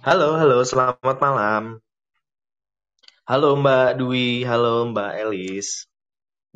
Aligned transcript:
Halo, 0.00 0.32
halo, 0.32 0.64
selamat 0.64 1.20
malam. 1.20 1.76
Halo 3.28 3.52
Mbak 3.60 4.00
Dwi, 4.00 4.48
halo 4.48 4.88
Mbak 4.88 5.12
Elis. 5.28 5.92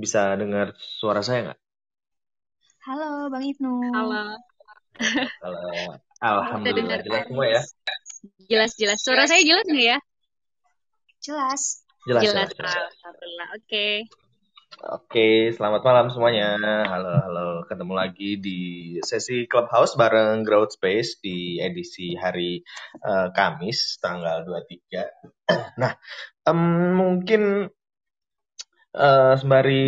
Bisa 0.00 0.32
dengar 0.40 0.72
suara 0.80 1.20
saya 1.20 1.52
nggak? 1.52 1.60
Halo 2.88 3.28
Bang 3.28 3.44
Ibnu. 3.44 3.92
Halo. 3.92 4.40
Halo. 5.44 5.60
Alhamdulillah, 6.24 7.04
jelas 7.04 7.28
semua 7.28 7.46
ya? 7.52 7.62
Jelas-jelas. 8.48 9.04
Suara 9.04 9.28
saya 9.28 9.44
jelas 9.44 9.68
nggak 9.68 9.86
ya? 9.92 9.98
Jelas. 11.20 11.84
Jelas, 12.08 12.22
Jelas. 12.24 12.48
jelas. 12.48 12.80
Alhamdulillah. 13.04 13.48
Oke. 13.60 14.08
Oke, 14.82 15.54
selamat 15.54 15.86
malam 15.86 16.06
semuanya. 16.10 16.58
Halo, 16.90 17.14
halo. 17.14 17.46
Ketemu 17.70 17.94
lagi 17.94 18.42
di 18.42 18.60
sesi 19.06 19.46
Clubhouse 19.46 19.94
bareng 19.94 20.42
Growth 20.42 20.74
Space 20.74 21.22
di 21.22 21.62
edisi 21.62 22.18
hari 22.18 22.58
eh, 22.98 23.28
Kamis, 23.30 24.02
tanggal 24.02 24.42
23. 24.42 24.98
Nah, 25.78 25.94
em, 26.50 26.60
mungkin 26.98 27.70
eh, 28.96 29.34
sembari 29.38 29.86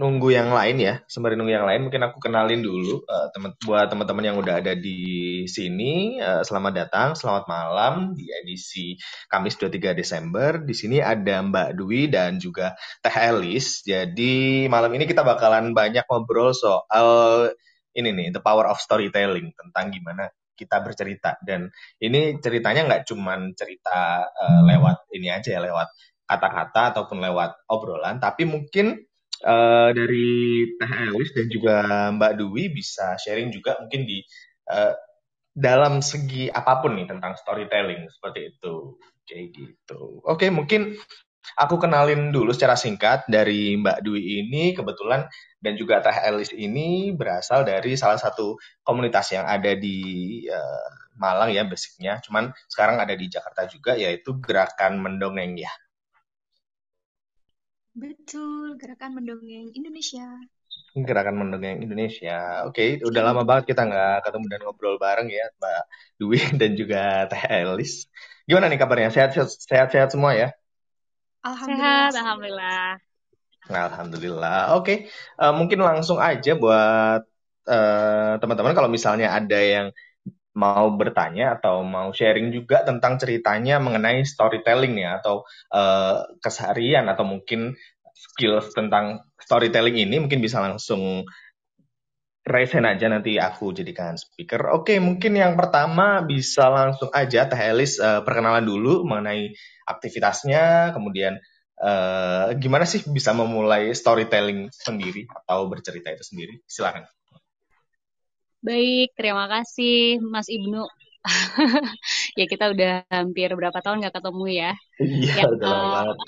nunggu 0.00 0.32
yang 0.32 0.48
lain 0.56 0.76
ya, 0.80 0.94
sembari 1.04 1.36
nunggu 1.36 1.52
yang 1.52 1.68
lain, 1.68 1.84
mungkin 1.84 2.00
aku 2.08 2.16
kenalin 2.16 2.64
dulu 2.64 3.04
eh, 3.04 3.26
teman 3.36 3.52
buat 3.60 3.86
teman-teman 3.92 4.24
yang 4.24 4.36
udah 4.40 4.54
ada 4.64 4.72
di 4.72 4.98
sini. 5.44 6.16
eh, 6.16 6.42
selamat 6.48 6.72
datang, 6.72 7.08
selamat 7.12 7.44
malam 7.44 7.94
di 8.16 8.24
edisi 8.32 8.96
Kamis 9.28 9.60
23 9.60 9.92
Desember. 9.92 10.64
Di 10.64 10.72
sini 10.72 10.96
ada 11.04 11.44
Mbak 11.44 11.76
Dwi 11.76 12.08
dan 12.08 12.40
juga 12.40 12.72
Teh 13.04 13.12
Elis. 13.12 13.84
Jadi 13.84 14.64
malam 14.72 14.90
ini 14.96 15.04
kita 15.04 15.20
bakalan 15.20 15.76
banyak 15.76 16.08
ngobrol 16.08 16.56
soal 16.56 17.52
ini 17.92 18.08
nih, 18.16 18.28
the 18.32 18.40
power 18.40 18.64
of 18.72 18.80
storytelling 18.80 19.52
tentang 19.52 19.92
gimana 19.92 20.32
kita 20.56 20.80
bercerita. 20.80 21.36
Dan 21.44 21.68
ini 22.00 22.40
ceritanya 22.40 22.88
nggak 22.88 23.04
cuman 23.12 23.52
cerita 23.52 24.24
eh, 24.24 24.60
lewat 24.72 25.12
ini 25.12 25.28
aja 25.28 25.52
ya, 25.52 25.60
lewat 25.60 25.88
kata-kata 26.24 26.96
ataupun 26.96 27.20
lewat 27.20 27.68
obrolan, 27.68 28.16
tapi 28.16 28.48
mungkin 28.48 28.96
eh, 29.42 29.90
dari 29.94 30.30
Teh 30.78 30.92
Elis 31.10 31.30
dan 31.34 31.46
juga 31.50 31.76
Mbak 32.14 32.32
Dwi 32.38 32.64
bisa 32.72 33.18
sharing 33.18 33.50
juga 33.50 33.78
mungkin 33.82 34.06
di 34.06 34.22
eh, 34.70 34.94
dalam 35.52 36.00
segi 36.00 36.48
apa 36.48 36.80
pun 36.80 36.96
nih 36.96 37.06
tentang 37.12 37.36
storytelling 37.36 38.08
seperti 38.08 38.56
itu 38.56 38.96
kayak 39.28 39.46
gitu. 39.52 40.24
Oke, 40.24 40.48
mungkin 40.48 40.96
aku 41.58 41.76
kenalin 41.76 42.30
dulu 42.32 42.54
secara 42.54 42.78
singkat 42.78 43.26
dari 43.28 43.76
Mbak 43.76 43.98
Dwi 44.06 44.46
ini 44.46 44.72
kebetulan 44.72 45.26
dan 45.62 45.74
juga 45.78 46.02
Teh 46.02 46.18
Elis 46.26 46.50
ini 46.54 47.12
berasal 47.14 47.66
dari 47.66 47.94
salah 47.98 48.18
satu 48.18 48.56
komunitas 48.86 49.30
yang 49.34 49.46
ada 49.46 49.74
di 49.76 49.98
eh, 50.48 50.88
Malang 51.12 51.52
ya 51.52 51.68
basicnya, 51.68 52.18
cuman 52.24 52.50
sekarang 52.72 52.96
ada 52.96 53.12
di 53.12 53.28
Jakarta 53.28 53.68
juga 53.68 53.92
yaitu 53.94 54.40
Gerakan 54.40 54.96
Mendongeng 54.98 55.60
ya. 55.60 55.70
Betul, 58.00 58.76
Gerakan 58.80 59.12
Mendongeng 59.16 59.68
Indonesia. 59.78 60.26
Gerakan 61.08 61.36
Mendongeng 61.40 61.78
Indonesia. 61.84 62.32
Oke, 62.68 63.00
udah 63.08 63.22
lama 63.26 63.42
banget 63.48 63.64
kita 63.72 63.80
nggak 63.88 64.12
ketemu 64.28 64.44
dan 64.52 64.60
ngobrol 64.64 64.96
bareng 65.04 65.28
ya, 65.32 65.44
Mbak 65.58 65.80
Dwi 66.20 66.38
dan 66.60 66.70
juga 66.80 66.98
Teh 67.30 67.42
Elis. 67.64 67.92
Gimana 68.48 68.66
nih 68.68 68.78
kabarnya? 68.82 69.08
Sehat-sehat 69.68 70.08
semua 70.12 70.32
ya? 70.36 70.48
Alhamdulillah. 71.48 72.10
Sehat. 72.10 72.14
Alhamdulillah. 72.18 72.98
Alhamdulillah. 73.70 74.74
Oke, 74.78 74.92
Eh, 75.42 75.52
mungkin 75.58 75.78
langsung 75.88 76.18
aja 76.28 76.50
buat 76.62 77.20
eh, 77.70 78.32
teman-teman 78.40 78.74
kalau 78.76 78.90
misalnya 78.96 79.26
ada 79.38 79.58
yang 79.74 79.86
mau 80.52 80.92
bertanya 80.92 81.56
atau 81.56 81.80
mau 81.80 82.12
sharing 82.12 82.52
juga 82.52 82.84
tentang 82.84 83.16
ceritanya 83.16 83.80
mengenai 83.80 84.20
storytelling 84.24 85.00
ya 85.00 85.20
atau 85.20 85.48
eh, 85.72 86.18
keseharian 86.44 87.08
atau 87.08 87.24
mungkin 87.24 87.72
skills 88.12 88.76
tentang 88.76 89.24
storytelling 89.40 89.96
ini 89.96 90.20
mungkin 90.20 90.44
bisa 90.44 90.60
langsung 90.60 91.24
raise 92.42 92.74
hand 92.74 92.90
aja 92.90 93.06
nanti 93.06 93.38
aku 93.38 93.70
jadikan 93.70 94.18
speaker. 94.18 94.74
Oke, 94.74 94.98
mungkin 94.98 95.38
yang 95.38 95.54
pertama 95.54 96.20
bisa 96.26 96.66
langsung 96.68 97.08
aja 97.14 97.46
Teh 97.46 97.60
Elis 97.70 98.02
eh, 98.02 98.20
perkenalan 98.26 98.66
dulu 98.66 99.06
mengenai 99.06 99.54
aktivitasnya, 99.86 100.90
kemudian 100.90 101.38
eh, 101.78 102.46
gimana 102.58 102.84
sih 102.84 103.06
bisa 103.08 103.30
memulai 103.32 103.94
storytelling 103.94 104.68
sendiri 104.74 105.24
atau 105.30 105.70
bercerita 105.70 106.10
itu 106.10 106.24
sendiri? 106.26 106.54
Silakan. 106.66 107.06
Baik. 108.62 109.06
Terima 109.18 109.44
kasih, 109.50 110.22
Mas 110.22 110.46
Ibnu. 110.46 110.82
ya 112.38 112.44
kita 112.50 112.64
udah 112.74 113.06
hampir 113.10 113.48
berapa 113.54 113.78
tahun 113.84 114.02
nggak 114.02 114.14
ketemu 114.18 114.44
ya. 114.50 114.72
Iya, 114.98 115.34
Ya, 115.38 115.44
udah 115.50 115.68
lama 115.70 115.88
eh, 115.88 115.92
banget. 115.96 116.18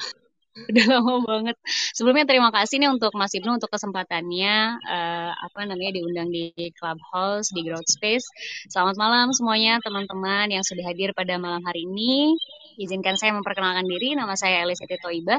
udah 0.70 0.86
lama 0.90 1.14
banget. 1.26 1.56
Sebelumnya 1.96 2.26
terima 2.30 2.50
kasih 2.54 2.76
nih 2.82 2.90
untuk 2.90 3.12
Mas 3.18 3.34
Ibnu 3.34 3.58
untuk 3.58 3.70
kesempatannya 3.74 4.54
eh, 4.82 5.32
apa 5.34 5.58
namanya 5.66 5.92
diundang 5.98 6.30
di 6.30 6.54
Clubhouse 6.78 7.50
di 7.54 7.62
Growth 7.66 7.90
Space. 7.90 8.26
Selamat 8.70 8.96
malam 8.98 9.26
semuanya 9.34 9.78
teman-teman 9.82 10.46
yang 10.50 10.62
sudah 10.66 10.84
hadir 10.90 11.10
pada 11.14 11.38
malam 11.42 11.62
hari 11.66 11.86
ini. 11.86 12.34
Izinkan 12.78 13.14
saya 13.18 13.34
memperkenalkan 13.38 13.86
diri, 13.86 14.18
nama 14.18 14.34
saya 14.34 14.66
Elis 14.66 14.82
Eti 14.82 14.98
Toibah. 14.98 15.38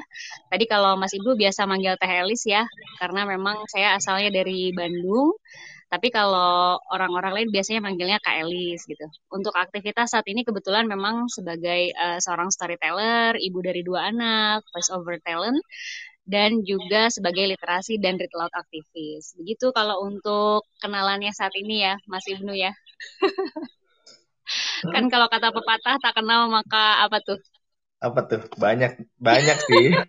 Tadi 0.51 0.65
kalau 0.71 0.95
Mas 0.95 1.11
Ibnu 1.15 1.35
biasa 1.35 1.67
manggil 1.67 1.95
Teh 1.99 2.07
Elis 2.07 2.47
ya, 2.47 2.63
karena 3.03 3.27
memang 3.27 3.67
saya 3.67 3.99
asalnya 3.99 4.31
dari 4.31 4.71
Bandung. 4.71 5.35
Tapi 5.95 6.11
kalau 6.11 6.75
orang-orang 6.91 7.31
lain 7.39 7.49
biasanya 7.55 7.79
manggilnya 7.79 8.19
Kak 8.19 8.43
Elis 8.43 8.83
gitu. 8.83 9.07
Untuk 9.31 9.55
aktivitas 9.55 10.11
saat 10.11 10.27
ini 10.27 10.43
kebetulan 10.43 10.91
memang 10.91 11.31
sebagai 11.31 11.95
eh, 11.95 12.19
seorang 12.19 12.51
storyteller, 12.51 13.39
ibu 13.39 13.63
dari 13.63 13.79
dua 13.79 14.11
anak, 14.11 14.67
voice 14.75 14.91
over 14.91 15.15
talent, 15.23 15.55
dan 16.27 16.59
juga 16.67 17.07
sebagai 17.07 17.47
literasi 17.47 17.95
dan 17.95 18.19
read 18.19 18.27
aloud 18.35 18.51
aktivis. 18.51 19.39
Begitu 19.39 19.71
kalau 19.71 20.03
untuk 20.03 20.67
kenalannya 20.83 21.31
saat 21.31 21.55
ini 21.55 21.87
ya, 21.87 21.95
Mas 22.11 22.27
Ibnu 22.27 22.51
ya. 22.51 22.75
Kan 24.91 25.07
kalau 25.07 25.31
kata 25.31 25.55
pepatah 25.55 25.95
tak 26.03 26.11
kenal 26.11 26.51
maka 26.51 27.07
apa 27.07 27.23
tuh? 27.23 27.39
Apa 28.03 28.19
tuh? 28.27 28.43
Banyak 28.59 28.99
banyak 29.15 29.57
sih. 29.63 29.87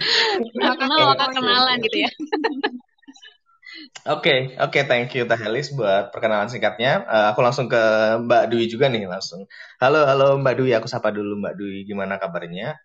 Tak 0.00 0.80
kenal 0.80 1.12
maka 1.12 1.28
kenalan 1.28 1.76
gitu 1.84 2.08
ya. 2.08 2.10
Oke, 4.08 4.56
oke, 4.60 4.78
thank 4.88 5.12
you 5.16 5.24
Teh 5.28 5.40
Elis 5.48 5.68
buat 5.78 6.12
perkenalan 6.12 6.48
singkatnya. 6.52 7.04
Eh, 7.08 7.26
aku 7.32 7.40
langsung 7.44 7.66
ke 7.72 7.80
Mbak 8.24 8.42
Dwi 8.52 8.64
juga 8.72 8.86
nih 8.92 9.04
langsung. 9.08 9.44
Halo, 9.80 10.04
halo 10.08 10.24
Mbak 10.40 10.54
Dwi, 10.58 10.70
aku 10.76 10.88
sapa 10.88 11.08
dulu 11.12 11.36
Mbak 11.40 11.54
Dwi, 11.60 11.76
gimana 11.88 12.16
kabarnya? 12.20 12.76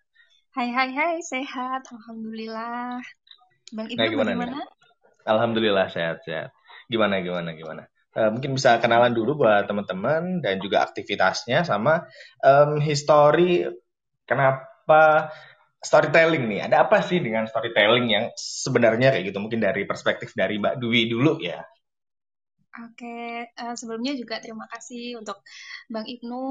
Hai 0.56 0.68
hai 0.76 0.90
hai, 0.98 1.16
sehat. 1.32 1.82
Alhamdulillah. 1.94 2.98
Bang 3.76 3.88
Ibnu 3.94 4.08
Nah, 4.08 4.08
gimana 4.12 4.32
nih? 4.36 4.48
bagaimana? 4.48 4.58
Alhamdulillah 5.26 5.88
sehat-sehat. 5.92 6.50
Gimana, 6.92 7.20
gimana, 7.24 7.50
gimana? 7.56 7.82
Eh, 8.16 8.30
mungkin 8.32 8.56
bisa 8.56 8.78
kenalan 8.82 9.12
dulu 9.14 9.44
buat 9.46 9.66
teman-teman 9.68 10.40
dan 10.44 10.58
juga 10.62 10.84
aktivitasnya 10.86 11.64
sama 11.68 12.04
em, 12.44 12.80
history 12.82 13.66
kenapa 14.28 15.30
storytelling 15.86 16.50
nih. 16.50 16.60
Ada 16.66 16.90
apa 16.90 16.98
sih 17.06 17.22
dengan 17.22 17.46
storytelling 17.46 18.06
yang 18.10 18.24
sebenarnya 18.34 19.14
kayak 19.14 19.30
gitu? 19.30 19.38
Mungkin 19.38 19.62
dari 19.62 19.86
perspektif 19.86 20.34
dari 20.34 20.58
Mbak 20.58 20.82
Dwi 20.82 21.06
dulu 21.06 21.38
ya. 21.38 21.62
Oke, 22.76 23.48
eh, 23.48 23.74
sebelumnya 23.80 24.12
juga 24.20 24.36
terima 24.36 24.68
kasih 24.68 25.16
untuk 25.16 25.40
Bang 25.88 26.04
Ibnu 26.04 26.44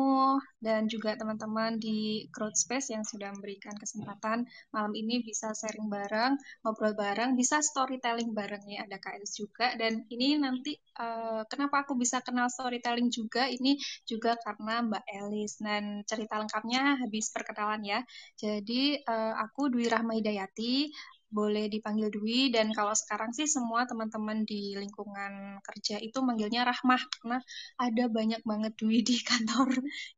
dan 0.58 0.90
juga 0.90 1.14
teman-teman 1.14 1.78
di 1.78 2.26
Growth 2.34 2.58
Space 2.58 2.90
yang 2.90 3.06
sudah 3.06 3.30
memberikan 3.30 3.78
kesempatan 3.78 4.42
malam 4.74 4.90
ini 4.98 5.22
bisa 5.22 5.54
sharing 5.54 5.86
bareng, 5.86 6.34
ngobrol 6.66 6.98
bareng, 6.98 7.38
bisa 7.38 7.62
storytelling 7.62 8.34
bareng 8.34 8.66
ya, 8.66 8.90
ada 8.90 8.98
Elis 9.14 9.38
juga. 9.38 9.78
Dan 9.78 10.02
ini 10.10 10.34
nanti 10.42 10.74
eh, 10.74 11.42
kenapa 11.46 11.86
aku 11.86 11.94
bisa 11.94 12.26
kenal 12.26 12.50
storytelling 12.50 13.14
juga, 13.14 13.46
ini 13.46 13.78
juga 14.10 14.34
karena 14.42 14.82
Mbak 14.82 15.06
Elis. 15.22 15.62
Dan 15.62 16.02
cerita 16.10 16.42
lengkapnya 16.42 17.06
habis 17.06 17.30
perkenalan 17.30 17.86
ya. 17.86 18.00
Jadi 18.34 18.98
eh, 18.98 19.34
aku 19.46 19.70
Dwi 19.70 19.86
Rahma 19.94 20.18
Hidayati, 20.18 20.90
boleh 21.36 21.68
dipanggil 21.68 22.08
Dwi 22.16 22.50
dan 22.56 22.72
kalau 22.72 22.96
sekarang 22.96 23.36
sih 23.36 23.44
semua 23.46 23.84
teman-teman 23.84 24.48
di 24.48 24.72
lingkungan 24.80 25.60
kerja 25.68 26.00
itu 26.00 26.18
manggilnya 26.24 26.64
Rahmah 26.64 27.02
karena 27.20 27.38
ada 27.76 28.04
banyak 28.08 28.42
banget 28.48 28.74
Dwi 28.80 29.04
di 29.04 29.20
kantor 29.30 29.70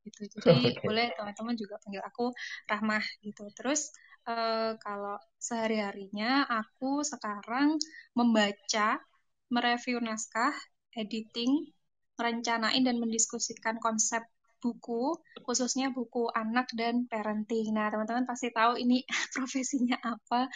gitu. 0.05 0.21
Jadi 0.37 0.77
Oke. 0.77 0.85
boleh 0.85 1.05
teman-teman 1.17 1.55
juga 1.57 1.75
panggil 1.81 2.03
aku 2.05 2.25
Rahmah 2.69 3.03
gitu. 3.25 3.43
Terus 3.57 3.89
eh, 4.29 4.71
kalau 4.77 5.17
sehari-harinya 5.41 6.45
aku 6.45 7.01
sekarang 7.01 7.81
membaca, 8.13 9.01
mereview 9.49 9.97
naskah, 9.97 10.53
editing, 10.93 11.73
merencanain 12.17 12.83
dan 12.85 12.97
mendiskusikan 13.01 13.81
konsep 13.81 14.21
buku, 14.63 15.15
khususnya 15.45 15.93
buku 15.93 16.29
anak 16.33 16.67
dan 16.73 17.05
parenting. 17.11 17.71
Nah, 17.75 17.87
teman-teman 17.93 18.25
pasti 18.25 18.49
tahu 18.49 18.77
ini 18.77 19.05
profesinya 19.35 19.97
apa, 20.01 20.49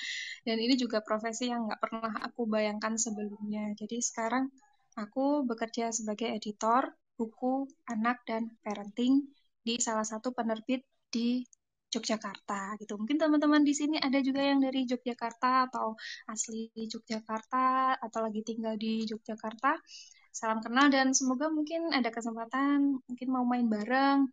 dan 0.46 0.58
ini 0.58 0.74
juga 0.78 1.00
profesi 1.06 1.50
yang 1.52 1.70
nggak 1.70 1.82
pernah 1.82 2.14
aku 2.26 2.50
bayangkan 2.50 2.98
sebelumnya. 2.98 3.72
Jadi 3.78 4.02
sekarang 4.02 4.50
aku 4.98 5.46
bekerja 5.48 5.94
sebagai 5.94 6.28
editor 6.34 6.92
buku 7.16 7.70
anak 7.86 8.26
dan 8.26 8.50
parenting 8.66 9.30
di 9.62 9.78
salah 9.78 10.06
satu 10.06 10.34
penerbit 10.34 10.82
di 11.14 11.46
Yogyakarta 11.92 12.80
gitu. 12.80 12.96
Mungkin 12.96 13.20
teman-teman 13.20 13.62
di 13.68 13.76
sini 13.76 14.00
ada 14.00 14.18
juga 14.24 14.42
yang 14.42 14.64
dari 14.64 14.88
Yogyakarta 14.88 15.68
atau 15.68 15.94
asli 16.32 16.72
Yogyakarta 16.74 18.00
atau 18.00 18.20
lagi 18.24 18.42
tinggal 18.48 18.80
di 18.80 19.04
Yogyakarta. 19.06 19.76
Salam 20.32 20.64
kenal 20.64 20.88
dan 20.88 21.12
semoga 21.12 21.52
mungkin 21.52 21.92
ada 21.92 22.08
kesempatan 22.08 23.04
mungkin 23.04 23.28
mau 23.28 23.44
main 23.44 23.68
bareng, 23.68 24.32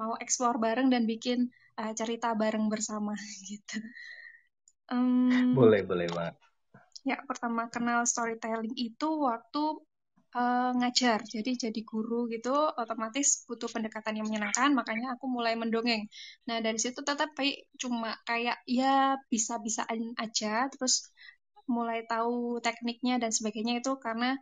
mau 0.00 0.16
explore 0.16 0.56
bareng 0.56 0.88
dan 0.88 1.04
bikin 1.04 1.52
uh, 1.76 1.92
cerita 1.92 2.32
bareng 2.32 2.72
bersama 2.72 3.12
gitu. 3.48 3.78
Um, 4.88 5.52
boleh, 5.52 5.84
boleh 5.84 6.08
banget. 6.08 6.34
Ya, 7.04 7.20
pertama 7.28 7.68
kenal 7.68 8.08
storytelling 8.08 8.72
itu 8.72 9.08
waktu 9.20 9.84
uh, 10.32 10.72
ngajar. 10.80 11.20
Jadi 11.28 11.68
jadi 11.68 11.80
guru 11.84 12.28
gitu 12.32 12.52
otomatis 12.76 13.44
butuh 13.44 13.68
pendekatan 13.68 14.16
yang 14.16 14.26
menyenangkan, 14.28 14.72
makanya 14.72 15.16
aku 15.16 15.28
mulai 15.28 15.54
mendongeng. 15.60 16.08
Nah, 16.48 16.64
dari 16.64 16.80
situ 16.80 17.04
tetap 17.04 17.32
kayak 17.36 17.68
cuma 17.76 18.16
kayak 18.24 18.58
ya 18.64 19.16
bisa-bisaan 19.28 20.16
aja 20.16 20.72
terus 20.72 21.12
mulai 21.68 22.00
tahu 22.08 22.64
tekniknya 22.64 23.20
dan 23.20 23.28
sebagainya 23.28 23.84
itu 23.84 23.92
karena 24.00 24.40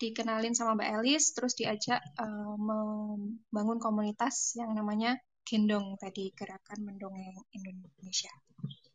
dikenalin 0.00 0.56
sama 0.56 0.80
Mbak 0.80 0.90
Elis, 1.04 1.36
terus 1.36 1.52
diajak 1.52 2.00
uh, 2.16 2.56
membangun 2.56 3.76
komunitas 3.76 4.56
yang 4.56 4.72
namanya 4.72 5.20
Gendong 5.44 6.00
tadi, 6.00 6.32
Gerakan 6.32 6.88
Mendongeng 6.88 7.36
Indonesia. 7.52 8.32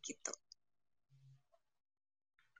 Gitu. 0.01 0.33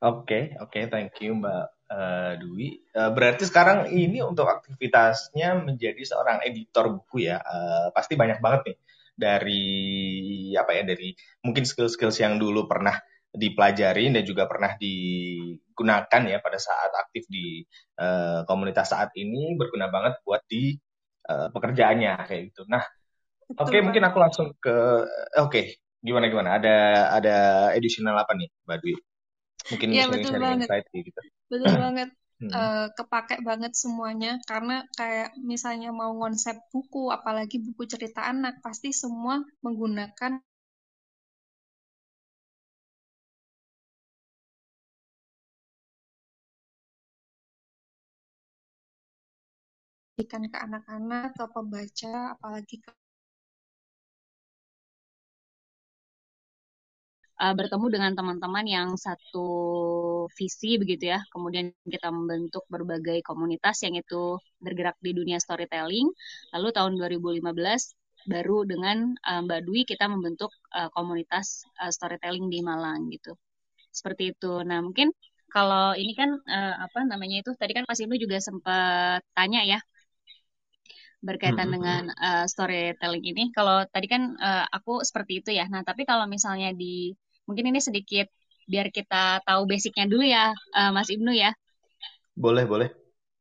Oke, 0.06 0.22
okay, 0.30 0.44
oke, 0.62 0.70
okay, 0.70 0.84
thank 0.92 1.18
you 1.26 1.34
Mbak 1.34 1.66
uh, 1.90 2.34
Dwi. 2.38 2.86
Uh, 2.94 3.10
berarti 3.10 3.50
sekarang 3.50 3.90
ini 3.90 4.22
untuk 4.22 4.46
aktivitasnya 4.46 5.66
menjadi 5.66 6.06
seorang 6.06 6.46
editor 6.46 6.94
buku 6.94 7.26
ya, 7.26 7.42
uh, 7.42 7.90
pasti 7.90 8.14
banyak 8.14 8.38
banget 8.38 8.62
nih 8.70 8.78
dari 9.16 9.64
apa 10.60 10.76
ya 10.76 10.84
dari 10.84 11.16
mungkin 11.42 11.64
skill-skills 11.64 12.20
yang 12.20 12.36
dulu 12.36 12.68
pernah 12.68 13.00
dipelajari 13.36 14.12
dan 14.12 14.24
juga 14.24 14.48
pernah 14.48 14.74
digunakan 14.80 16.22
ya 16.26 16.40
pada 16.40 16.60
saat 16.60 16.92
aktif 16.96 17.28
di 17.28 17.62
uh, 18.00 18.48
komunitas 18.48 18.96
saat 18.96 19.12
ini 19.20 19.60
berguna 19.60 19.92
banget 19.92 20.20
buat 20.24 20.42
di 20.48 20.76
uh, 21.30 21.52
pekerjaannya 21.52 22.26
kayak 22.26 22.42
gitu. 22.52 22.64
Nah, 22.72 22.84
oke 23.60 23.70
okay, 23.70 23.80
mungkin 23.84 24.04
aku 24.08 24.18
langsung 24.18 24.56
ke 24.58 24.76
oke 25.38 25.52
okay, 25.52 25.78
gimana 26.00 26.32
gimana 26.32 26.56
ada 26.58 26.76
ada 27.14 27.36
additional 27.76 28.16
apa 28.16 28.34
nih 28.34 28.50
Mbak 28.66 28.80
Dwi? 28.82 28.96
mungkin 29.72 29.88
ya, 29.94 30.06
betul 30.10 30.38
banget. 30.38 30.68
insight 30.70 30.86
gitu. 30.94 31.22
Betul 31.50 31.74
banget. 31.74 32.10
Hmm. 32.36 32.52
Uh, 32.52 32.88
kepake 33.00 33.40
banget 33.48 33.72
semuanya 33.80 34.36
karena 34.44 34.84
kayak 35.00 35.32
misalnya 35.40 35.96
mau 35.96 36.12
konsep 36.20 36.60
buku 36.68 37.08
apalagi 37.08 37.64
buku 37.64 37.88
cerita 37.88 38.28
anak 38.28 38.60
pasti 38.60 38.92
semua 38.92 39.40
menggunakan 39.64 40.44
ke 50.24 50.60
anak-anak, 50.64 51.36
ke 51.36 51.44
pembaca, 51.52 52.40
apalagi 52.40 52.80
ke 52.80 52.92
uh, 57.44 57.52
bertemu 57.52 57.86
dengan 57.92 58.12
teman-teman 58.16 58.64
yang 58.64 58.90
satu 58.96 59.48
visi 60.40 60.80
begitu 60.80 61.12
ya. 61.12 61.20
Kemudian 61.36 61.76
kita 61.84 62.08
membentuk 62.16 62.64
berbagai 62.72 63.20
komunitas 63.28 63.84
yang 63.84 64.00
itu 64.00 64.40
bergerak 64.64 64.96
di 65.04 65.12
dunia 65.12 65.36
storytelling. 65.44 66.08
Lalu 66.56 66.68
tahun 66.72 66.96
2015 66.96 67.52
baru 68.32 68.64
dengan 68.64 69.14
uh, 69.20 69.44
Mbak 69.44 69.62
Dwi 69.68 69.84
kita 69.84 70.08
membentuk 70.08 70.50
uh, 70.72 70.88
komunitas 70.96 71.68
uh, 71.84 71.92
storytelling 71.92 72.48
di 72.48 72.64
Malang 72.64 73.12
gitu. 73.12 73.36
Seperti 73.92 74.32
itu. 74.32 74.64
Nah, 74.64 74.80
mungkin 74.80 75.12
kalau 75.52 75.92
ini 75.96 76.16
kan 76.16 76.40
uh, 76.40 76.76
apa 76.88 77.04
namanya 77.04 77.44
itu 77.44 77.52
tadi 77.60 77.76
kan 77.76 77.84
Mas 77.88 78.00
Ibnu 78.00 78.16
juga 78.16 78.40
sempat 78.40 79.24
tanya 79.36 79.64
ya 79.64 79.80
berkaitan 81.26 81.68
hmm. 81.68 81.76
dengan 81.76 82.04
uh, 82.14 82.46
storytelling 82.46 83.26
ini. 83.26 83.50
Kalau 83.50 83.82
tadi 83.90 84.06
kan 84.06 84.38
uh, 84.38 84.66
aku 84.70 85.02
seperti 85.02 85.42
itu 85.42 85.50
ya. 85.58 85.66
Nah, 85.66 85.82
tapi 85.82 86.06
kalau 86.06 86.30
misalnya 86.30 86.70
di 86.70 87.18
Mungkin 87.46 87.66
ini 87.70 87.80
sedikit 87.82 88.28
biar 88.66 88.90
kita 88.90 89.46
tahu 89.46 89.70
basicnya 89.70 90.10
dulu 90.10 90.26
ya, 90.26 90.50
uh, 90.50 90.90
Mas 90.90 91.10
Ibnu 91.14 91.30
ya. 91.30 91.54
Boleh, 92.34 92.66
boleh. 92.66 92.90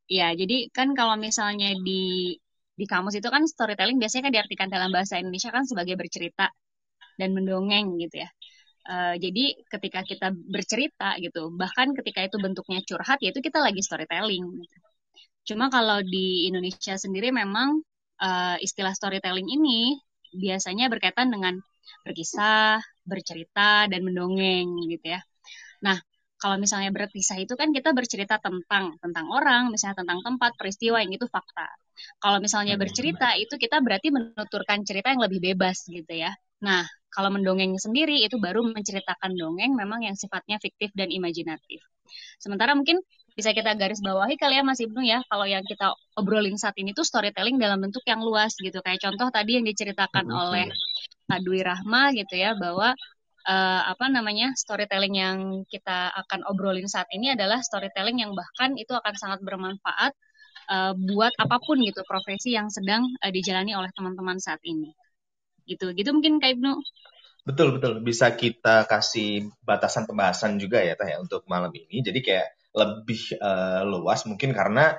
Ya, 0.05 0.37
jadi 0.37 0.69
kan 0.69 0.93
kalau 0.93 1.17
misalnya 1.17 1.73
di 1.81 2.37
di 2.75 2.85
kamus 2.85 3.17
itu 3.17 3.29
kan 3.33 3.49
storytelling 3.49 3.97
biasanya 3.97 4.29
kan 4.29 4.35
diartikan 4.37 4.69
dalam 4.69 4.93
bahasa 4.93 5.17
Indonesia 5.17 5.49
kan 5.49 5.65
sebagai 5.65 5.97
bercerita 5.97 6.53
dan 7.17 7.33
mendongeng 7.33 7.97
gitu 7.97 8.21
ya. 8.21 8.29
Uh, 8.85 9.17
jadi 9.17 9.65
ketika 9.73 10.05
kita 10.05 10.29
bercerita 10.37 11.17
gitu, 11.17 11.49
bahkan 11.57 11.97
ketika 11.97 12.21
itu 12.21 12.37
bentuknya 12.37 12.85
curhat, 12.85 13.17
yaitu 13.25 13.41
kita 13.41 13.65
lagi 13.65 13.81
storytelling. 13.81 14.45
Gitu. 14.61 14.77
Cuma 15.45 15.69
kalau 15.69 16.01
di 16.01 16.49
Indonesia 16.49 16.97
sendiri 16.97 17.29
memang 17.31 17.81
uh, 18.21 18.57
istilah 18.61 18.97
storytelling 18.97 19.47
ini 19.49 20.01
biasanya 20.35 20.91
berkaitan 20.91 21.31
dengan 21.31 21.61
berkisah, 22.05 22.81
bercerita, 23.05 23.87
dan 23.89 24.01
mendongeng 24.05 24.89
gitu 24.89 25.15
ya. 25.15 25.21
Nah, 25.85 25.97
kalau 26.41 26.61
misalnya 26.61 26.93
berkisah 26.93 27.41
itu 27.41 27.57
kan 27.57 27.73
kita 27.73 27.97
bercerita 27.97 28.37
tentang 28.37 29.01
tentang 29.01 29.27
orang, 29.33 29.73
misalnya 29.73 30.05
tentang 30.05 30.21
tempat, 30.21 30.53
peristiwa 30.61 31.01
yang 31.01 31.13
itu 31.17 31.25
fakta. 31.29 31.69
Kalau 32.21 32.43
misalnya 32.43 32.75
bercerita 32.77 33.33
itu 33.39 33.55
kita 33.57 33.81
berarti 33.81 34.11
menuturkan 34.11 34.83
cerita 34.85 35.15
yang 35.15 35.23
lebih 35.25 35.41
bebas 35.41 35.87
gitu 35.89 36.11
ya. 36.13 36.35
Nah, 36.61 36.85
kalau 37.09 37.31
mendongeng 37.31 37.79
sendiri 37.79 38.27
itu 38.27 38.37
baru 38.43 38.67
menceritakan 38.67 39.33
dongeng 39.39 39.73
memang 39.79 40.03
yang 40.05 40.17
sifatnya 40.19 40.59
fiktif 40.59 40.91
dan 40.99 41.09
imajinatif. 41.09 41.81
Sementara 42.43 42.75
mungkin 42.75 43.01
bisa 43.35 43.51
kita 43.51 43.75
garis 43.75 43.99
bawahi 43.99 44.39
kali 44.39 44.59
ya 44.59 44.63
Mas 44.63 44.79
Ibnu 44.79 45.03
ya, 45.03 45.19
kalau 45.27 45.43
yang 45.43 45.67
kita 45.67 45.91
obrolin 46.15 46.55
saat 46.55 46.79
ini 46.79 46.95
tuh 46.95 47.03
storytelling 47.03 47.59
dalam 47.59 47.83
bentuk 47.83 48.07
yang 48.07 48.23
luas 48.23 48.55
gitu. 48.55 48.79
Kayak 48.79 49.03
contoh 49.11 49.29
tadi 49.35 49.59
yang 49.59 49.67
diceritakan 49.67 50.31
oleh 50.31 50.71
Kak 51.27 51.43
Dwi 51.43 51.67
Rahma 51.67 52.15
gitu 52.15 52.39
ya 52.39 52.55
bahwa 52.55 52.95
uh, 53.43 53.83
apa 53.91 54.07
namanya 54.07 54.55
storytelling 54.55 55.19
yang 55.19 55.39
kita 55.67 56.15
akan 56.15 56.47
obrolin 56.47 56.87
saat 56.87 57.11
ini 57.11 57.35
adalah 57.35 57.59
storytelling 57.59 58.23
yang 58.23 58.39
bahkan 58.39 58.79
itu 58.79 58.95
akan 58.95 59.15
sangat 59.19 59.43
bermanfaat 59.43 60.15
uh, 60.71 60.95
buat 60.95 61.35
apa 61.35 61.59
pun 61.59 61.83
gitu 61.83 62.07
profesi 62.07 62.55
yang 62.55 62.71
sedang 62.71 63.03
uh, 63.19 63.33
dijalani 63.35 63.75
oleh 63.75 63.91
teman-teman 63.99 64.39
saat 64.39 64.63
ini. 64.63 64.95
Gitu, 65.67 65.91
gitu 65.97 66.15
mungkin 66.15 66.39
Kak 66.39 66.55
Ibnu. 66.55 66.73
Betul 67.45 67.77
betul 67.77 68.01
bisa 68.01 68.33
kita 68.33 68.89
kasih 68.89 69.53
batasan 69.61 70.09
pembahasan 70.09 70.57
juga 70.57 70.81
ya 70.81 70.97
Teh 70.97 71.13
ya 71.13 71.21
untuk 71.21 71.45
malam 71.51 71.75
ini. 71.75 72.01
Jadi 72.01 72.23
kayak 72.25 72.49
lebih 72.75 73.39
uh, 73.39 73.87
luas 73.87 74.27
mungkin 74.27 74.51
karena 74.51 74.99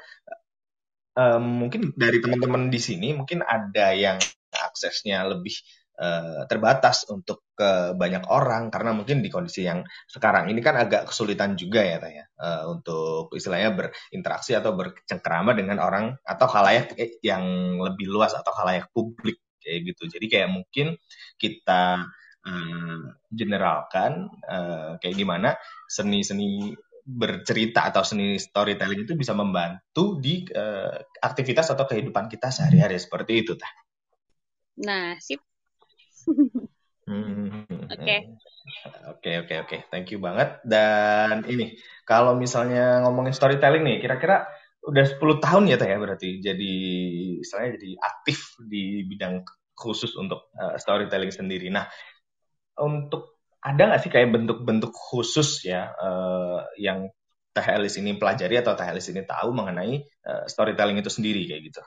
um, 1.15 1.67
mungkin 1.67 1.91
dari 1.95 2.23
teman-teman 2.23 2.71
di 2.71 2.79
sini 2.79 3.11
mungkin 3.15 3.43
ada 3.43 3.91
yang 3.91 4.19
aksesnya 4.51 5.27
lebih 5.27 5.55
uh, 5.99 6.43
terbatas 6.47 7.07
untuk 7.11 7.47
ke 7.55 7.95
banyak 7.95 8.27
orang 8.27 8.67
karena 8.67 8.91
mungkin 8.91 9.23
di 9.23 9.31
kondisi 9.31 9.63
yang 9.63 9.83
sekarang 10.11 10.51
ini 10.51 10.59
kan 10.59 10.75
agak 10.75 11.07
kesulitan 11.11 11.55
juga 11.55 11.83
ya 11.83 11.97
tanya. 11.99 12.25
Uh, 12.35 12.63
untuk 12.75 13.31
istilahnya 13.35 13.71
berinteraksi 13.75 14.55
atau 14.55 14.75
bercengkerama 14.75 15.55
dengan 15.55 15.79
orang 15.79 16.19
atau 16.23 16.47
halayak 16.51 16.95
yang 17.23 17.43
lebih 17.79 18.11
luas 18.11 18.35
atau 18.35 18.51
halayak 18.55 18.91
publik 18.91 19.39
kayak 19.63 19.95
gitu. 19.95 20.03
Jadi 20.11 20.25
kayak 20.27 20.49
mungkin 20.51 20.99
kita 21.39 22.05
uh, 22.43 22.99
generalkan 23.31 24.29
uh, 24.45 24.99
kayak 24.99 25.15
gimana 25.15 25.55
seni-seni 25.87 26.75
bercerita 27.05 27.85
atau 27.85 28.01
seni 28.01 28.41
storytelling 28.41 29.05
itu 29.05 29.13
bisa 29.13 29.37
membantu 29.37 30.17
di 30.17 30.41
uh, 30.49 30.97
aktivitas 31.21 31.69
atau 31.69 31.85
kehidupan 31.85 32.25
kita 32.25 32.49
sehari-hari 32.49 32.97
seperti 32.97 33.45
itu, 33.45 33.53
tah. 33.53 33.69
Nah, 34.81 35.15
sip. 35.21 35.39
Hmm, 37.05 37.69
oke. 37.69 38.17
Oke, 39.13 39.31
oke, 39.45 39.55
oke. 39.61 39.77
Thank 39.93 40.09
you 40.09 40.17
banget. 40.17 40.57
Dan 40.65 41.45
ini, 41.45 41.77
kalau 42.01 42.33
misalnya 42.33 43.05
ngomongin 43.05 43.37
storytelling 43.37 43.85
nih, 43.85 44.01
kira-kira 44.01 44.49
udah 44.85 45.05
10 45.05 45.37
tahun 45.41 45.63
ya 45.69 45.77
Teh 45.81 45.89
ya 45.89 45.97
berarti 45.97 46.45
jadi 46.45 46.73
misalnya 47.41 47.73
jadi 47.81 47.89
aktif 48.05 48.53
di 48.69 49.01
bidang 49.09 49.41
khusus 49.73 50.13
untuk 50.17 50.49
uh, 50.57 50.77
storytelling 50.81 51.33
sendiri. 51.33 51.69
Nah, 51.69 51.85
untuk 52.81 53.34
ada 53.65 53.81
nggak 53.89 54.01
sih 54.05 54.11
kayak 54.13 54.29
bentuk-bentuk 54.29 54.93
khusus 54.93 55.65
ya 55.65 55.89
uh, 55.97 56.61
yang 56.77 57.09
Teh 57.55 57.65
Elis 57.65 57.97
ini 57.97 58.13
pelajari 58.13 58.61
atau 58.61 58.77
Teh 58.77 58.85
Elis 58.85 59.09
ini 59.09 59.25
tahu 59.25 59.49
mengenai 59.55 60.05
uh, 60.29 60.45
storytelling 60.45 61.01
itu 61.01 61.09
sendiri 61.09 61.49
kayak 61.49 61.73
gitu? 61.73 61.81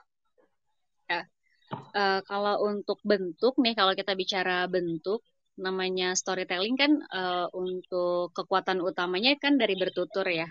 uh, 1.73 2.21
kalau 2.25 2.65
untuk 2.65 2.99
bentuk 3.05 3.61
nih, 3.61 3.77
kalau 3.77 3.93
kita 3.93 4.17
bicara 4.17 4.65
bentuk, 4.67 5.21
namanya 5.59 6.15
storytelling 6.15 6.79
kan 6.79 6.93
uh, 7.13 7.47
untuk 7.53 8.33
kekuatan 8.33 8.79
utamanya 8.81 9.35
kan 9.37 9.59
dari 9.59 9.75
bertutur 9.75 10.27
ya. 10.27 10.49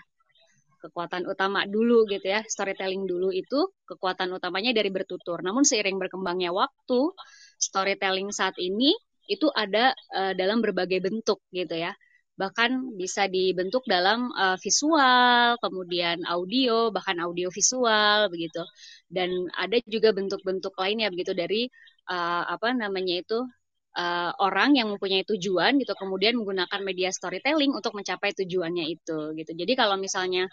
kekuatan 0.78 1.26
utama 1.26 1.66
dulu 1.66 2.06
gitu 2.06 2.22
ya, 2.22 2.46
storytelling 2.46 3.02
dulu 3.02 3.34
itu 3.34 3.66
kekuatan 3.82 4.30
utamanya 4.30 4.70
dari 4.70 4.94
bertutur. 4.94 5.42
Namun 5.42 5.66
seiring 5.66 5.98
berkembangnya 5.98 6.54
waktu, 6.54 7.18
storytelling 7.58 8.30
saat 8.30 8.54
ini 8.62 8.94
itu 9.28 9.46
ada 9.54 9.94
uh, 10.16 10.32
dalam 10.34 10.58
berbagai 10.64 10.98
bentuk 11.04 11.38
gitu 11.52 11.76
ya. 11.76 11.92
Bahkan 12.38 12.94
bisa 13.00 13.26
dibentuk 13.26 13.82
dalam 13.90 14.30
uh, 14.34 14.56
visual, 14.62 15.58
kemudian 15.58 16.22
audio, 16.26 16.88
bahkan 16.94 17.18
audio 17.18 17.50
visual 17.50 18.30
begitu. 18.32 18.62
Dan 19.10 19.30
ada 19.58 19.76
juga 19.86 20.14
bentuk-bentuk 20.14 20.72
lainnya 20.78 21.10
begitu 21.12 21.32
dari 21.34 21.66
uh, 22.10 22.42
apa 22.48 22.72
namanya 22.72 23.20
itu 23.22 23.38
uh, 23.98 24.30
orang 24.38 24.78
yang 24.78 24.88
mempunyai 24.94 25.26
tujuan 25.26 25.76
gitu 25.82 25.92
kemudian 25.98 26.38
menggunakan 26.38 26.80
media 26.86 27.10
storytelling 27.10 27.74
untuk 27.74 27.92
mencapai 27.98 28.30
tujuannya 28.38 28.84
itu 28.86 29.34
gitu. 29.38 29.52
Jadi 29.54 29.72
kalau 29.74 29.96
misalnya 29.98 30.46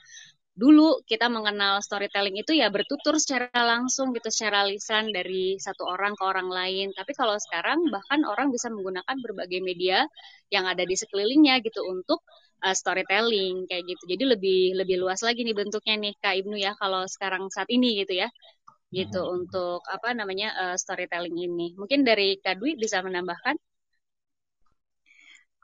dulu 0.55 1.03
kita 1.03 1.27
mengenal 1.27 1.83
storytelling 1.83 2.39
itu 2.39 2.55
ya 2.55 2.71
bertutur 2.71 3.19
secara 3.19 3.51
langsung 3.51 4.15
gitu 4.15 4.31
secara 4.31 4.63
lisan 4.63 5.11
dari 5.11 5.59
satu 5.59 5.83
orang 5.83 6.15
ke 6.15 6.23
orang 6.23 6.47
lain. 6.47 6.87
Tapi 6.95 7.11
kalau 7.11 7.35
sekarang 7.35 7.91
bahkan 7.91 8.23
orang 8.23 8.47
bisa 8.55 8.71
menggunakan 8.71 9.15
berbagai 9.19 9.59
media 9.59 10.07
yang 10.47 10.63
ada 10.63 10.87
di 10.87 10.95
sekelilingnya 10.95 11.59
gitu 11.59 11.83
untuk 11.83 12.23
uh, 12.63 12.71
storytelling 12.71 13.67
kayak 13.67 13.83
gitu. 13.83 14.03
Jadi 14.15 14.23
lebih 14.31 14.59
lebih 14.79 14.95
luas 15.03 15.19
lagi 15.27 15.43
nih 15.43 15.55
bentuknya 15.55 15.95
nih 15.99 16.13
Kak 16.23 16.35
Ibnu 16.39 16.55
ya 16.55 16.71
kalau 16.79 17.03
sekarang 17.03 17.51
saat 17.51 17.67
ini 17.67 17.99
gitu 18.01 18.15
ya 18.23 18.31
gitu 18.95 19.19
hmm. 19.19 19.35
untuk 19.43 19.83
apa 19.91 20.15
namanya 20.15 20.55
uh, 20.55 20.75
storytelling 20.79 21.35
ini. 21.35 21.75
Mungkin 21.75 22.07
dari 22.07 22.39
Kak 22.39 22.63
Dwi 22.63 22.79
bisa 22.79 23.03
menambahkan? 23.03 23.59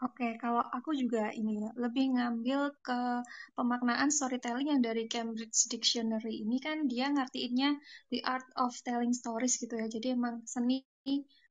Oke, 0.01 0.33
kalau 0.41 0.65
aku 0.77 0.97
juga 0.97 1.29
ini 1.29 1.61
lebih 1.77 2.17
ngambil 2.17 2.73
ke 2.81 2.99
pemaknaan 3.53 4.09
storytelling 4.09 4.73
yang 4.73 4.81
dari 4.81 5.05
Cambridge 5.05 5.69
Dictionary 5.69 6.41
ini 6.41 6.57
kan 6.57 6.89
dia 6.89 7.05
ngertiinnya 7.13 7.77
the 8.09 8.19
art 8.25 8.49
of 8.57 8.73
telling 8.81 9.13
stories 9.13 9.61
gitu 9.61 9.77
ya. 9.77 9.85
Jadi 9.85 10.17
emang 10.17 10.41
seni 10.49 10.81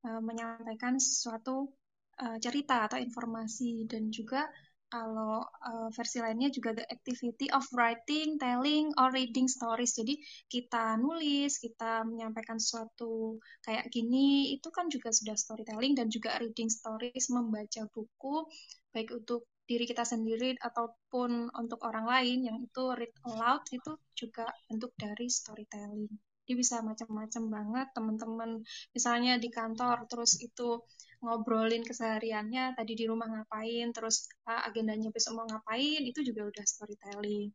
uh, 0.02 0.19
menyampaikan 0.19 0.99
sesuatu 0.99 1.71
uh, 2.19 2.37
cerita 2.42 2.90
atau 2.90 2.99
informasi 2.99 3.87
dan 3.87 4.11
juga 4.11 4.50
kalau 4.90 5.47
uh, 5.47 5.88
versi 5.94 6.18
lainnya 6.18 6.50
juga 6.50 6.75
the 6.75 6.85
activity 6.90 7.47
of 7.54 7.62
writing, 7.73 8.37
telling, 8.42 8.90
or 8.99 9.14
reading 9.14 9.47
stories. 9.47 9.94
Jadi 9.94 10.18
kita 10.50 10.99
nulis, 10.99 11.62
kita 11.62 12.02
menyampaikan 12.02 12.59
sesuatu 12.59 13.38
kayak 13.62 13.87
gini, 13.94 14.59
itu 14.59 14.68
kan 14.75 14.90
juga 14.90 15.14
sudah 15.14 15.38
storytelling 15.38 15.94
dan 15.94 16.11
juga 16.11 16.37
reading 16.42 16.66
stories, 16.66 17.30
membaca 17.30 17.87
buku, 17.94 18.50
baik 18.90 19.14
untuk 19.14 19.47
diri 19.70 19.87
kita 19.87 20.02
sendiri 20.02 20.59
ataupun 20.59 21.54
untuk 21.54 21.78
orang 21.87 22.02
lain 22.11 22.42
yang 22.42 22.59
itu 22.59 22.90
read 22.90 23.14
aloud 23.23 23.62
itu 23.70 23.94
juga 24.18 24.50
bentuk 24.66 24.90
dari 24.99 25.30
storytelling. 25.30 26.11
Jadi 26.42 26.59
bisa 26.59 26.82
macam-macam 26.82 27.42
banget 27.47 27.87
teman-teman 27.94 28.50
misalnya 28.90 29.38
di 29.38 29.47
kantor 29.54 30.11
terus 30.11 30.35
itu 30.42 30.82
ngobrolin 31.20 31.84
kesehariannya 31.84 32.74
tadi 32.74 32.92
di 32.96 33.04
rumah 33.04 33.28
ngapain 33.28 33.92
terus 33.92 34.28
uh, 34.48 34.64
agendanya 34.64 35.12
besok 35.12 35.36
mau 35.36 35.46
ngapain 35.46 36.02
itu 36.04 36.20
juga 36.24 36.48
udah 36.48 36.64
storytelling. 36.64 37.52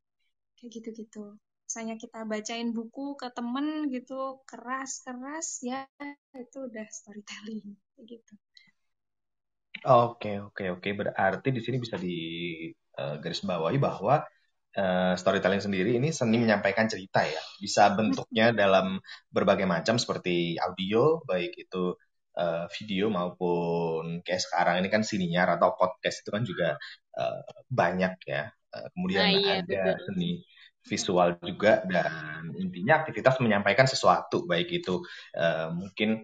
Kayak 0.55 0.69
gitu-gitu. 0.81 1.35
Misalnya 1.65 1.97
kita 1.97 2.29
bacain 2.29 2.69
buku 2.77 3.17
ke 3.17 3.27
temen 3.33 3.89
gitu 3.89 4.45
keras-keras 4.45 5.65
ya 5.65 5.89
itu 6.37 6.57
udah 6.69 6.85
storytelling. 6.93 7.73
Kayak 7.97 8.05
gitu. 8.21 8.33
Oke 9.85 10.39
oke 10.39 10.63
oke. 10.77 10.89
Berarti 10.93 11.49
di 11.49 11.61
sini 11.61 11.77
bisa 11.81 11.97
di 11.97 12.17
uh, 13.01 13.17
garis 13.17 13.41
bawahi 13.41 13.81
bahwa 13.81 14.21
uh, 14.77 15.13
storytelling 15.17 15.61
sendiri 15.61 15.97
ini 15.97 16.13
seni 16.13 16.37
menyampaikan 16.37 16.85
cerita 16.85 17.25
ya. 17.25 17.41
Bisa 17.57 17.97
bentuknya 17.97 18.53
dalam 18.61 19.01
berbagai 19.33 19.65
macam 19.65 19.97
seperti 19.97 20.55
audio 20.61 21.25
baik 21.25 21.57
itu 21.57 21.97
uh, 22.37 22.65
video 22.71 23.07
maupun 23.11 24.21
kayak 24.21 24.43
sekarang 24.43 24.83
ini 24.83 24.89
kan 24.91 25.01
siniar 25.01 25.47
atau 25.55 25.73
podcast 25.75 26.21
itu 26.23 26.29
kan 26.31 26.43
juga 26.43 26.79
uh, 27.19 27.41
banyak 27.67 28.15
ya. 28.27 28.51
Uh, 28.71 28.87
kemudian 28.95 29.23
nah, 29.23 29.31
iya, 29.31 29.53
ada 29.63 29.81
betul. 29.95 30.03
seni 30.11 30.31
visual 30.85 31.29
juga 31.41 31.81
dan 31.89 32.53
intinya 32.61 33.01
aktivitas 33.01 33.41
menyampaikan 33.41 33.89
sesuatu 33.89 34.45
baik 34.45 34.69
itu 34.69 35.01
uh, 35.33 35.73
mungkin 35.73 36.21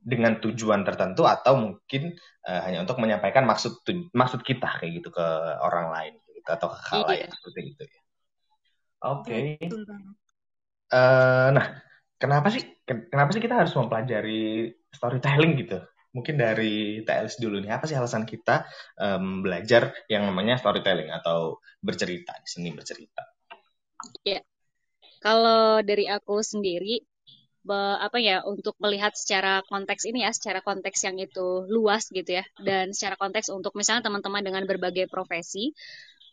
dengan 0.00 0.40
tujuan 0.40 0.88
tertentu 0.88 1.28
atau 1.28 1.60
mungkin 1.60 2.16
uh, 2.48 2.60
hanya 2.64 2.80
untuk 2.80 2.96
menyampaikan 2.96 3.44
maksud 3.44 3.84
maksud 4.16 4.40
kita 4.40 4.80
kayak 4.80 5.04
gitu 5.04 5.12
ke 5.12 5.26
orang 5.60 5.92
lain 5.92 6.14
gitu 6.32 6.48
atau 6.48 6.72
ke 6.72 6.78
hal 6.88 7.02
lain 7.04 7.28
iya. 7.28 7.34
seperti 7.36 7.60
itu 7.76 7.82
ya. 7.84 8.00
Oke. 8.98 9.38
Okay. 9.60 9.68
Uh, 10.88 11.48
nah, 11.52 11.66
kenapa 12.18 12.50
sih 12.50 12.62
kenapa 12.84 13.30
sih 13.32 13.42
kita 13.42 13.64
harus 13.64 13.72
mempelajari 13.78 14.74
storytelling 14.92 15.54
gitu. 15.64 15.78
Mungkin 16.12 16.34
dari 16.40 17.04
TLS 17.06 17.38
dulu 17.38 17.62
nih, 17.62 17.78
apa 17.78 17.84
sih 17.86 17.94
alasan 17.94 18.26
kita 18.26 18.66
um, 18.98 19.44
belajar 19.44 19.94
yang 20.10 20.26
namanya 20.26 20.58
storytelling 20.58 21.12
atau 21.14 21.62
bercerita, 21.78 22.34
seni 22.42 22.74
bercerita? 22.74 23.22
Ya, 24.24 24.40
kalau 25.20 25.84
dari 25.84 26.08
aku 26.08 26.40
sendiri, 26.40 27.04
be, 27.60 27.78
apa 28.00 28.18
ya, 28.18 28.40
untuk 28.48 28.74
melihat 28.80 29.12
secara 29.14 29.60
konteks 29.68 30.08
ini 30.08 30.24
ya, 30.24 30.32
secara 30.32 30.64
konteks 30.64 31.04
yang 31.04 31.20
itu 31.20 31.68
luas 31.68 32.08
gitu 32.08 32.40
ya, 32.40 32.44
dan 32.64 32.96
secara 32.96 33.20
konteks 33.20 33.52
untuk 33.52 33.76
misalnya 33.76 34.08
teman-teman 34.08 34.40
dengan 34.40 34.64
berbagai 34.64 35.12
profesi, 35.12 35.76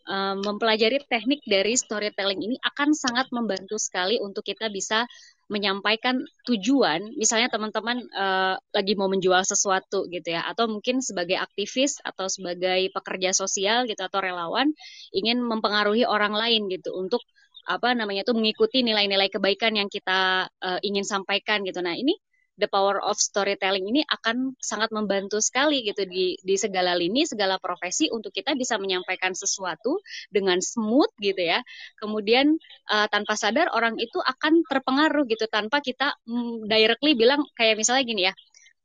um, 0.08 0.40
mempelajari 0.40 1.02
teknik 1.04 1.44
dari 1.44 1.76
storytelling 1.76 2.40
ini 2.40 2.56
akan 2.62 2.96
sangat 2.96 3.28
membantu 3.34 3.76
sekali 3.76 4.22
untuk 4.22 4.46
kita 4.46 4.72
bisa 4.72 5.04
menyampaikan 5.46 6.26
tujuan, 6.42 7.14
misalnya 7.14 7.46
teman-teman 7.46 8.02
uh, 8.14 8.58
lagi 8.74 8.98
mau 8.98 9.06
menjual 9.06 9.46
sesuatu 9.46 10.10
gitu 10.10 10.34
ya, 10.34 10.42
atau 10.42 10.66
mungkin 10.66 10.98
sebagai 10.98 11.38
aktivis 11.38 12.02
atau 12.02 12.26
sebagai 12.26 12.90
pekerja 12.90 13.30
sosial 13.30 13.86
gitu 13.86 14.02
atau 14.02 14.18
relawan 14.18 14.74
ingin 15.14 15.38
mempengaruhi 15.38 16.02
orang 16.02 16.34
lain 16.34 16.66
gitu 16.66 16.90
untuk 16.98 17.22
apa 17.66 17.94
namanya 17.98 18.22
itu 18.22 18.34
mengikuti 18.34 18.86
nilai-nilai 18.86 19.26
kebaikan 19.26 19.74
yang 19.74 19.90
kita 19.90 20.46
uh, 20.50 20.78
ingin 20.82 21.02
sampaikan 21.02 21.66
gitu. 21.66 21.82
Nah 21.82 21.94
ini 21.98 22.14
the 22.56 22.68
power 22.68 22.96
of 23.00 23.16
storytelling 23.20 23.84
ini 23.84 24.02
akan 24.08 24.56
sangat 24.58 24.88
membantu 24.92 25.38
sekali 25.44 25.84
gitu 25.84 26.08
di 26.08 26.36
di 26.40 26.54
segala 26.56 26.96
lini, 26.96 27.28
segala 27.28 27.60
profesi 27.60 28.08
untuk 28.08 28.32
kita 28.32 28.56
bisa 28.56 28.80
menyampaikan 28.80 29.36
sesuatu 29.36 30.00
dengan 30.32 30.58
smooth 30.60 31.12
gitu 31.20 31.40
ya. 31.40 31.60
Kemudian 32.00 32.56
uh, 32.88 33.06
tanpa 33.12 33.36
sadar 33.36 33.72
orang 33.76 34.00
itu 34.00 34.16
akan 34.20 34.64
terpengaruh 34.66 35.28
gitu 35.28 35.44
tanpa 35.52 35.84
kita 35.84 36.16
mm, 36.24 36.68
directly 36.68 37.12
bilang 37.12 37.44
kayak 37.54 37.76
misalnya 37.76 38.04
gini 38.04 38.22
ya. 38.28 38.34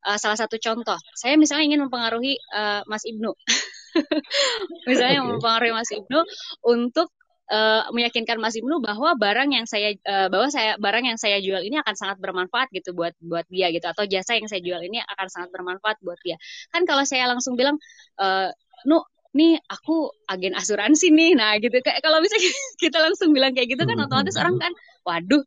Uh, 0.02 0.18
salah 0.18 0.34
satu 0.34 0.58
contoh, 0.58 0.98
saya 1.14 1.38
misalnya 1.38 1.70
ingin 1.70 1.86
mempengaruhi 1.86 2.34
uh, 2.58 2.82
Mas 2.90 3.06
Ibnu, 3.06 3.38
misalnya 4.90 5.22
mempengaruhi 5.22 5.78
Mas 5.78 5.94
Ibnu 5.94 6.26
untuk 6.66 7.14
uh, 7.52 7.92
meyakinkan 7.92 8.40
Mas 8.40 8.56
Ibnu 8.56 8.80
bahwa 8.80 9.14
barang 9.20 9.52
yang 9.52 9.68
saya 9.68 9.94
uh, 10.08 10.32
bahwa 10.32 10.48
saya 10.48 10.80
barang 10.80 11.04
yang 11.06 11.20
saya 11.20 11.38
jual 11.44 11.62
ini 11.62 11.78
akan 11.84 11.96
sangat 12.00 12.18
bermanfaat 12.24 12.72
gitu 12.72 12.96
buat 12.96 13.14
buat 13.20 13.46
dia 13.52 13.70
gitu 13.76 13.86
atau 13.86 14.08
jasa 14.08 14.40
yang 14.40 14.48
saya 14.48 14.64
jual 14.64 14.80
ini 14.82 15.04
akan 15.04 15.28
sangat 15.28 15.50
bermanfaat 15.52 16.00
buat 16.02 16.18
dia. 16.24 16.40
Kan 16.72 16.88
kalau 16.88 17.04
saya 17.04 17.28
langsung 17.28 17.60
bilang 17.60 17.76
uh, 18.18 18.50
Nu 18.82 19.06
nih 19.32 19.62
aku 19.70 20.12
agen 20.28 20.54
asuransi 20.58 21.14
nih. 21.14 21.32
Nah, 21.38 21.56
gitu 21.62 21.80
kayak 21.80 22.04
kalau 22.04 22.20
bisa 22.20 22.36
kita 22.84 22.98
langsung 23.00 23.32
bilang 23.32 23.56
kayak 23.56 23.72
gitu 23.72 23.84
kan 23.84 23.96
hmm, 23.96 24.06
otomatis 24.08 24.36
hmm, 24.36 24.44
orang 24.44 24.56
hmm. 24.58 24.64
kan 24.64 24.74
waduh 25.02 25.44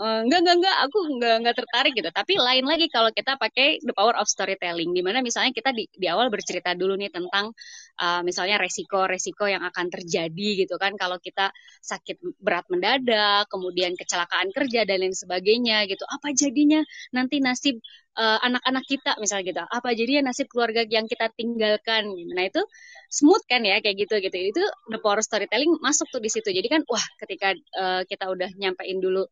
Enggak 0.00 0.40
enggak 0.40 0.56
enggak 0.64 0.76
aku 0.88 0.98
enggak 1.12 1.34
enggak 1.44 1.56
tertarik 1.60 1.92
gitu. 1.92 2.08
Tapi 2.08 2.32
lain 2.40 2.64
lagi 2.64 2.88
kalau 2.88 3.12
kita 3.12 3.36
pakai 3.36 3.84
the 3.84 3.92
power 3.92 4.16
of 4.16 4.24
storytelling. 4.32 4.96
Di 4.96 5.04
mana 5.04 5.20
misalnya 5.20 5.52
kita 5.52 5.76
di, 5.76 5.84
di 5.92 6.06
awal 6.08 6.32
bercerita 6.32 6.72
dulu 6.72 6.96
nih 6.96 7.12
tentang 7.12 7.52
uh, 8.00 8.20
misalnya 8.24 8.56
resiko-resiko 8.56 9.44
yang 9.44 9.60
akan 9.60 9.92
terjadi 9.92 10.48
gitu 10.64 10.80
kan. 10.80 10.96
Kalau 10.96 11.20
kita 11.20 11.52
sakit 11.84 12.16
berat 12.40 12.64
mendadak 12.72 13.44
kemudian 13.52 13.92
kecelakaan 13.92 14.48
kerja 14.56 14.88
dan 14.88 15.04
lain 15.04 15.12
sebagainya 15.12 15.84
gitu. 15.84 16.08
Apa 16.08 16.32
jadinya 16.32 16.80
nanti 17.12 17.44
nasib 17.44 17.76
uh, 18.16 18.38
anak-anak 18.42 18.84
kita 18.86 19.14
misalnya 19.22 19.44
gitu. 19.46 19.62
Apa 19.62 19.94
jadinya 19.94 20.30
nasib 20.30 20.50
keluarga 20.50 20.82
yang 20.86 21.06
kita 21.06 21.30
tinggalkan? 21.34 22.10
Gitu. 22.10 22.32
nah 22.34 22.44
itu 22.46 22.62
smooth 23.10 23.42
kan 23.46 23.62
ya 23.62 23.78
kayak 23.82 24.06
gitu 24.06 24.14
gitu. 24.18 24.36
Itu 24.36 24.62
the 24.90 24.98
power 24.98 25.22
storytelling 25.22 25.78
masuk 25.82 26.10
tuh 26.10 26.22
di 26.22 26.30
situ. 26.32 26.50
Jadi 26.50 26.66
kan 26.70 26.82
wah 26.86 27.02
ketika 27.20 27.54
uh, 27.78 28.02
kita 28.06 28.30
udah 28.30 28.50
nyampein 28.58 28.98
dulu 28.98 29.26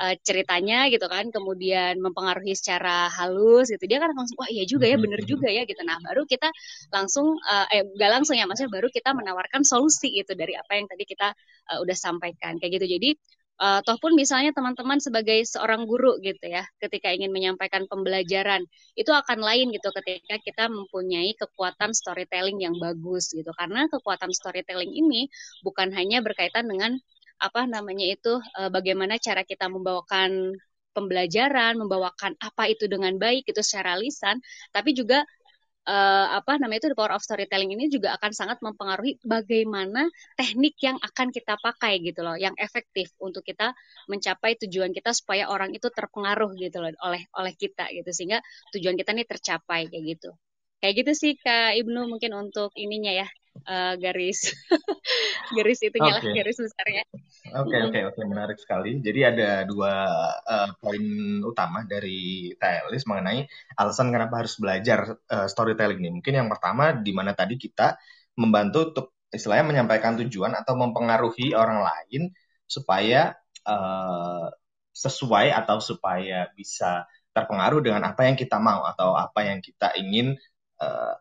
uh, 0.00 0.14
ceritanya 0.24 0.88
gitu 0.88 1.04
kan 1.08 1.28
kemudian 1.28 2.00
mempengaruhi 2.00 2.56
secara 2.56 3.08
halus 3.12 3.68
gitu 3.72 3.84
dia 3.84 4.00
kan 4.00 4.12
langsung 4.16 4.36
wah 4.40 4.48
iya 4.48 4.64
juga 4.64 4.88
ya 4.88 4.96
bener 4.96 5.20
juga 5.24 5.48
ya 5.52 5.64
gitu. 5.68 5.80
Nah 5.84 6.00
baru 6.00 6.24
kita 6.24 6.48
langsung 6.92 7.36
uh, 7.36 7.66
eh 7.72 7.84
gak 7.96 8.10
langsung 8.20 8.36
ya 8.38 8.44
maksudnya 8.48 8.72
baru 8.72 8.88
kita 8.88 9.12
menawarkan 9.12 9.64
solusi 9.66 10.12
gitu 10.16 10.32
dari 10.36 10.56
apa 10.56 10.72
yang 10.78 10.86
tadi 10.88 11.04
kita 11.04 11.32
uh, 11.72 11.78
udah 11.84 11.96
sampaikan 11.96 12.56
kayak 12.60 12.80
gitu. 12.80 12.86
Jadi 13.00 13.10
uh, 13.62 13.80
toh 13.86 13.96
pun 14.02 14.18
misalnya 14.18 14.50
teman-teman 14.50 14.98
sebagai 14.98 15.46
seorang 15.46 15.86
guru 15.86 16.18
gitu 16.18 16.42
ya, 16.50 16.66
ketika 16.82 17.14
ingin 17.14 17.30
menyampaikan 17.30 17.86
pembelajaran, 17.86 18.66
itu 18.98 19.14
akan 19.14 19.38
lain 19.38 19.70
gitu 19.70 19.88
ketika 20.02 20.36
kita 20.42 20.64
mempunyai 20.66 21.32
kekuatan 21.38 21.94
storytelling 21.94 22.58
yang 22.58 22.74
bagus 22.82 23.30
gitu. 23.30 23.54
Karena 23.54 23.86
kekuatan 23.86 24.34
storytelling 24.34 24.90
ini 24.90 25.30
bukan 25.62 25.94
hanya 25.94 26.18
berkaitan 26.20 26.66
dengan 26.66 26.98
apa 27.38 27.66
namanya 27.66 28.06
itu 28.06 28.38
uh, 28.58 28.70
bagaimana 28.70 29.18
cara 29.22 29.46
kita 29.46 29.70
membawakan 29.70 30.54
pembelajaran, 30.92 31.80
membawakan 31.80 32.36
apa 32.38 32.68
itu 32.68 32.84
dengan 32.90 33.16
baik 33.16 33.48
itu 33.48 33.60
secara 33.64 33.96
lisan, 33.96 34.38
tapi 34.70 34.92
juga 34.92 35.24
uh, 35.86 36.26
apa 36.38 36.58
namanya 36.60 36.86
itu 36.86 36.88
the 36.92 36.98
power 36.98 37.14
of 37.14 37.22
storytelling 37.22 37.70
ini 37.74 37.90
juga 37.90 38.14
akan 38.18 38.30
sangat 38.34 38.58
mempengaruhi 38.62 39.18
bagaimana 39.24 40.06
teknik 40.38 40.78
yang 40.82 40.98
akan 41.02 41.28
kita 41.34 41.58
pakai 41.58 41.98
gitu 42.02 42.20
loh, 42.22 42.36
yang 42.38 42.54
efektif 42.58 43.10
untuk 43.18 43.42
kita 43.42 43.74
mencapai 44.10 44.58
tujuan 44.66 44.90
kita 44.94 45.10
supaya 45.14 45.50
orang 45.50 45.74
itu 45.74 45.88
terpengaruh 45.90 46.54
gitu 46.58 46.78
loh 46.82 46.90
oleh 47.02 47.22
oleh 47.38 47.52
kita 47.58 47.90
gitu 47.94 48.10
sehingga 48.14 48.38
tujuan 48.74 48.94
kita 48.98 49.10
ini 49.14 49.24
tercapai 49.26 49.90
kayak 49.90 50.04
gitu. 50.18 50.30
Kayak 50.82 50.94
gitu 51.06 51.12
sih 51.14 51.32
Kak 51.38 51.78
Ibnu 51.78 52.10
mungkin 52.10 52.34
untuk 52.34 52.74
ininya 52.74 53.14
ya 53.14 53.26
uh, 53.66 53.94
garis 54.00 54.52
garis 55.56 55.78
itunya 55.84 56.12
okay. 56.18 56.30
lah 56.30 56.34
garis 56.42 56.58
besarnya. 56.58 57.04
Oke 57.08 57.18
okay, 57.52 57.80
oke 57.82 57.90
okay, 57.92 58.02
oke 58.08 58.14
okay. 58.18 58.24
menarik 58.24 58.58
sekali. 58.58 58.98
Jadi 59.04 59.20
ada 59.22 59.50
dua 59.68 59.94
uh, 60.42 60.70
poin 60.78 61.04
utama 61.44 61.84
dari 61.84 62.52
Telis 62.56 63.04
mengenai 63.04 63.46
alasan 63.76 64.10
kenapa 64.10 64.44
harus 64.44 64.56
belajar 64.58 65.18
uh, 65.28 65.48
storytelling 65.48 66.00
ini. 66.00 66.10
Mungkin 66.22 66.34
yang 66.34 66.48
pertama 66.48 66.96
di 66.96 67.12
mana 67.12 67.36
tadi 67.36 67.60
kita 67.60 67.96
membantu 68.38 68.78
untuk 68.92 69.06
istilahnya 69.32 69.64
menyampaikan 69.68 70.16
tujuan 70.24 70.52
atau 70.56 70.76
mempengaruhi 70.76 71.56
orang 71.56 71.84
lain 71.84 72.32
supaya 72.68 73.36
uh, 73.64 74.48
sesuai 74.92 75.52
atau 75.56 75.80
supaya 75.80 76.52
bisa 76.52 77.08
terpengaruh 77.32 77.80
dengan 77.80 78.04
apa 78.12 78.28
yang 78.28 78.36
kita 78.36 78.60
mau 78.60 78.84
atau 78.84 79.16
apa 79.16 79.48
yang 79.48 79.64
kita 79.64 79.96
ingin 79.96 80.36
uh, 80.84 81.16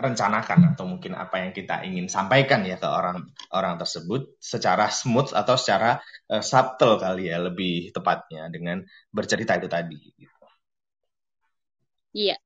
rencanakan 0.00 0.74
atau 0.74 0.88
mungkin 0.88 1.12
apa 1.14 1.44
yang 1.44 1.52
kita 1.52 1.84
ingin 1.84 2.08
sampaikan 2.08 2.64
ya 2.64 2.80
ke 2.80 2.88
orang 2.88 3.28
orang 3.52 3.76
tersebut 3.76 4.40
secara 4.40 4.88
smooth 4.88 5.36
atau 5.36 5.54
secara 5.60 6.00
uh, 6.32 6.40
subtle 6.40 6.96
kali 6.96 7.28
ya 7.28 7.38
lebih 7.38 7.92
tepatnya 7.92 8.48
dengan 8.48 8.80
bercerita 9.12 9.60
itu 9.60 9.68
tadi 9.68 10.00
gitu. 10.16 10.46
Iya. 12.10 12.36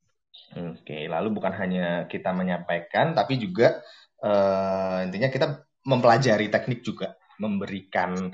Oke, 0.55 1.11
lalu 1.11 1.35
bukan 1.35 1.55
hanya 1.57 2.07
kita 2.07 2.31
menyampaikan 2.31 3.17
tapi 3.17 3.41
juga 3.41 3.83
uh, 4.23 5.03
intinya 5.03 5.33
kita 5.33 5.67
mempelajari 5.85 6.49
teknik 6.49 6.81
juga, 6.87 7.17
memberikan 7.43 8.33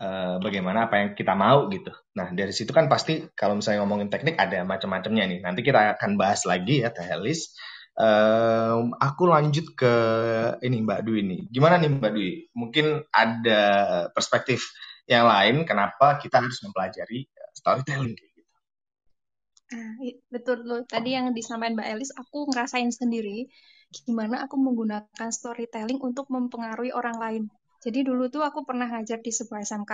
uh, 0.00 0.36
bagaimana 0.40 0.88
apa 0.88 1.02
yang 1.02 1.10
kita 1.12 1.34
mau 1.34 1.68
gitu. 1.68 1.92
Nah, 2.16 2.32
dari 2.34 2.50
situ 2.54 2.70
kan 2.72 2.88
pasti 2.90 3.28
kalau 3.34 3.58
misalnya 3.58 3.84
ngomongin 3.84 4.08
teknik 4.08 4.38
ada 4.38 4.62
macam-macamnya 4.64 5.24
nih. 5.28 5.40
Nanti 5.42 5.60
kita 5.62 5.98
akan 5.98 6.16
bahas 6.18 6.42
lagi 6.46 6.82
ya 6.82 6.90
Teh 6.90 7.06
Uh, 7.98 8.94
aku 9.02 9.26
lanjut 9.26 9.74
ke 9.74 9.94
ini 10.62 10.86
Mbak 10.86 11.02
Dwi 11.02 11.20
nih. 11.26 11.40
Gimana 11.50 11.82
nih 11.82 11.90
Mbak 11.98 12.12
Dwi? 12.14 12.30
Mungkin 12.54 13.02
ada 13.10 13.62
perspektif 14.14 14.62
yang 15.10 15.26
lain 15.26 15.66
kenapa 15.66 16.22
kita 16.22 16.38
harus 16.38 16.62
mempelajari 16.62 17.26
storytelling 17.58 18.14
kayak 18.14 18.32
gitu. 18.38 18.52
Ah, 19.74 19.98
betul 20.30 20.58
loh. 20.62 20.80
Tadi 20.86 21.18
yang 21.18 21.34
disampaikan 21.34 21.74
Mbak 21.74 21.88
Elis, 21.90 22.14
aku 22.14 22.46
ngerasain 22.54 22.94
sendiri 22.94 23.50
gimana 23.88 24.44
aku 24.44 24.60
menggunakan 24.60 25.32
storytelling 25.32 25.98
untuk 25.98 26.28
mempengaruhi 26.28 26.92
orang 26.92 27.16
lain. 27.18 27.42
Jadi 27.78 28.02
dulu 28.02 28.26
tuh 28.26 28.42
aku 28.42 28.66
pernah 28.66 28.90
ngajar 28.90 29.22
di 29.22 29.30
sebuah 29.30 29.62
SMK 29.62 29.92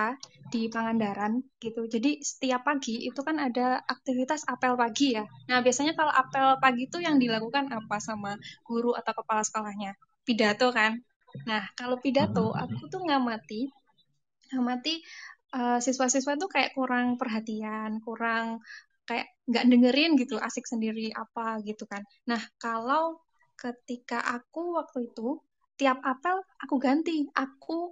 di 0.48 0.72
Pangandaran 0.72 1.36
gitu. 1.60 1.84
Jadi 1.84 2.24
setiap 2.24 2.64
pagi 2.64 3.04
itu 3.04 3.20
kan 3.20 3.36
ada 3.36 3.76
aktivitas 3.84 4.48
apel 4.48 4.72
pagi 4.72 5.12
ya. 5.20 5.24
Nah 5.52 5.60
biasanya 5.60 5.92
kalau 5.92 6.08
apel 6.08 6.56
pagi 6.64 6.88
itu 6.88 6.96
yang 7.04 7.20
dilakukan 7.20 7.68
apa 7.68 8.00
sama 8.00 8.40
guru 8.64 8.96
atau 8.96 9.12
kepala 9.12 9.44
sekolahnya? 9.44 9.92
Pidato 10.24 10.72
kan. 10.72 10.96
Nah 11.44 11.68
kalau 11.76 12.00
pidato 12.00 12.56
aku 12.56 12.88
tuh 12.88 13.04
ngamati, 13.04 13.68
ngamati 14.56 14.94
uh, 15.52 15.78
siswa-siswa 15.84 16.40
tuh 16.40 16.48
kayak 16.48 16.72
kurang 16.72 17.20
perhatian, 17.20 18.00
kurang 18.00 18.64
kayak 19.04 19.28
nggak 19.44 19.64
dengerin 19.68 20.16
gitu, 20.16 20.40
asik 20.40 20.64
sendiri 20.64 21.12
apa 21.12 21.60
gitu 21.60 21.84
kan. 21.84 22.00
Nah 22.24 22.40
kalau 22.56 23.20
ketika 23.60 24.24
aku 24.24 24.74
waktu 24.80 25.12
itu 25.12 25.36
tiap 25.74 25.98
apel 26.02 26.38
aku 26.62 26.76
ganti, 26.78 27.26
aku 27.34 27.90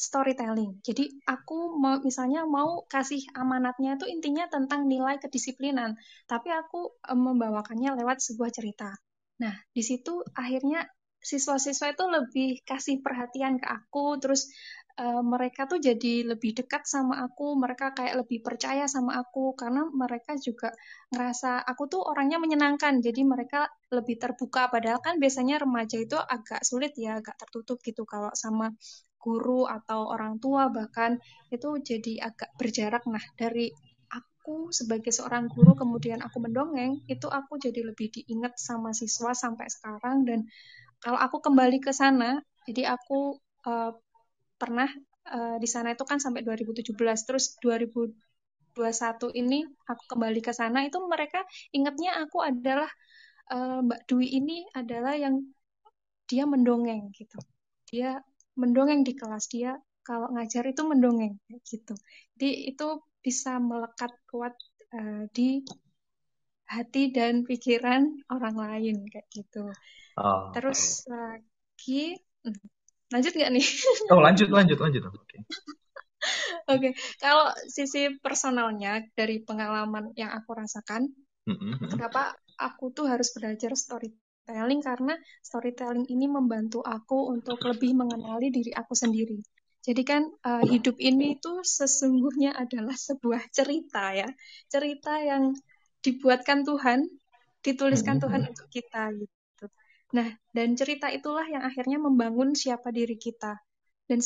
storytelling. 0.00 0.80
Jadi 0.80 1.20
aku 1.28 1.76
mau 1.76 2.00
misalnya 2.00 2.48
mau 2.48 2.88
kasih 2.88 3.20
amanatnya 3.36 4.00
itu 4.00 4.08
intinya 4.08 4.48
tentang 4.48 4.88
nilai 4.88 5.20
kedisiplinan, 5.20 5.92
tapi 6.24 6.48
aku 6.48 6.96
e, 7.04 7.12
membawakannya 7.12 8.00
lewat 8.00 8.24
sebuah 8.24 8.48
cerita. 8.48 8.96
Nah, 9.44 9.54
di 9.76 9.82
situ 9.84 10.24
akhirnya 10.32 10.88
siswa-siswa 11.20 11.92
itu 11.92 12.04
lebih 12.08 12.50
kasih 12.64 13.04
perhatian 13.04 13.60
ke 13.60 13.68
aku, 13.68 14.16
terus 14.16 14.48
uh, 15.00 15.22
mereka 15.24 15.64
tuh 15.64 15.80
jadi 15.80 16.28
lebih 16.28 16.52
dekat 16.60 16.84
sama 16.84 17.24
aku, 17.24 17.56
mereka 17.56 17.96
kayak 17.96 18.20
lebih 18.20 18.44
percaya 18.44 18.84
sama 18.84 19.16
aku 19.16 19.56
karena 19.56 19.88
mereka 19.88 20.36
juga 20.36 20.76
ngerasa 21.10 21.64
aku 21.64 21.88
tuh 21.88 22.02
orangnya 22.04 22.36
menyenangkan, 22.36 23.00
jadi 23.00 23.24
mereka 23.24 23.72
lebih 23.88 24.20
terbuka. 24.20 24.68
Padahal 24.68 25.00
kan 25.00 25.16
biasanya 25.16 25.64
remaja 25.64 25.96
itu 25.96 26.20
agak 26.20 26.60
sulit 26.62 26.92
ya, 27.00 27.18
agak 27.18 27.40
tertutup 27.40 27.80
gitu 27.80 28.04
kalau 28.04 28.30
sama 28.36 28.76
guru 29.20 29.68
atau 29.68 30.08
orang 30.08 30.40
tua 30.40 30.72
bahkan 30.72 31.20
itu 31.52 31.68
jadi 31.80 32.32
agak 32.32 32.52
berjarak. 32.56 33.04
Nah 33.08 33.24
dari 33.36 33.72
aku 34.50 34.72
sebagai 34.72 35.12
seorang 35.12 35.52
guru 35.52 35.76
kemudian 35.76 36.24
aku 36.24 36.40
mendongeng 36.40 37.04
itu 37.06 37.28
aku 37.28 37.60
jadi 37.60 37.84
lebih 37.92 38.08
diingat 38.08 38.56
sama 38.56 38.96
siswa 38.96 39.36
sampai 39.36 39.68
sekarang 39.68 40.24
dan 40.24 40.48
kalau 41.04 41.20
aku 41.20 41.44
kembali 41.44 41.78
ke 41.78 41.92
sana 41.92 42.40
jadi 42.64 42.96
aku 42.96 43.36
uh, 43.68 43.92
pernah 44.60 44.88
uh, 45.32 45.56
di 45.56 45.64
sana 45.64 45.96
itu 45.96 46.04
kan 46.04 46.20
sampai 46.20 46.44
2017 46.44 46.92
terus 47.24 47.56
2021 47.64 48.12
ini 49.40 49.64
aku 49.88 50.02
kembali 50.12 50.40
ke 50.44 50.52
sana 50.52 50.84
itu 50.84 51.00
mereka 51.08 51.40
ingatnya 51.72 52.20
aku 52.20 52.44
adalah 52.44 52.88
uh, 53.50 53.80
Mbak 53.80 54.00
Dwi 54.04 54.26
ini 54.36 54.68
adalah 54.76 55.16
yang 55.16 55.40
dia 56.30 56.46
mendongeng 56.46 57.10
gitu. 57.10 57.38
Dia 57.90 58.22
mendongeng 58.54 59.02
di 59.02 59.18
kelas. 59.18 59.50
Dia 59.50 59.74
kalau 60.06 60.30
ngajar 60.30 60.70
itu 60.70 60.86
mendongeng 60.86 61.34
gitu. 61.66 61.98
Jadi 62.38 62.70
itu 62.70 62.88
bisa 63.20 63.58
melekat 63.58 64.14
kuat 64.30 64.54
uh, 64.94 65.26
di 65.34 65.60
hati 66.70 67.10
dan 67.10 67.42
pikiran 67.42 68.06
orang 68.30 68.54
lain 68.54 68.96
kayak 69.10 69.26
gitu. 69.34 69.66
Oh, 70.14 70.54
terus 70.54 71.02
lagi 71.10 72.14
hmm, 72.46 72.62
Lanjut 73.10 73.32
nggak 73.34 73.50
nih? 73.50 73.66
Oh 74.14 74.22
lanjut 74.22 74.48
lanjut 74.48 74.78
lanjut. 74.78 75.02
Oke. 75.06 75.18
Okay. 75.26 75.40
Oke, 76.68 76.78
okay. 76.78 76.92
kalau 77.16 77.48
sisi 77.66 78.12
personalnya 78.20 79.00
dari 79.16 79.40
pengalaman 79.40 80.12
yang 80.14 80.30
aku 80.30 80.52
rasakan, 80.52 81.08
mm-hmm. 81.48 81.90
kenapa 81.90 82.36
aku 82.60 82.92
tuh 82.92 83.08
harus 83.08 83.32
belajar 83.32 83.72
storytelling 83.72 84.84
karena 84.84 85.16
storytelling 85.40 86.04
ini 86.12 86.28
membantu 86.28 86.84
aku 86.84 87.32
untuk 87.32 87.56
lebih 87.64 87.96
mengenali 87.96 88.52
diri 88.52 88.70
aku 88.76 88.92
sendiri. 88.92 89.40
Jadi 89.80 90.02
kan 90.04 90.28
uh, 90.44 90.60
hidup 90.68 91.00
ini 91.00 91.40
tuh 91.40 91.64
sesungguhnya 91.64 92.52
adalah 92.62 92.94
sebuah 92.94 93.48
cerita 93.48 94.12
ya, 94.12 94.28
cerita 94.68 95.16
yang 95.24 95.56
dibuatkan 96.04 96.68
Tuhan, 96.68 97.08
dituliskan 97.64 98.20
mm-hmm. 98.20 98.24
Tuhan 98.28 98.42
untuk 98.52 98.68
kita 98.68 99.02
gitu. 99.16 99.39
Nah, 100.10 100.28
dan 100.50 100.74
cerita 100.74 101.06
itulah 101.10 101.46
yang 101.46 101.62
akhirnya 101.62 101.98
membangun 102.02 102.54
siapa 102.58 102.90
diri 102.90 103.14
kita. 103.14 103.54
Dan 104.10 104.18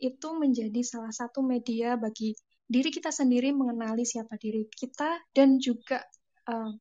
itu 0.00 0.28
menjadi 0.32 0.80
salah 0.80 1.12
satu 1.12 1.44
media 1.44 1.96
bagi 1.96 2.32
diri 2.66 2.90
kita 2.90 3.14
sendiri 3.14 3.52
mengenali 3.54 4.02
siapa 4.02 4.34
diri 4.36 4.66
kita 4.66 5.22
dan 5.32 5.56
juga 5.62 6.02
uh, 6.50 6.72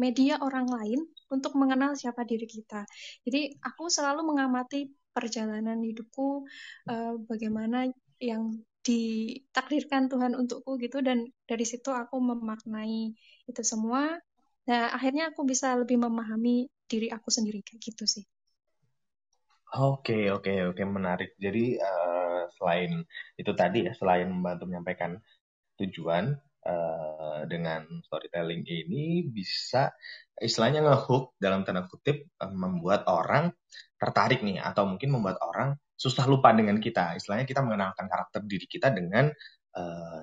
media 0.00 0.40
orang 0.40 0.64
lain 0.64 1.00
untuk 1.28 1.58
mengenal 1.60 1.92
siapa 1.92 2.24
diri 2.24 2.48
kita. 2.48 2.88
Jadi 3.26 3.60
aku 3.60 3.92
selalu 3.92 4.24
mengamati 4.24 4.88
perjalanan 5.12 5.82
hidupku, 5.82 6.46
uh, 6.88 7.14
bagaimana 7.28 7.90
yang 8.22 8.54
ditakdirkan 8.80 10.08
Tuhan 10.08 10.32
untukku 10.32 10.80
gitu 10.80 11.04
dan 11.04 11.28
dari 11.44 11.68
situ 11.68 11.92
aku 11.92 12.16
memaknai 12.16 13.12
itu 13.44 13.62
semua. 13.62 14.16
Nah, 14.64 14.94
akhirnya 14.96 15.34
aku 15.34 15.44
bisa 15.44 15.76
lebih 15.76 16.00
memahami 16.00 16.64
diri 16.90 17.06
aku 17.14 17.30
sendiri 17.30 17.62
kayak 17.62 17.78
gitu 17.78 18.04
sih. 18.10 18.26
Oke, 19.70 20.26
oke, 20.34 20.74
oke, 20.74 20.82
menarik. 20.82 21.38
Jadi 21.38 21.78
uh, 21.78 22.50
selain 22.58 23.06
itu 23.38 23.52
tadi 23.54 23.86
ya, 23.86 23.94
selain 23.94 24.26
membantu 24.26 24.66
menyampaikan 24.66 25.14
tujuan 25.78 26.34
uh, 26.66 27.46
dengan 27.46 27.86
storytelling 28.02 28.66
ini 28.66 29.30
bisa 29.30 29.94
istilahnya 30.42 30.82
ngehook 30.82 31.38
dalam 31.38 31.62
tanda 31.62 31.86
kutip 31.86 32.26
uh, 32.42 32.50
membuat 32.50 33.06
orang 33.06 33.54
tertarik 33.94 34.42
nih 34.42 34.58
atau 34.58 34.90
mungkin 34.90 35.14
membuat 35.14 35.38
orang 35.38 35.78
susah 35.94 36.26
lupa 36.26 36.50
dengan 36.50 36.82
kita. 36.82 37.14
Istilahnya 37.14 37.46
kita 37.46 37.62
mengenalkan 37.62 38.10
karakter 38.10 38.42
diri 38.42 38.66
kita 38.66 38.90
dengan 38.90 39.30
uh, 39.78 40.20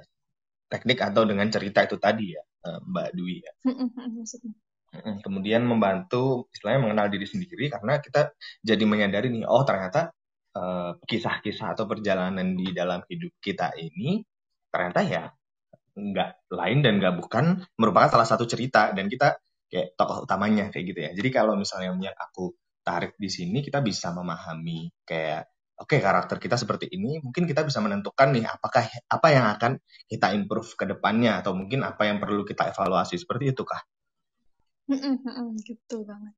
teknik 0.67 0.99
atau 1.07 1.23
dengan 1.23 1.47
cerita 1.47 1.87
itu 1.87 1.95
tadi 1.95 2.35
ya, 2.35 2.43
uh, 2.67 2.83
Mbak 2.83 3.09
Dwi 3.15 3.35
ya. 3.39 3.53
Kemudian 4.95 5.67
membantu 5.67 6.47
istilahnya 6.49 6.81
mengenal 6.87 7.07
diri 7.11 7.27
sendiri 7.27 7.67
karena 7.67 7.99
kita 7.99 8.31
jadi 8.63 8.83
menyadari 8.87 9.27
nih, 9.29 9.43
oh 9.45 9.61
ternyata 9.67 10.15
kisah-kisah 11.05 11.67
uh, 11.69 11.73
atau 11.77 11.85
perjalanan 11.85 12.57
di 12.57 12.73
dalam 12.73 13.05
hidup 13.05 13.37
kita 13.37 13.77
ini 13.77 14.25
ternyata 14.73 15.01
ya 15.05 15.23
nggak 15.97 16.53
lain 16.53 16.79
dan 16.85 16.93
nggak 17.01 17.15
bukan 17.17 17.45
merupakan 17.77 18.09
salah 18.09 18.27
satu 18.29 18.45
cerita 18.45 18.93
dan 18.93 19.09
kita 19.09 19.37
kayak 19.67 19.97
tokoh 19.97 20.23
utamanya 20.23 20.69
kayak 20.69 20.85
gitu 20.93 20.99
ya. 21.03 21.11
Jadi 21.13 21.29
kalau 21.33 21.53
misalnya 21.57 21.93
yang 21.97 22.17
aku 22.17 22.53
tarik 22.85 23.19
di 23.19 23.27
sini 23.27 23.59
kita 23.59 23.83
bisa 23.83 24.15
memahami 24.15 24.87
kayak 25.03 25.49
oke 25.77 25.93
okay, 25.93 25.99
karakter 25.99 26.37
kita 26.39 26.55
seperti 26.55 26.89
ini, 26.93 27.19
mungkin 27.21 27.45
kita 27.45 27.61
bisa 27.67 27.83
menentukan 27.83 28.33
nih 28.33 28.45
apakah 28.47 28.87
apa 28.87 29.27
yang 29.29 29.45
akan 29.57 29.71
kita 30.07 30.33
improve 30.33 30.69
ke 30.73 30.85
depannya 30.87 31.41
atau 31.43 31.53
mungkin 31.53 31.83
apa 31.83 32.07
yang 32.07 32.17
perlu 32.17 32.47
kita 32.47 32.71
evaluasi 32.71 33.19
seperti 33.19 33.53
itu 33.53 33.61
kah? 33.67 33.81
Gitu 35.67 36.03
banget. 36.07 36.33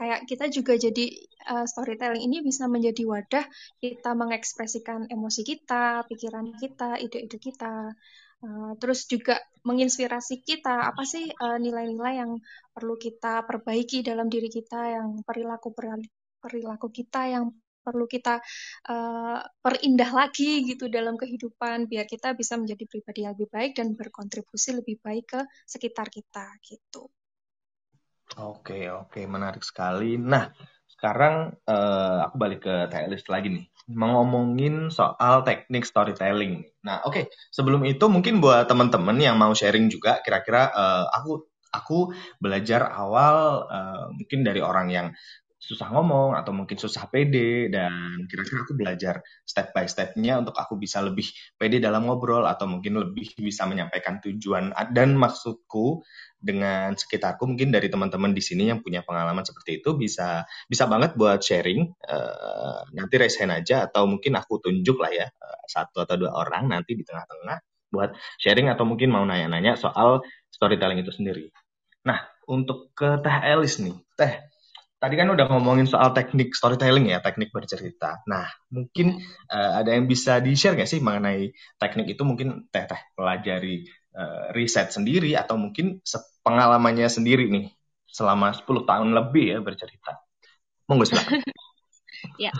Kayak 0.00 0.24
kita 0.24 0.44
juga 0.48 0.72
jadi 0.80 1.06
uh, 1.52 1.66
storytelling 1.68 2.24
ini 2.24 2.40
bisa 2.40 2.64
menjadi 2.70 3.04
wadah 3.04 3.44
kita 3.84 4.16
mengekspresikan 4.16 5.04
emosi 5.12 5.44
kita, 5.44 6.08
pikiran 6.08 6.56
kita, 6.56 6.96
ide-ide 6.96 7.36
kita. 7.36 7.92
Uh, 8.40 8.72
terus 8.80 9.04
juga 9.04 9.36
menginspirasi 9.68 10.40
kita 10.40 10.88
apa 10.88 11.04
sih 11.04 11.28
nilai 11.28 11.44
eh, 11.44 11.58
nilai-nilai 11.60 12.14
yang 12.24 12.32
perlu 12.72 12.96
kita 12.96 13.44
perbaiki 13.44 14.00
dalam 14.00 14.32
diri 14.32 14.48
kita, 14.48 14.96
yang 14.96 15.20
perilaku 15.28 15.76
perilaku 16.40 16.88
kita 16.88 17.28
yang 17.28 17.52
perlu 17.84 18.08
kita 18.08 18.40
uh, 18.88 19.40
perindah 19.60 20.10
lagi 20.12 20.64
gitu 20.64 20.88
dalam 20.88 21.20
kehidupan 21.20 21.84
biar 21.84 22.08
kita 22.08 22.32
bisa 22.32 22.56
menjadi 22.56 22.84
pribadi 22.88 23.28
yang 23.28 23.36
lebih 23.36 23.52
baik 23.52 23.72
dan 23.76 23.92
berkontribusi 23.92 24.76
lebih 24.80 24.96
baik 25.04 25.36
ke 25.36 25.40
sekitar 25.68 26.08
kita 26.08 26.48
gitu. 26.64 27.12
Oke, 28.38 28.86
oke, 28.86 29.26
menarik 29.26 29.66
sekali. 29.66 30.14
Nah, 30.14 30.46
sekarang 30.86 31.50
uh, 31.66 32.30
aku 32.30 32.36
balik 32.38 32.60
ke 32.62 32.86
list 33.10 33.26
lagi 33.26 33.50
nih, 33.50 33.66
ngomongin 33.90 34.92
soal 34.94 35.42
teknik 35.42 35.82
storytelling. 35.82 36.62
Nah, 36.86 37.02
oke, 37.02 37.26
sebelum 37.50 37.82
itu 37.88 38.06
mungkin 38.06 38.38
buat 38.38 38.70
teman-teman 38.70 39.18
yang 39.18 39.34
mau 39.34 39.50
sharing 39.50 39.90
juga, 39.90 40.22
kira-kira 40.22 40.70
uh, 40.70 41.10
aku 41.10 41.50
aku 41.70 41.98
belajar 42.38 42.86
awal 42.94 43.66
uh, 43.66 44.06
mungkin 44.14 44.42
dari 44.46 44.62
orang 44.62 44.90
yang 44.90 45.06
susah 45.60 45.92
ngomong 45.92 46.32
atau 46.40 46.56
mungkin 46.56 46.80
susah 46.80 47.04
pede 47.12 47.68
dan 47.68 48.24
kira-kira 48.24 48.64
aku 48.64 48.72
belajar 48.72 49.20
step 49.44 49.76
by 49.76 49.84
stepnya 49.84 50.40
untuk 50.40 50.56
aku 50.56 50.80
bisa 50.80 51.04
lebih 51.04 51.28
pede 51.60 51.76
dalam 51.76 52.08
ngobrol 52.08 52.48
atau 52.48 52.64
mungkin 52.64 52.96
lebih 52.96 53.36
bisa 53.36 53.68
menyampaikan 53.68 54.24
tujuan 54.24 54.72
dan 54.96 55.12
maksudku 55.20 56.00
dengan 56.40 56.96
sekitarku 56.96 57.44
mungkin 57.44 57.68
dari 57.68 57.92
teman-teman 57.92 58.32
di 58.32 58.40
sini 58.40 58.72
yang 58.72 58.80
punya 58.80 59.04
pengalaman 59.04 59.44
seperti 59.44 59.84
itu 59.84 59.92
bisa 60.00 60.48
bisa 60.64 60.88
banget 60.88 61.12
buat 61.20 61.44
sharing 61.44 61.92
uh, 62.08 62.80
nanti 62.96 63.14
raise 63.20 63.36
aja 63.36 63.84
atau 63.84 64.08
mungkin 64.08 64.40
aku 64.40 64.64
tunjuk 64.64 64.96
lah 64.96 65.12
ya 65.12 65.28
uh, 65.28 65.60
satu 65.68 66.08
atau 66.08 66.16
dua 66.16 66.32
orang 66.40 66.72
nanti 66.72 66.96
di 66.96 67.04
tengah-tengah 67.04 67.60
buat 67.92 68.16
sharing 68.40 68.72
atau 68.72 68.88
mungkin 68.88 69.12
mau 69.12 69.26
nanya-nanya 69.26 69.76
soal 69.76 70.22
storytelling 70.48 71.02
itu 71.02 71.10
sendiri. 71.10 71.50
Nah, 72.06 72.22
untuk 72.48 72.94
ke 72.94 73.18
Teh 73.20 73.38
Elis 73.44 73.82
nih. 73.82 73.98
Teh, 74.16 74.34
tadi 75.00 75.14
kan 75.16 75.32
udah 75.32 75.48
ngomongin 75.48 75.88
soal 75.88 76.12
teknik 76.12 76.52
storytelling 76.52 77.08
ya, 77.08 77.24
teknik 77.24 77.48
bercerita. 77.50 78.20
Nah, 78.28 78.44
mungkin 78.68 79.16
uh, 79.48 79.80
ada 79.80 79.96
yang 79.96 80.04
bisa 80.04 80.44
di-share 80.44 80.76
nggak 80.76 80.90
sih 80.90 81.00
mengenai 81.00 81.56
teknik 81.80 82.12
itu 82.12 82.22
mungkin 82.22 82.68
teh-teh 82.68 83.00
pelajari 83.16 83.88
uh, 84.12 84.52
riset 84.52 84.92
sendiri 84.92 85.32
atau 85.40 85.56
mungkin 85.56 86.04
pengalamannya 86.44 87.08
sendiri 87.08 87.48
nih 87.48 87.72
selama 88.04 88.52
10 88.52 88.68
tahun 88.84 89.08
lebih 89.16 89.44
ya 89.56 89.58
bercerita. 89.64 90.20
Monggo 90.84 91.08
silakan. 91.08 91.40
ya, 92.44 92.52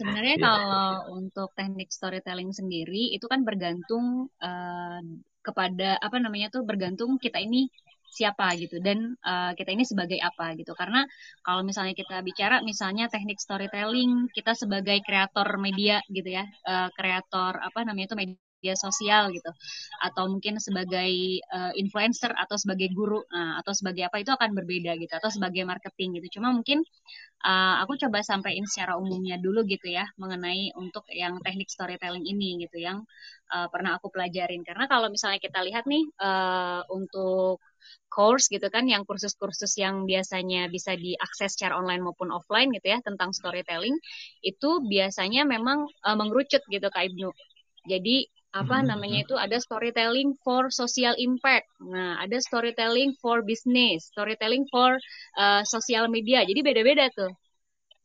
sebenarnya 0.00 0.40
yeah. 0.40 0.44
kalau 0.48 0.88
untuk 1.20 1.52
teknik 1.52 1.92
storytelling 1.92 2.56
sendiri 2.56 3.12
itu 3.12 3.28
kan 3.28 3.44
bergantung 3.44 4.32
uh, 4.40 5.00
kepada 5.44 6.00
apa 6.00 6.16
namanya 6.16 6.48
tuh 6.48 6.64
bergantung 6.64 7.20
kita 7.20 7.36
ini 7.36 7.68
siapa 8.14 8.54
gitu. 8.62 8.78
Dan 8.78 9.18
uh, 9.26 9.50
kita 9.58 9.74
ini 9.74 9.82
sebagai 9.82 10.18
apa 10.22 10.54
gitu. 10.54 10.72
Karena 10.78 11.02
kalau 11.42 11.66
misalnya 11.66 11.94
kita 11.98 12.22
bicara 12.22 12.62
misalnya 12.62 13.10
teknik 13.10 13.42
storytelling 13.42 14.30
kita 14.30 14.54
sebagai 14.54 15.02
kreator 15.02 15.58
media 15.58 15.98
gitu 16.06 16.30
ya 16.30 16.46
uh, 16.70 16.88
kreator 16.94 17.58
apa 17.58 17.82
namanya 17.82 18.14
itu 18.14 18.18
media 18.18 18.74
sosial 18.78 19.28
gitu. 19.34 19.50
Atau 20.00 20.30
mungkin 20.32 20.56
sebagai 20.62 21.12
uh, 21.52 21.72
influencer 21.76 22.32
atau 22.32 22.56
sebagai 22.56 22.88
guru 22.96 23.20
uh, 23.20 23.54
atau 23.60 23.72
sebagai 23.76 24.08
apa 24.08 24.22
itu 24.22 24.30
akan 24.32 24.56
berbeda 24.56 24.96
gitu. 24.96 25.12
Atau 25.12 25.28
sebagai 25.34 25.66
marketing 25.68 26.22
gitu. 26.22 26.40
Cuma 26.40 26.48
mungkin 26.54 26.80
uh, 27.44 27.84
aku 27.84 28.00
coba 28.00 28.24
sampaikan 28.24 28.64
secara 28.64 28.96
umumnya 28.96 29.36
dulu 29.36 29.68
gitu 29.68 29.92
ya 29.92 30.08
mengenai 30.16 30.72
untuk 30.80 31.04
yang 31.12 31.44
teknik 31.44 31.68
storytelling 31.68 32.24
ini 32.24 32.64
gitu 32.64 32.80
yang 32.80 33.04
uh, 33.52 33.68
pernah 33.68 34.00
aku 34.00 34.08
pelajarin. 34.08 34.64
Karena 34.64 34.88
kalau 34.88 35.12
misalnya 35.12 35.40
kita 35.42 35.60
lihat 35.60 35.84
nih 35.84 36.04
uh, 36.24 36.80
untuk 36.88 37.60
course 38.08 38.46
gitu 38.52 38.66
kan 38.70 38.86
yang 38.86 39.02
kursus-kursus 39.02 39.74
yang 39.80 40.06
biasanya 40.06 40.70
bisa 40.70 40.94
diakses 40.94 41.58
secara 41.58 41.74
online 41.78 42.02
maupun 42.04 42.30
offline 42.30 42.70
gitu 42.72 42.94
ya 42.94 42.98
tentang 43.02 43.34
storytelling 43.34 43.96
itu 44.40 44.70
biasanya 44.86 45.42
memang 45.44 45.88
uh, 46.06 46.16
mengerucut 46.16 46.62
gitu 46.70 46.86
Kak 46.90 47.10
Ibnu. 47.10 47.30
Jadi 47.84 48.26
apa 48.54 48.80
hmm, 48.80 48.86
namanya 48.86 49.18
hmm. 49.20 49.26
itu 49.26 49.34
ada 49.34 49.56
storytelling 49.58 50.38
for 50.46 50.70
social 50.70 51.18
impact. 51.18 51.66
Nah, 51.82 52.22
ada 52.22 52.38
storytelling 52.38 53.18
for 53.18 53.42
business, 53.42 54.14
storytelling 54.14 54.62
for 54.70 54.94
uh, 55.34 55.66
social 55.66 56.06
media. 56.06 56.46
Jadi 56.46 56.62
beda-beda 56.62 57.10
tuh. 57.10 57.34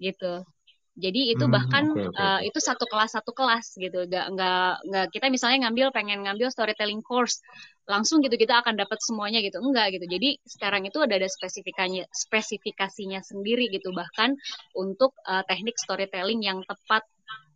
Gitu. 0.01 0.41
Jadi 0.99 1.33
itu 1.33 1.45
hmm, 1.47 1.55
bahkan 1.55 1.83
okay, 1.95 2.05
okay. 2.11 2.19
Uh, 2.19 2.39
itu 2.43 2.59
satu 2.59 2.85
kelas 2.85 3.15
satu 3.15 3.31
kelas 3.31 3.79
gitu. 3.79 4.05
Gak 4.11 4.25
nggak 4.35 4.71
nggak 4.85 5.05
kita 5.15 5.25
misalnya 5.31 5.67
ngambil 5.67 5.95
pengen 5.95 6.27
ngambil 6.27 6.51
storytelling 6.51 6.99
course 6.99 7.39
langsung 7.89 8.21
gitu 8.21 8.37
kita 8.37 8.59
akan 8.61 8.75
dapat 8.75 8.99
semuanya 9.01 9.39
gitu. 9.39 9.63
Enggak 9.63 9.95
gitu. 9.95 10.05
Jadi 10.05 10.37
sekarang 10.43 10.83
itu 10.85 10.99
ada 10.99 11.15
ada 11.15 11.27
spesifikasinya 11.31 12.05
spesifikasinya 12.11 13.19
sendiri 13.23 13.71
gitu 13.71 13.95
bahkan 13.95 14.35
untuk 14.75 15.15
uh, 15.25 15.41
teknik 15.47 15.79
storytelling 15.79 16.43
yang 16.43 16.59
tepat 16.67 17.07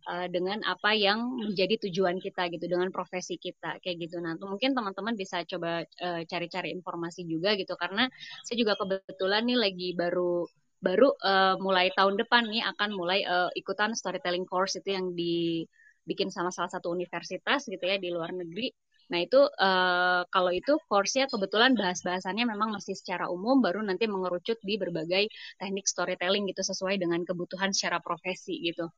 uh, 0.08 0.26
dengan 0.28 0.60
apa 0.64 0.92
yang 0.92 1.40
menjadi 1.40 1.88
tujuan 1.88 2.20
kita 2.20 2.48
gitu 2.52 2.64
dengan 2.68 2.92
profesi 2.92 3.40
kita 3.40 3.80
kayak 3.80 4.08
gitu 4.08 4.20
nah 4.20 4.36
mungkin 4.36 4.76
teman-teman 4.76 5.16
bisa 5.16 5.42
coba 5.48 5.84
uh, 5.84 6.20
cari-cari 6.28 6.72
informasi 6.72 7.24
juga 7.24 7.56
gitu 7.56 7.74
karena 7.76 8.08
saya 8.44 8.56
juga 8.60 8.76
kebetulan 8.76 9.42
nih 9.48 9.58
lagi 9.58 9.88
baru 9.96 10.44
baru 10.84 11.08
uh, 11.24 11.56
mulai 11.64 11.88
tahun 11.96 12.20
depan 12.20 12.44
nih 12.52 12.62
akan 12.76 12.90
mulai 12.92 13.24
uh, 13.24 13.50
ikutan 13.56 13.96
storytelling 13.96 14.44
course 14.44 14.76
itu 14.76 14.92
yang 14.92 15.06
dibikin 15.16 16.28
sama 16.28 16.52
salah 16.52 16.68
satu 16.68 16.92
universitas 16.92 17.64
gitu 17.64 17.80
ya 17.80 17.96
di 17.96 18.12
luar 18.12 18.30
negeri 18.36 18.68
Nah 19.12 19.20
itu 19.20 19.36
uh, 19.36 20.22
kalau 20.32 20.50
itu 20.54 20.72
course-nya 20.88 21.28
kebetulan 21.28 21.76
bahas-bahasannya 21.76 22.44
memang 22.48 22.72
masih 22.72 22.96
secara 22.96 23.28
umum, 23.28 23.60
baru 23.60 23.84
nanti 23.84 24.08
mengerucut 24.08 24.56
di 24.64 24.80
berbagai 24.80 25.28
teknik 25.60 25.84
storytelling 25.84 26.48
gitu 26.48 26.62
sesuai 26.64 26.96
dengan 26.96 27.20
kebutuhan 27.28 27.70
secara 27.76 28.00
profesi 28.00 28.64
gitu. 28.64 28.88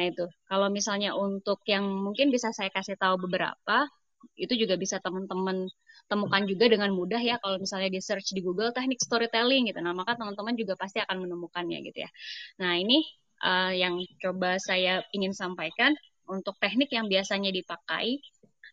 Nah 0.00 0.04
itu 0.08 0.24
kalau 0.48 0.72
misalnya 0.72 1.12
untuk 1.12 1.60
yang 1.68 1.84
mungkin 1.84 2.32
bisa 2.32 2.50
saya 2.56 2.72
kasih 2.72 2.96
tahu 2.96 3.28
beberapa, 3.28 3.84
itu 4.36 4.54
juga 4.56 4.74
bisa 4.80 4.96
teman-teman 5.00 5.68
temukan 6.10 6.42
juga 6.48 6.64
dengan 6.72 6.90
mudah 6.92 7.20
ya 7.20 7.36
kalau 7.42 7.56
misalnya 7.60 7.90
di 7.92 8.00
search 8.02 8.32
di 8.36 8.40
Google 8.44 8.72
teknik 8.74 9.00
storytelling 9.00 9.68
gitu. 9.70 9.80
Nah 9.84 9.92
maka 9.96 10.16
teman-teman 10.18 10.54
juga 10.58 10.74
pasti 10.76 10.98
akan 11.02 11.24
menemukannya 11.24 11.78
gitu 11.86 11.98
ya. 12.04 12.10
Nah 12.60 12.76
ini 12.76 13.04
uh, 13.44 13.72
yang 13.72 14.00
coba 14.22 14.60
saya 14.60 15.04
ingin 15.16 15.32
sampaikan 15.32 15.94
untuk 16.30 16.54
teknik 16.62 16.90
yang 16.94 17.10
biasanya 17.10 17.50
dipakai 17.50 18.22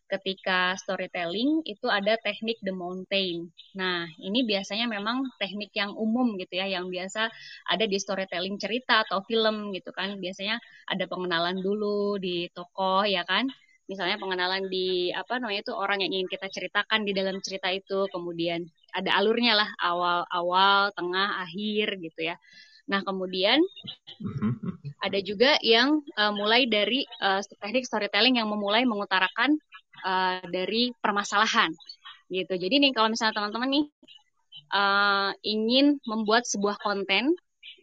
ketika 0.08 0.72
storytelling 0.80 1.60
itu 1.68 1.84
ada 1.92 2.16
teknik 2.24 2.56
the 2.64 2.72
mountain. 2.72 3.52
Nah, 3.76 4.08
ini 4.16 4.42
biasanya 4.48 4.88
memang 4.88 5.20
teknik 5.36 5.70
yang 5.76 5.92
umum 5.92 6.34
gitu 6.40 6.56
ya, 6.56 6.66
yang 6.80 6.88
biasa 6.88 7.28
ada 7.68 7.84
di 7.84 8.00
storytelling 8.00 8.56
cerita 8.56 9.04
atau 9.04 9.20
film 9.28 9.70
gitu 9.76 9.92
kan. 9.92 10.16
Biasanya 10.16 10.56
ada 10.88 11.04
pengenalan 11.04 11.60
dulu 11.60 12.16
di 12.16 12.48
tokoh 12.56 13.04
ya 13.04 13.22
kan. 13.28 13.52
Misalnya 13.88 14.20
pengenalan 14.20 14.68
di 14.68 15.08
apa 15.16 15.40
namanya 15.40 15.64
itu 15.64 15.72
orang 15.72 16.04
yang 16.04 16.12
ingin 16.12 16.28
kita 16.28 16.52
ceritakan 16.52 17.08
di 17.08 17.16
dalam 17.16 17.40
cerita 17.40 17.72
itu, 17.72 18.04
kemudian 18.12 18.68
ada 18.92 19.16
alurnya 19.16 19.56
lah 19.56 19.68
awal-awal, 19.80 20.92
tengah, 20.92 21.40
akhir 21.40 21.96
gitu 21.96 22.20
ya. 22.28 22.36
Nah, 22.88 23.00
kemudian 23.04 23.60
mm-hmm. 24.20 24.52
ada 25.00 25.18
juga 25.24 25.56
yang 25.64 26.04
uh, 26.20 26.32
mulai 26.36 26.68
dari 26.68 27.04
uh, 27.20 27.40
teknik 27.64 27.88
storytelling 27.88 28.36
yang 28.40 28.48
memulai 28.48 28.84
mengutarakan 28.84 29.56
uh, 30.04 30.44
dari 30.48 30.92
permasalahan 31.00 31.72
gitu. 32.28 32.54
Jadi 32.60 32.80
nih 32.80 32.92
kalau 32.92 33.08
misalnya 33.08 33.40
teman-teman 33.40 33.68
nih 33.72 33.86
uh, 34.72 35.32
ingin 35.44 35.96
membuat 36.04 36.44
sebuah 36.44 36.76
konten, 36.80 37.32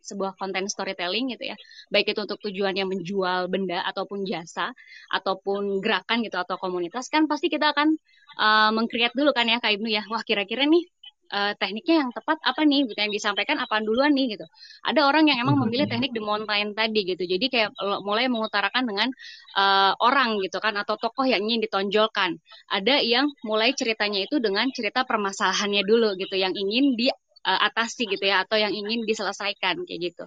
sebuah 0.05 0.37
konten 0.37 0.69
storytelling 0.69 1.33
gitu 1.33 1.51
ya, 1.51 1.55
baik 1.89 2.13
itu 2.13 2.19
untuk 2.21 2.37
tujuannya 2.45 2.85
menjual 2.85 3.49
benda 3.49 3.81
ataupun 3.89 4.21
jasa 4.29 4.71
ataupun 5.09 5.81
gerakan 5.81 6.21
gitu 6.21 6.37
atau 6.37 6.55
komunitas 6.61 7.09
kan 7.09 7.25
pasti 7.25 7.49
kita 7.49 7.73
akan 7.73 7.97
uh, 8.37 8.69
mengcreate 8.75 9.15
dulu 9.17 9.31
kan 9.33 9.49
ya 9.49 9.57
Kak 9.57 9.73
Ibnu 9.75 9.89
ya. 9.89 10.03
Wah 10.11 10.21
kira-kira 10.21 10.63
nih 10.69 10.83
uh, 11.33 11.53
tekniknya 11.57 12.05
yang 12.05 12.11
tepat 12.13 12.37
apa 12.45 12.61
nih? 12.67 12.85
Gitu 12.89 12.99
yang 12.99 13.13
disampaikan 13.13 13.57
apa 13.61 13.81
duluan 13.81 14.13
nih 14.13 14.37
gitu. 14.37 14.45
Ada 14.85 15.01
orang 15.09 15.29
yang 15.31 15.41
emang 15.41 15.57
memilih 15.65 15.89
teknik 15.89 16.11
the 16.13 16.21
mountain 16.21 16.77
tadi 16.77 17.01
gitu. 17.05 17.23
Jadi 17.25 17.45
kayak 17.49 17.69
mulai 18.05 18.29
mengutarakan 18.29 18.83
dengan 18.85 19.09
uh, 19.57 19.93
orang 20.01 20.37
gitu 20.43 20.57
kan 20.61 20.75
atau 20.77 20.95
tokoh 20.99 21.25
yang 21.25 21.41
ingin 21.45 21.65
ditonjolkan. 21.65 22.37
Ada 22.69 23.01
yang 23.01 23.25
mulai 23.47 23.73
ceritanya 23.73 24.21
itu 24.25 24.37
dengan 24.37 24.69
cerita 24.73 25.03
permasalahannya 25.07 25.83
dulu 25.85 26.13
gitu 26.19 26.35
yang 26.37 26.53
ingin 26.53 26.93
diatasi 27.45 28.09
gitu 28.09 28.25
ya 28.25 28.41
atau 28.41 28.57
yang 28.57 28.73
ingin 28.73 29.05
diselesaikan 29.05 29.85
kayak 29.85 30.11
gitu 30.11 30.25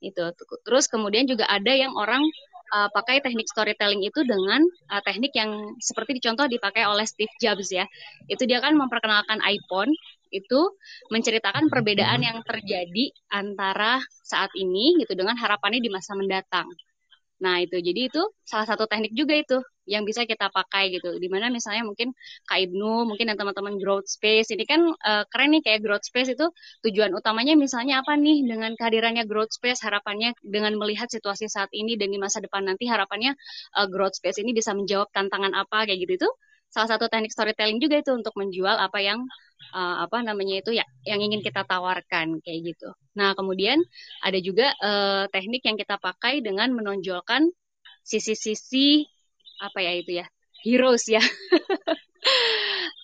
itu 0.00 0.24
terus 0.64 0.88
kemudian 0.88 1.28
juga 1.28 1.48
ada 1.48 1.72
yang 1.72 1.92
orang 1.96 2.24
uh, 2.72 2.88
pakai 2.88 3.20
teknik 3.20 3.46
storytelling 3.50 4.00
itu 4.00 4.22
dengan 4.24 4.62
uh, 4.88 5.02
teknik 5.04 5.34
yang 5.34 5.50
seperti 5.82 6.16
dicontoh 6.18 6.46
dipakai 6.46 6.86
oleh 6.86 7.04
Steve 7.04 7.32
Jobs 7.42 7.68
ya. 7.74 7.84
Itu 8.30 8.46
dia 8.46 8.62
kan 8.62 8.74
memperkenalkan 8.78 9.42
iPhone 9.44 9.92
itu 10.30 10.60
menceritakan 11.10 11.66
perbedaan 11.66 12.22
yang 12.22 12.38
terjadi 12.46 13.10
antara 13.34 13.98
saat 14.22 14.54
ini 14.54 15.02
gitu 15.02 15.18
dengan 15.18 15.34
harapannya 15.34 15.82
di 15.82 15.90
masa 15.90 16.14
mendatang. 16.14 16.70
Nah, 17.40 17.56
itu. 17.64 17.76
Jadi 17.80 18.00
itu 18.12 18.22
salah 18.44 18.66
satu 18.68 18.84
teknik 18.84 19.16
juga 19.16 19.32
itu 19.32 19.56
yang 19.88 20.04
bisa 20.04 20.28
kita 20.28 20.52
pakai 20.52 20.92
gitu. 20.92 21.16
Di 21.16 21.28
mana 21.32 21.48
misalnya 21.48 21.88
mungkin 21.88 22.12
Kak 22.44 22.60
Ibnu, 22.68 23.08
mungkin 23.08 23.32
dan 23.32 23.36
teman-teman 23.40 23.80
growth 23.80 24.06
space 24.06 24.52
ini 24.52 24.64
kan 24.68 24.80
uh, 24.92 25.24
keren 25.32 25.56
nih 25.56 25.62
kayak 25.64 25.80
growth 25.80 26.04
space 26.04 26.36
itu. 26.36 26.46
Tujuan 26.84 27.10
utamanya 27.16 27.56
misalnya 27.56 28.04
apa 28.04 28.12
nih 28.20 28.44
dengan 28.44 28.76
kehadirannya 28.76 29.24
growth 29.24 29.56
space? 29.56 29.80
Harapannya 29.80 30.36
dengan 30.44 30.76
melihat 30.76 31.08
situasi 31.08 31.48
saat 31.48 31.72
ini 31.72 31.96
dan 31.96 32.12
di 32.12 32.20
masa 32.20 32.44
depan 32.44 32.68
nanti 32.68 32.84
harapannya 32.86 33.32
uh, 33.80 33.88
growth 33.88 34.20
space 34.20 34.38
ini 34.44 34.52
bisa 34.52 34.76
menjawab 34.76 35.08
tantangan 35.16 35.56
apa 35.56 35.88
kayak 35.88 35.98
gitu 36.04 36.12
itu 36.20 36.30
salah 36.70 36.88
satu 36.96 37.10
teknik 37.10 37.34
storytelling 37.34 37.82
juga 37.82 37.98
itu 37.98 38.14
untuk 38.14 38.32
menjual 38.38 38.78
apa 38.78 39.02
yang 39.02 39.20
uh, 39.74 40.06
apa 40.06 40.22
namanya 40.22 40.62
itu 40.62 40.70
ya 40.74 40.86
yang 41.04 41.20
ingin 41.20 41.42
kita 41.42 41.66
tawarkan 41.66 42.38
kayak 42.40 42.74
gitu. 42.74 42.94
Nah 43.18 43.34
kemudian 43.34 43.82
ada 44.22 44.38
juga 44.38 44.72
uh, 44.78 45.26
teknik 45.28 45.66
yang 45.66 45.76
kita 45.76 45.98
pakai 45.98 46.40
dengan 46.40 46.70
menonjolkan 46.72 47.50
sisi-sisi 48.06 49.04
apa 49.60 49.78
ya 49.84 49.92
itu 49.98 50.12
ya 50.22 50.26
heroes 50.64 51.04
ya. 51.08 51.20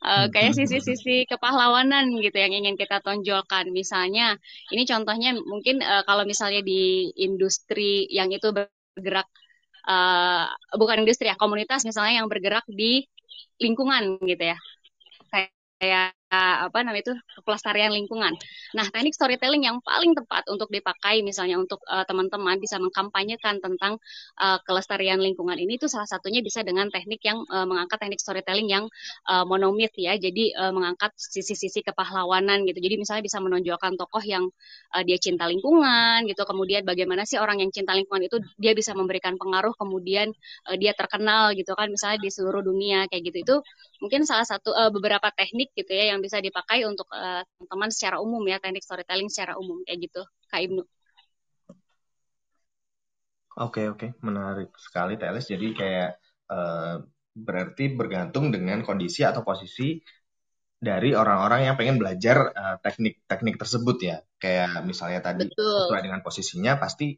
uh, 0.05 0.27
kayak 0.35 0.57
sisi-sisi 0.57 1.27
kepahlawanan 1.29 2.15
gitu 2.21 2.37
yang 2.37 2.53
ingin 2.53 2.77
kita 2.79 3.01
tonjolkan. 3.01 3.69
Misalnya, 3.73 4.37
ini 4.73 4.85
contohnya 4.85 5.37
mungkin 5.37 5.81
uh, 5.81 6.05
kalau 6.05 6.25
misalnya 6.29 6.61
di 6.65 7.13
industri 7.17 8.09
yang 8.13 8.33
itu 8.33 8.53
bergerak 8.53 9.29
uh, 9.89 10.49
bukan 10.77 11.07
industri 11.07 11.29
ya 11.31 11.37
komunitas 11.39 11.87
misalnya 11.89 12.25
yang 12.25 12.29
bergerak 12.29 12.65
di 12.69 13.09
lingkungan 13.63 14.05
gitu 14.25 14.45
ya. 14.53 14.57
Kayak 15.81 16.16
apa 16.31 16.83
namanya 16.83 17.13
itu 17.13 17.15
pelestarian 17.47 17.95
lingkungan. 17.95 18.35
Nah, 18.75 18.87
teknik 18.91 19.15
storytelling 19.15 19.63
yang 19.63 19.79
paling 19.79 20.11
tepat 20.11 20.43
untuk 20.51 20.67
dipakai 20.75 21.23
misalnya 21.23 21.55
untuk 21.55 21.79
uh, 21.87 22.03
teman-teman 22.03 22.59
bisa 22.59 22.83
mengkampanyekan 22.83 23.63
tentang 23.63 24.03
uh, 24.43 24.59
kelestarian 24.67 25.23
lingkungan 25.23 25.55
ini 25.55 25.79
itu 25.79 25.87
salah 25.87 26.09
satunya 26.11 26.43
bisa 26.43 26.67
dengan 26.67 26.91
teknik 26.91 27.23
yang 27.23 27.47
uh, 27.47 27.63
mengangkat 27.63 28.03
teknik 28.03 28.19
storytelling 28.19 28.67
yang 28.67 28.85
uh, 29.31 29.47
monomit 29.47 29.95
ya. 29.95 30.19
Jadi 30.19 30.51
uh, 30.59 30.75
mengangkat 30.75 31.15
sisi-sisi 31.15 31.87
kepahlawanan 31.87 32.67
gitu. 32.67 32.79
Jadi 32.83 32.95
misalnya 32.99 33.23
bisa 33.23 33.39
menonjolkan 33.39 33.95
tokoh 33.95 34.23
yang 34.27 34.51
uh, 34.99 35.03
dia 35.07 35.19
cinta 35.23 35.47
lingkungan 35.47 36.27
gitu. 36.27 36.43
Kemudian 36.43 36.83
bagaimana 36.83 37.23
sih 37.23 37.39
orang 37.39 37.63
yang 37.63 37.71
cinta 37.71 37.95
lingkungan 37.95 38.27
itu 38.27 38.43
dia 38.59 38.75
bisa 38.75 38.93
memberikan 38.99 39.39
pengaruh 39.39 39.79
kemudian 39.79 40.35
uh, 40.67 40.77
dia 40.77 40.91
terkenal 40.91 41.55
gitu 41.55 41.71
kan 41.79 41.87
misalnya 41.87 42.19
di 42.19 42.31
seluruh 42.35 42.67
dunia 42.67 43.07
kayak 43.07 43.31
gitu. 43.31 43.39
Itu 43.47 43.57
mungkin 44.03 44.27
salah 44.27 44.45
satu 44.45 44.75
uh, 44.75 44.91
beberapa 44.91 45.31
teknik 45.31 45.71
gitu 45.79 45.95
ya 45.95 46.16
yang 46.16 46.16
bisa 46.23 46.39
dipakai 46.41 46.85
untuk 46.85 47.09
uh, 47.13 47.43
teman-teman 47.45 47.91
secara 47.93 48.17
umum 48.21 48.43
ya 48.47 48.61
teknik 48.61 48.85
storytelling 48.85 49.29
secara 49.33 49.57
umum 49.57 49.81
kayak 49.87 50.11
gitu 50.11 50.23
Kak 50.51 50.61
Ibnu. 50.65 50.83
Oke 53.57 53.89
oke 53.89 54.17
menarik 54.21 54.71
sekali 54.77 55.17
Teles 55.17 55.49
jadi 55.49 55.67
kayak 55.73 56.11
uh, 56.53 57.01
berarti 57.37 57.93
bergantung 57.93 58.53
dengan 58.53 58.85
kondisi 58.85 59.25
atau 59.25 59.41
posisi 59.45 59.97
dari 60.77 61.17
orang-orang 61.17 61.73
yang 61.73 61.77
pengen 61.81 61.97
belajar 61.97 62.53
teknik-teknik 62.85 63.57
uh, 63.57 63.61
tersebut 63.65 63.97
ya 64.01 64.17
kayak 64.37 64.85
misalnya 64.85 65.25
tadi 65.25 65.49
Betul. 65.49 65.89
sesuai 65.89 66.03
dengan 66.05 66.21
posisinya 66.21 66.77
pasti 66.77 67.17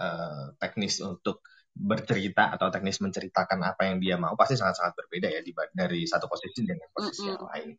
uh, 0.00 0.56
teknis 0.56 1.04
untuk 1.04 1.44
bercerita 1.74 2.54
atau 2.54 2.70
teknis 2.70 3.02
menceritakan 3.02 3.58
apa 3.66 3.90
yang 3.90 3.98
dia 3.98 4.14
mau 4.14 4.38
pasti 4.38 4.54
sangat-sangat 4.54 4.94
berbeda 4.94 5.26
ya 5.26 5.42
dari 5.74 6.06
satu 6.06 6.30
posisi 6.30 6.62
dengan 6.62 6.86
posisi 6.94 7.20
mm 7.20 7.26
-hmm. 7.26 7.32
yang 7.34 7.44
lain. 7.50 7.70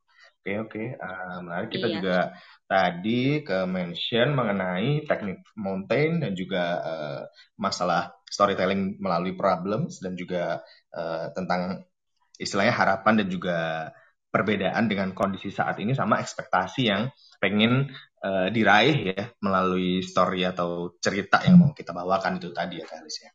Oke 0.46 0.62
oke, 0.62 0.84
uh, 1.02 1.42
menarik. 1.42 1.74
Kita 1.74 1.90
iya. 1.90 1.96
juga 1.98 2.18
tadi 2.70 3.42
ke 3.42 3.66
mention 3.66 4.38
mengenai 4.38 5.02
teknik 5.10 5.42
mountain 5.58 6.22
dan 6.22 6.38
juga 6.38 6.86
uh, 6.86 7.22
masalah 7.58 8.14
storytelling 8.30 9.02
melalui 9.02 9.34
problems 9.34 9.98
dan 10.06 10.14
juga 10.14 10.62
uh, 10.94 11.34
tentang 11.34 11.82
istilahnya 12.38 12.78
harapan 12.78 13.26
dan 13.26 13.28
juga 13.34 13.58
perbedaan 14.30 14.86
dengan 14.86 15.18
kondisi 15.18 15.50
saat 15.50 15.82
ini 15.82 15.98
sama 15.98 16.22
ekspektasi 16.22 16.94
yang 16.94 17.10
pengen 17.42 17.90
uh, 18.22 18.46
diraih 18.54 19.18
ya 19.18 19.34
melalui 19.42 20.06
story 20.06 20.46
atau 20.46 20.94
cerita 21.02 21.42
yang 21.42 21.58
mau 21.58 21.74
kita 21.74 21.90
bawakan 21.90 22.38
itu 22.38 22.54
tadi 22.54 22.78
ya 22.78 22.86
Kalis 22.86 23.18
ya. 23.26 23.34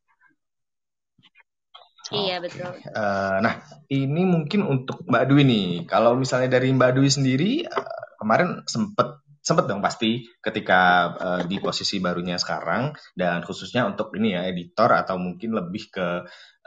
Iya 2.11 2.43
betul. 2.43 2.71
Uh, 2.91 3.39
nah 3.39 3.55
ini 3.87 4.23
mungkin 4.27 4.67
untuk 4.67 5.07
Mbak 5.07 5.25
Dwi 5.31 5.43
nih. 5.47 5.69
Kalau 5.87 6.19
misalnya 6.19 6.59
dari 6.59 6.75
Mbak 6.75 6.99
Dwi 6.99 7.09
sendiri 7.11 7.51
uh, 7.65 8.19
kemarin 8.19 8.67
sempet 8.67 9.23
sempet 9.41 9.65
dong 9.71 9.81
pasti 9.81 10.29
ketika 10.45 10.81
uh, 11.17 11.43
di 11.49 11.57
posisi 11.63 11.97
barunya 12.03 12.37
sekarang 12.37 12.93
dan 13.17 13.41
khususnya 13.41 13.89
untuk 13.89 14.13
ini 14.19 14.37
ya 14.37 14.45
editor 14.45 14.93
atau 14.93 15.17
mungkin 15.17 15.57
lebih 15.57 15.89
ke 15.89 16.09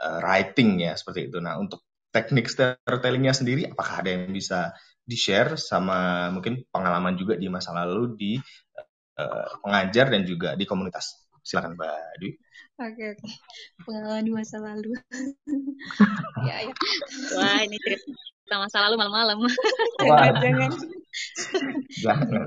uh, 0.00 0.18
writing 0.24 0.82
ya 0.82 0.96
seperti 0.96 1.30
itu. 1.30 1.38
Nah 1.38 1.60
untuk 1.60 1.84
teknik 2.10 2.50
storytellingnya 2.50 3.34
sendiri 3.36 3.68
apakah 3.70 4.02
ada 4.02 4.10
yang 4.16 4.32
bisa 4.32 4.74
di 5.04 5.14
share 5.14 5.60
sama 5.60 6.30
mungkin 6.32 6.64
pengalaman 6.72 7.14
juga 7.20 7.36
di 7.36 7.46
masa 7.52 7.76
lalu 7.76 8.16
di 8.16 8.32
uh, 9.20 9.48
pengajar 9.60 10.08
dan 10.08 10.24
juga 10.24 10.56
di 10.56 10.64
komunitas. 10.64 11.28
Silakan 11.44 11.76
Mbak 11.76 12.00
Dwi. 12.24 12.30
Oke 12.74 13.14
oke. 13.14 13.28
Pengalaman 13.86 14.26
di 14.26 14.32
masa 14.34 14.58
lalu. 14.58 14.90
ya 16.48 16.66
ya. 16.66 16.74
Wah 17.38 17.62
ini 17.62 17.78
cerita 17.78 18.56
masa 18.58 18.82
lalu 18.82 18.98
malam-malam. 18.98 19.38
jangan 20.02 20.34
jangan. 20.42 20.70
jangan. 22.02 22.46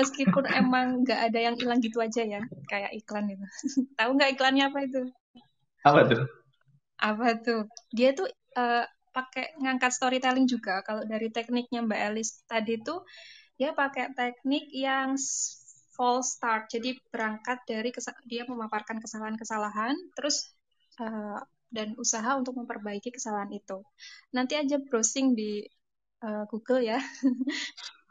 Meskipun 0.00 0.44
emang 0.48 1.04
nggak 1.04 1.20
ada 1.28 1.38
yang 1.40 1.56
hilang 1.60 1.80
gitu 1.84 2.00
aja 2.00 2.24
ya, 2.24 2.40
kayak 2.72 2.92
iklan 2.96 3.28
itu. 3.28 3.44
Tahu 4.00 4.10
nggak 4.16 4.40
iklannya 4.40 4.64
apa 4.72 4.78
itu? 4.88 5.02
Apa 5.84 6.00
tuh? 6.08 6.24
Apa 6.96 7.28
tuh? 7.44 7.62
Dia 7.92 8.16
tuh 8.16 8.32
uh, 8.56 8.84
pakai 9.12 9.60
ngangkat 9.60 9.92
storytelling 9.92 10.48
juga. 10.48 10.80
Kalau 10.88 11.04
dari 11.04 11.28
tekniknya 11.28 11.84
Mbak 11.84 12.00
Elis 12.12 12.44
tadi 12.48 12.80
tuh 12.80 13.04
dia 13.60 13.76
pakai 13.76 14.12
teknik 14.16 14.72
yang 14.72 15.16
false 15.96 16.36
start. 16.36 16.68
Jadi 16.68 17.00
berangkat 17.08 17.64
dari 17.64 17.90
dia 18.28 18.44
memaparkan 18.44 19.00
kesalahan-kesalahan, 19.00 19.96
terus 20.12 20.52
uh, 21.00 21.40
dan 21.72 21.96
usaha 21.98 22.36
untuk 22.36 22.54
memperbaiki 22.60 23.10
kesalahan 23.10 23.50
itu. 23.50 23.82
Nanti 24.36 24.54
aja 24.54 24.76
browsing 24.78 25.34
di 25.34 25.64
uh, 26.22 26.44
Google 26.52 26.84
ya. 26.84 27.00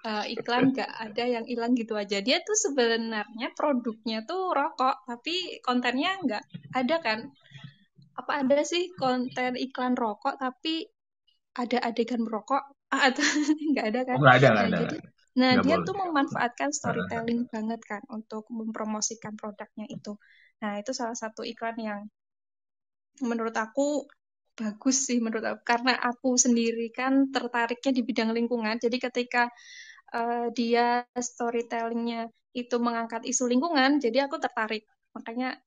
uh, 0.04 0.26
iklan 0.34 0.74
nggak 0.74 0.92
ada 0.92 1.24
yang 1.24 1.46
hilang 1.46 1.78
gitu 1.78 1.94
aja. 1.96 2.20
Dia 2.20 2.42
tuh 2.42 2.58
sebenarnya 2.58 3.54
produknya 3.54 4.26
tuh 4.26 4.52
rokok, 4.52 5.06
tapi 5.06 5.62
kontennya 5.62 6.18
nggak 6.20 6.44
ada 6.74 6.96
kan? 7.00 7.20
Apa 8.18 8.44
ada 8.44 8.66
sih 8.66 8.92
konten 8.98 9.56
iklan 9.56 9.94
rokok 9.94 10.42
tapi 10.42 10.90
ada 11.56 11.80
adegan 11.86 12.26
merokok? 12.26 12.76
atau 12.96 13.24
nggak 13.74 13.86
ada 13.92 14.02
kan? 14.08 14.18
nggak 14.20 14.36
ada, 14.40 14.48
nggak 14.48 14.68
nah, 14.70 14.72
ada. 14.72 14.84
Jadi, 14.88 14.98
Nah, 15.36 15.60
Nggak 15.60 15.64
dia 15.68 15.76
boleh. 15.76 15.86
tuh 15.88 15.96
memanfaatkan 16.00 16.70
storytelling 16.72 17.42
uh. 17.44 17.50
banget 17.52 17.82
kan 17.84 18.02
untuk 18.08 18.48
mempromosikan 18.48 19.36
produknya 19.36 19.86
itu. 19.92 20.16
Nah, 20.64 20.80
itu 20.80 20.96
salah 20.96 21.18
satu 21.18 21.44
iklan 21.44 21.76
yang 21.76 22.02
menurut 23.20 23.56
aku 23.56 24.08
bagus 24.56 25.04
sih 25.12 25.20
menurut 25.20 25.44
aku 25.44 25.62
karena 25.68 26.00
aku 26.00 26.40
sendiri 26.40 26.88
kan 26.96 27.28
tertariknya 27.36 27.92
di 27.92 28.02
bidang 28.08 28.32
lingkungan. 28.32 28.80
Jadi 28.80 28.98
ketika 29.04 29.52
uh, 30.16 30.48
dia 30.56 31.04
storytellingnya 31.12 32.32
itu 32.56 32.76
mengangkat 32.80 33.28
isu 33.28 33.52
lingkungan, 33.52 34.00
jadi 34.00 34.32
aku 34.32 34.40
tertarik. 34.40 34.88
Makanya 35.12 35.60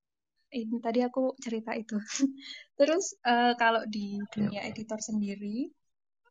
ini 0.57 0.81
tadi 0.81 1.05
aku 1.05 1.37
cerita 1.37 1.77
itu. 1.77 2.01
Terus 2.81 3.13
uh, 3.29 3.53
kalau 3.61 3.85
di 3.85 4.17
dunia 4.33 4.65
editor 4.65 4.97
sendiri, 4.97 5.69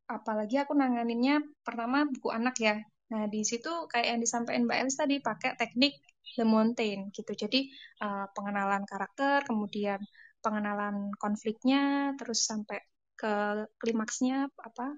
apalagi 0.10 0.58
aku 0.58 0.74
nanganinnya 0.74 1.46
pertama 1.62 2.10
buku 2.10 2.34
anak 2.34 2.58
ya. 2.58 2.82
Nah, 3.12 3.24
di 3.32 3.42
situ 3.48 3.72
kayak 3.92 4.08
yang 4.16 4.20
disampaikan 4.20 4.68
Mbak 4.68 4.80
Els 4.84 4.96
tadi 5.00 5.16
pakai 5.24 5.56
teknik 5.56 5.94
The 6.36 6.44
Mountain 6.44 7.10
gitu. 7.16 7.32
Jadi 7.34 7.72
uh, 8.04 8.28
pengenalan 8.36 8.84
karakter, 8.84 9.48
kemudian 9.48 10.00
pengenalan 10.44 11.16
konfliknya, 11.18 12.14
terus 12.20 12.44
sampai 12.46 12.84
ke 13.18 13.66
klimaksnya 13.82 14.52
apa 14.62 14.94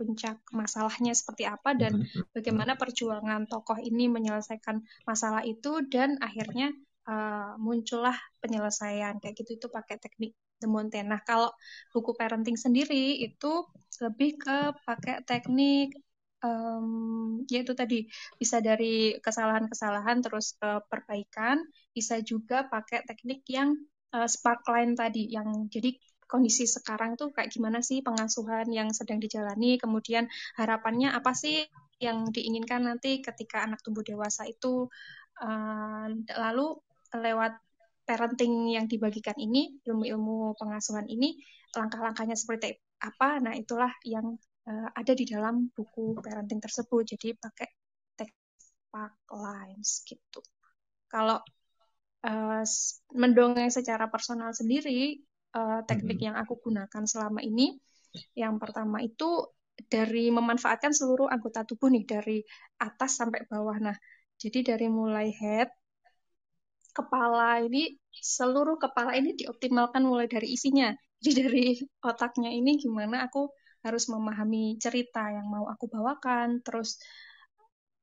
puncak 0.00 0.40
masalahnya 0.56 1.12
seperti 1.12 1.44
apa 1.44 1.76
dan 1.76 2.00
Mhm. 2.00 2.32
bagaimana 2.32 2.72
perjuangan 2.80 3.44
tokoh 3.44 3.76
ini 3.76 4.08
menyelesaikan 4.08 4.80
masalah 5.04 5.44
itu 5.44 5.84
dan 5.92 6.16
akhirnya 6.24 6.72
uh, 7.04 7.52
muncullah 7.60 8.16
penyelesaian 8.40 9.20
kayak 9.20 9.36
gitu 9.36 9.60
itu 9.60 9.66
pakai 9.68 10.00
teknik 10.00 10.32
de 10.60 10.66
Montaigne. 10.68 11.12
Nah, 11.12 11.20
kalau 11.20 11.52
buku 11.92 12.16
parenting 12.16 12.56
sendiri 12.56 13.20
itu 13.20 13.52
lebih 14.00 14.40
ke 14.40 14.72
pakai 14.88 15.20
teknik 15.28 15.92
um, 16.44 17.40
yaitu 17.48 17.72
tadi. 17.76 18.08
Bisa 18.36 18.60
dari 18.60 19.16
kesalahan-kesalahan 19.20 20.20
terus 20.24 20.56
ke 20.56 20.84
perbaikan, 20.88 21.64
bisa 21.92 22.20
juga 22.20 22.66
pakai 22.68 23.04
teknik 23.04 23.44
yang 23.48 23.76
uh, 24.16 24.28
spark 24.28 24.66
line 24.68 24.96
tadi 24.96 25.30
yang 25.30 25.68
jadi 25.70 25.96
kondisi 26.30 26.62
sekarang 26.62 27.18
tuh 27.18 27.34
kayak 27.34 27.50
gimana 27.50 27.82
sih 27.82 28.06
pengasuhan 28.06 28.70
yang 28.70 28.94
sedang 28.94 29.18
dijalani, 29.18 29.82
kemudian 29.82 30.30
harapannya 30.54 31.10
apa 31.10 31.34
sih 31.34 31.66
yang 31.98 32.30
diinginkan 32.30 32.86
nanti 32.86 33.18
ketika 33.18 33.66
anak 33.66 33.82
tumbuh 33.82 34.06
dewasa 34.06 34.46
itu, 34.46 34.86
uh, 35.42 36.06
lalu 36.38 36.78
lewat 37.10 37.58
parenting 38.06 38.70
yang 38.70 38.86
dibagikan 38.86 39.34
ini, 39.42 39.82
ilmu-ilmu 39.82 40.54
pengasuhan 40.54 41.10
ini, 41.10 41.42
langkah-langkahnya 41.74 42.38
seperti 42.38 42.78
apa, 43.02 43.42
nah 43.42 43.54
itulah 43.54 43.90
yang 44.06 44.38
uh, 44.70 44.88
ada 44.94 45.12
di 45.12 45.26
dalam 45.26 45.66
buku 45.74 46.14
parenting 46.22 46.62
tersebut. 46.62 47.02
Jadi 47.18 47.34
pakai 47.34 47.68
text 48.14 48.70
park 48.94 49.18
lines 49.34 50.06
gitu. 50.06 50.40
Kalau 51.10 51.42
uh, 52.22 52.62
mendongeng 53.18 53.74
secara 53.74 54.06
personal 54.06 54.54
sendiri, 54.54 55.18
uh, 55.58 55.82
teknik 55.82 56.22
yang 56.22 56.38
aku 56.38 56.62
gunakan 56.62 57.02
selama 57.02 57.42
ini, 57.42 57.74
yang 58.38 58.62
pertama 58.62 59.02
itu 59.02 59.50
dari 59.90 60.28
memanfaatkan 60.30 60.92
seluruh 60.92 61.26
anggota 61.30 61.64
tubuh 61.64 61.88
nih 61.88 62.04
dari 62.06 62.38
atas 62.78 63.18
sampai 63.18 63.48
bawah. 63.48 63.78
Nah, 63.80 63.96
jadi 64.38 64.74
dari 64.74 64.86
mulai 64.86 65.32
head 65.34 65.70
kepala 66.90 67.62
ini 67.62 67.94
seluruh 68.10 68.76
kepala 68.76 69.14
ini 69.14 69.32
dioptimalkan 69.38 70.02
mulai 70.02 70.26
dari 70.26 70.52
isinya. 70.52 70.90
Jadi 71.20 71.32
dari 71.36 71.66
otaknya 72.02 72.50
ini 72.50 72.80
gimana 72.80 73.28
aku 73.28 73.48
harus 73.80 74.08
memahami 74.12 74.76
cerita 74.76 75.28
yang 75.32 75.48
mau 75.48 75.66
aku 75.68 75.88
bawakan, 75.88 76.60
terus 76.60 77.00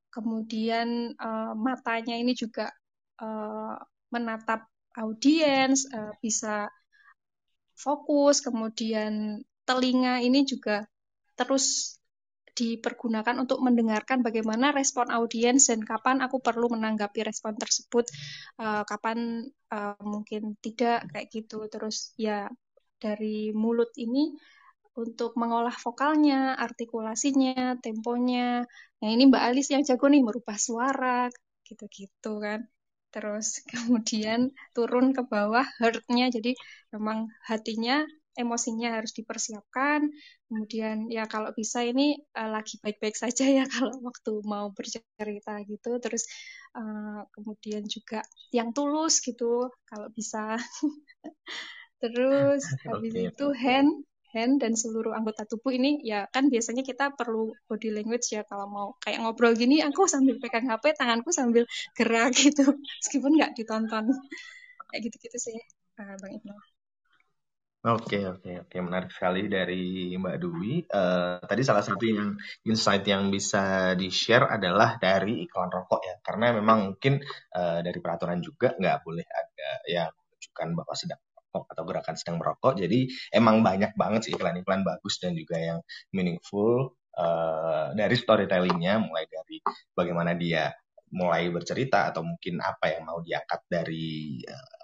kemudian 0.10 1.14
uh, 1.18 1.54
matanya 1.54 2.18
ini 2.18 2.34
juga 2.34 2.74
uh, 3.22 3.78
menatap 4.10 4.66
audiens, 4.98 5.86
uh, 5.94 6.14
bisa 6.18 6.66
fokus, 7.78 8.42
kemudian 8.42 9.46
telinga 9.68 10.24
ini 10.26 10.42
juga 10.48 10.90
terus 11.38 11.98
dipergunakan 12.58 13.38
untuk 13.38 13.62
mendengarkan 13.62 14.26
bagaimana 14.26 14.74
respon 14.74 15.14
audiens 15.14 15.70
dan 15.70 15.86
kapan 15.86 16.26
aku 16.26 16.42
perlu 16.42 16.74
menanggapi 16.74 17.22
respon 17.22 17.54
tersebut, 17.54 18.10
uh, 18.58 18.82
kapan 18.82 19.46
uh, 19.70 19.94
mungkin 20.02 20.58
tidak 20.58 21.06
kayak 21.14 21.30
gitu. 21.30 21.70
Terus 21.70 22.18
ya 22.18 22.50
dari 22.98 23.54
mulut 23.54 23.94
ini 24.02 24.34
untuk 24.98 25.38
mengolah 25.38 25.78
vokalnya, 25.78 26.58
artikulasinya, 26.58 27.78
temponya. 27.78 28.66
Nah 28.98 29.10
ini 29.14 29.30
Mbak 29.30 29.44
Alis 29.46 29.70
yang 29.70 29.86
jago 29.86 30.10
nih 30.10 30.26
merubah 30.26 30.58
suara, 30.58 31.30
gitu-gitu 31.70 32.42
kan. 32.42 32.66
Terus 33.14 33.62
kemudian 33.72 34.50
turun 34.74 35.14
ke 35.14 35.22
bawah 35.22 35.64
heart-nya, 35.78 36.34
jadi 36.34 36.58
memang 36.98 37.30
hatinya 37.46 38.02
emosinya 38.38 38.98
harus 38.98 39.14
dipersiapkan. 39.14 40.10
Kemudian 40.50 41.10
ya 41.14 41.30
kalau 41.30 41.54
bisa 41.54 41.86
ini 41.86 42.18
uh, 42.38 42.50
lagi 42.50 42.82
baik-baik 42.82 43.18
saja 43.18 43.46
ya 43.46 43.66
kalau 43.74 44.02
waktu 44.02 44.34
mau 44.46 44.74
bercerita 44.74 45.62
gitu. 45.66 46.02
Terus 46.02 46.26
uh, 46.74 47.22
kemudian 47.38 47.86
juga 47.86 48.26
yang 48.50 48.74
tulus 48.74 49.22
gitu 49.22 49.70
kalau 49.86 50.10
bisa. 50.10 50.58
Terus 52.02 52.62
habis 52.86 53.14
okay. 53.14 53.30
itu 53.34 53.48
hand 53.58 54.06
hand 54.38 54.62
dan 54.62 54.78
seluruh 54.78 55.18
anggota 55.18 55.50
tubuh 55.50 55.74
ini 55.74 55.98
ya 56.06 56.30
kan 56.30 56.54
biasanya 56.54 56.86
kita 56.86 57.18
perlu 57.18 57.50
body 57.66 57.90
language 57.90 58.30
ya 58.38 58.46
kalau 58.46 58.70
mau 58.70 58.88
kayak 59.02 59.26
ngobrol 59.26 59.58
gini 59.58 59.82
aku 59.82 60.06
sambil 60.06 60.38
pegang 60.38 60.70
HP 60.70 60.94
tanganku 60.94 61.34
sambil 61.34 61.66
gerak 61.98 62.38
gitu 62.46 62.78
meskipun 63.02 63.32
nggak 63.34 63.58
ditonton 63.58 64.06
kayak 64.94 65.02
gitu-gitu 65.10 65.38
sih 65.42 65.58
uh, 65.98 66.16
Bang 66.22 66.34
Ibnu. 66.38 66.56
Oke, 67.88 68.20
oke, 68.28 68.68
oke, 68.68 68.78
menarik 68.84 69.14
sekali 69.16 69.48
dari 69.48 70.12
Mbak 70.18 70.38
Dwi. 70.44 70.84
Uh, 70.92 71.40
tadi 71.40 71.62
salah 71.64 71.86
satu 71.86 72.04
yang 72.04 72.36
insight 72.68 73.08
yang 73.08 73.32
bisa 73.32 73.96
di-share 73.96 74.44
adalah 74.44 75.00
dari 75.00 75.48
iklan 75.48 75.72
rokok 75.72 76.02
ya, 76.04 76.20
karena 76.20 76.58
memang 76.58 76.92
mungkin 76.92 77.24
uh, 77.56 77.80
dari 77.80 77.96
peraturan 78.04 78.44
juga 78.44 78.76
nggak 78.76 78.98
boleh 79.08 79.24
ada 79.24 79.70
yang 79.88 80.10
menunjukkan 80.12 80.68
bahwa 80.74 80.94
sedang 81.00 81.22
merokok 81.58 81.74
atau 81.74 81.84
gerakan 81.90 82.16
sedang 82.16 82.38
merokok. 82.38 82.74
Jadi 82.78 83.00
emang 83.34 83.66
banyak 83.66 83.98
banget 83.98 84.30
sih 84.30 84.34
iklan-iklan 84.38 84.86
bagus 84.86 85.18
dan 85.18 85.34
juga 85.34 85.58
yang 85.58 85.80
meaningful 86.14 86.94
uh, 87.18 87.90
dari 87.98 88.16
storytellingnya, 88.16 89.02
mulai 89.02 89.26
dari 89.26 89.58
bagaimana 89.98 90.38
dia 90.38 90.70
mulai 91.08 91.48
bercerita 91.50 92.12
atau 92.12 92.22
mungkin 92.22 92.60
apa 92.60 92.92
yang 92.94 93.08
mau 93.08 93.24
diangkat 93.24 93.62
dari 93.66 94.38
uh, 94.44 94.78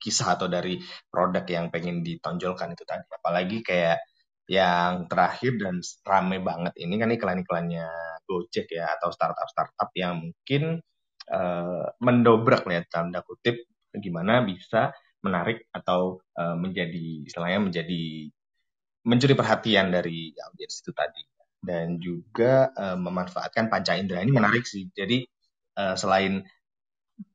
kisah 0.00 0.36
atau 0.36 0.48
dari 0.48 0.80
produk 1.08 1.44
yang 1.48 1.72
pengen 1.72 2.04
ditonjolkan 2.04 2.76
itu 2.76 2.84
tadi. 2.84 3.06
Apalagi 3.08 3.64
kayak 3.64 4.04
yang 4.50 5.06
terakhir 5.06 5.62
dan 5.62 5.78
rame 6.02 6.42
banget 6.42 6.74
ini 6.82 6.98
kan 6.98 7.14
iklan-iklannya 7.14 7.86
Gojek 8.26 8.66
ya 8.74 8.98
atau 8.98 9.14
startup-startup 9.14 9.94
yang 9.94 10.26
mungkin 10.26 10.82
uh, 11.30 11.86
mendobrak 12.02 12.66
ya 12.66 12.82
tanda 12.90 13.22
kutip 13.22 13.62
gimana 13.94 14.42
bisa 14.42 14.90
menarik 15.20 15.68
atau 15.72 16.20
uh, 16.36 16.56
menjadi 16.56 17.24
istilahnya 17.28 17.60
menjadi 17.60 18.32
mencuri 19.04 19.34
perhatian 19.36 19.92
dari 19.92 20.32
audiens 20.36 20.80
itu 20.80 20.92
tadi 20.92 21.22
dan 21.60 22.00
juga 22.00 22.72
uh, 22.72 22.96
memanfaatkan 22.96 23.68
panca 23.68 23.96
indera 23.96 24.24
ini 24.24 24.32
menarik 24.32 24.64
sih. 24.64 24.88
Jadi 24.92 25.24
uh, 25.76 25.96
selain 25.96 26.40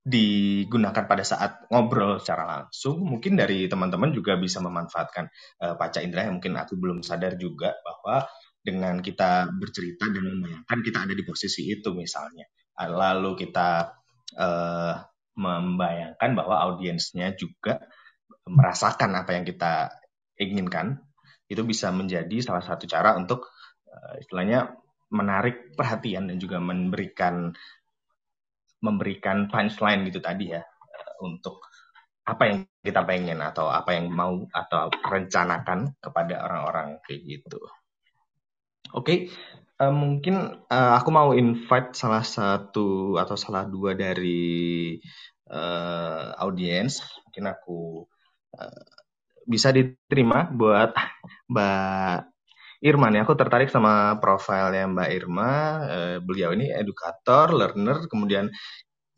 digunakan 0.01 1.05
pada 1.05 1.21
saat 1.21 1.69
ngobrol 1.69 2.17
secara 2.17 2.45
langsung, 2.45 3.05
mungkin 3.05 3.37
dari 3.37 3.69
teman-teman 3.69 4.09
juga 4.13 4.33
bisa 4.37 4.57
memanfaatkan 4.61 5.29
uh, 5.61 5.77
panca 5.77 6.01
indera 6.01 6.25
yang 6.25 6.41
mungkin 6.41 6.57
aku 6.57 6.73
belum 6.77 7.05
sadar 7.05 7.37
juga 7.37 7.73
bahwa 7.85 8.25
dengan 8.65 8.97
kita 8.97 9.53
bercerita 9.53 10.09
dan 10.09 10.25
membayangkan 10.25 10.79
kita 10.81 11.05
ada 11.05 11.13
di 11.13 11.21
posisi 11.21 11.69
itu 11.69 11.93
misalnya, 11.93 12.49
lalu 12.81 13.37
kita 13.45 13.93
uh, 14.41 14.95
membayangkan 15.35 16.31
bahwa 16.35 16.55
audiensnya 16.71 17.35
juga 17.35 17.83
merasakan 18.47 19.11
apa 19.19 19.35
yang 19.35 19.45
kita 19.45 19.91
inginkan, 20.39 20.99
itu 21.51 21.61
bisa 21.61 21.93
menjadi 21.93 22.41
salah 22.41 22.63
satu 22.63 22.89
cara 22.89 23.13
untuk 23.15 23.51
uh, 23.89 24.15
istilahnya 24.17 24.73
menarik 25.13 25.77
perhatian 25.77 26.27
dan 26.31 26.37
juga 26.41 26.57
memberikan 26.57 27.53
memberikan 28.81 29.49
punchline 29.49 30.05
gitu 30.09 30.19
tadi 30.21 30.53
ya 30.53 30.61
eh, 30.61 31.13
untuk 31.21 31.61
apa 32.25 32.43
yang 32.49 32.57
kita 32.81 33.05
pengen 33.05 33.37
atau 33.41 33.69
apa 33.69 33.93
yang 33.93 34.09
mau 34.09 34.45
atau 34.49 34.89
rencanakan 34.89 35.93
kepada 36.01 36.41
orang-orang 36.41 36.97
kayak 37.05 37.21
gitu. 37.21 37.61
Oke, 38.97 39.29
uh, 39.79 39.83
eh, 39.83 39.93
mungkin 39.93 40.35
uh, 40.71 40.91
aku 40.99 41.09
mau 41.11 41.29
invite 41.35 41.95
salah 41.95 42.23
satu 42.23 43.19
atau 43.19 43.35
salah 43.35 43.67
dua 43.67 43.95
dari 43.95 44.95
uh, 45.51 46.35
audiens. 46.39 47.03
Mungkin 47.27 47.45
aku 47.51 48.03
uh, 48.55 48.83
bisa 49.45 49.69
diterima 49.75 50.49
buat 50.49 50.95
Mbak 51.51 52.17
Irma 52.85 53.07
nih, 53.09 53.25
aku 53.25 53.33
tertarik 53.33 53.69
sama 53.71 54.19
profilnya 54.21 54.85
Mbak 54.85 55.09
Irma. 55.15 55.51
Uh, 55.85 56.17
beliau 56.21 56.53
ini 56.53 56.69
edukator, 56.71 57.51
learner, 57.55 58.05
kemudian 58.11 58.51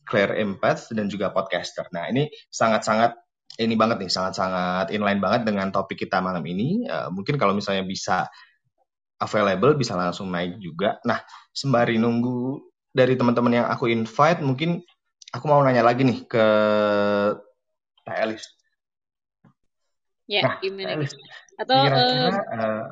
clear 0.07 0.39
empath 0.39 0.95
dan 0.95 1.11
juga 1.11 1.35
podcaster. 1.35 1.83
Nah, 1.91 2.07
ini 2.07 2.31
sangat-sangat 2.47 3.19
ini 3.59 3.73
banget 3.75 3.97
nih, 4.05 4.11
sangat-sangat 4.13 4.93
inline 4.93 5.19
banget 5.19 5.41
dengan 5.49 5.67
topik 5.73 5.99
kita 5.99 6.23
malam 6.23 6.45
ini. 6.47 6.87
Uh, 6.87 7.09
mungkin 7.11 7.35
kalau 7.35 7.57
misalnya 7.57 7.83
bisa 7.83 8.29
available 9.17 9.73
bisa 9.77 9.97
langsung 9.97 10.29
naik 10.29 10.57
juga. 10.61 11.01
Nah, 11.05 11.21
sembari 11.53 11.97
nunggu 11.97 12.61
dari 12.93 13.17
teman-teman 13.17 13.63
yang 13.63 13.67
aku 13.69 13.89
invite, 13.89 14.41
mungkin 14.41 14.81
aku 15.33 15.45
mau 15.49 15.61
nanya 15.61 15.85
lagi 15.85 16.05
nih 16.05 16.25
ke 16.25 16.45
Teh 18.05 18.17
Elis. 18.17 18.45
Ya, 20.27 20.41
nah, 20.43 20.55
gimana? 20.59 20.97
Elis, 20.97 21.13
Atau 21.57 21.77
kira-kira, 21.77 22.41
uh, 22.53 22.83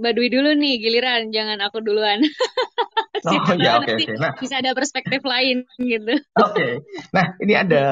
Mbak 0.00 0.12
Dwi 0.16 0.28
dulu 0.32 0.50
nih, 0.56 0.74
giliran, 0.80 1.22
jangan 1.32 1.60
aku 1.60 1.84
duluan. 1.84 2.24
oh 3.28 3.54
ya 3.54 3.78
oke 3.78 3.86
okay, 3.86 3.94
oke. 3.94 4.02
Okay. 4.02 4.16
Nah 4.18 4.32
bisa 4.40 4.54
ada 4.58 4.70
perspektif 4.74 5.20
lain 5.22 5.62
gitu. 5.78 6.14
Oke. 6.42 6.52
Okay. 6.56 6.72
Nah 7.14 7.36
ini 7.38 7.54
ada 7.54 7.82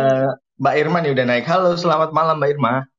Mbak 0.59 0.75
Irma 0.81 0.99
nih 1.05 1.13
udah 1.15 1.25
naik. 1.29 1.47
Halo 1.47 1.77
selamat 1.79 2.11
malam 2.11 2.43
Mbak 2.43 2.51
Irma. 2.57 2.90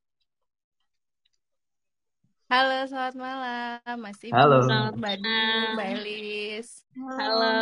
Halo, 2.52 2.84
selamat 2.84 3.16
malam, 3.16 3.96
Mas 4.04 4.20
Halo. 4.28 4.60
Ibnu, 4.60 4.68
Selamat 4.68 4.96
malam. 5.00 5.72
Mbak 5.72 5.88
Elis. 5.96 6.84
Halo. 7.00 7.56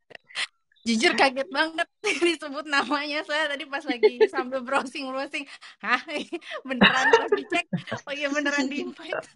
Jujur 0.88 1.12
kaget 1.12 1.44
banget 1.52 1.84
disebut 2.24 2.64
namanya 2.72 3.20
saya 3.28 3.52
tadi 3.52 3.68
pas 3.68 3.84
lagi 3.84 4.16
sambil 4.32 4.64
browsing 4.64 5.12
browsing, 5.12 5.44
hah 5.84 6.00
beneran 6.68 7.06
pas 7.20 7.28
dicek, 7.36 7.68
oh 8.08 8.16
iya 8.16 8.32
beneran 8.32 8.64
di 8.64 8.80
invite. 8.80 9.28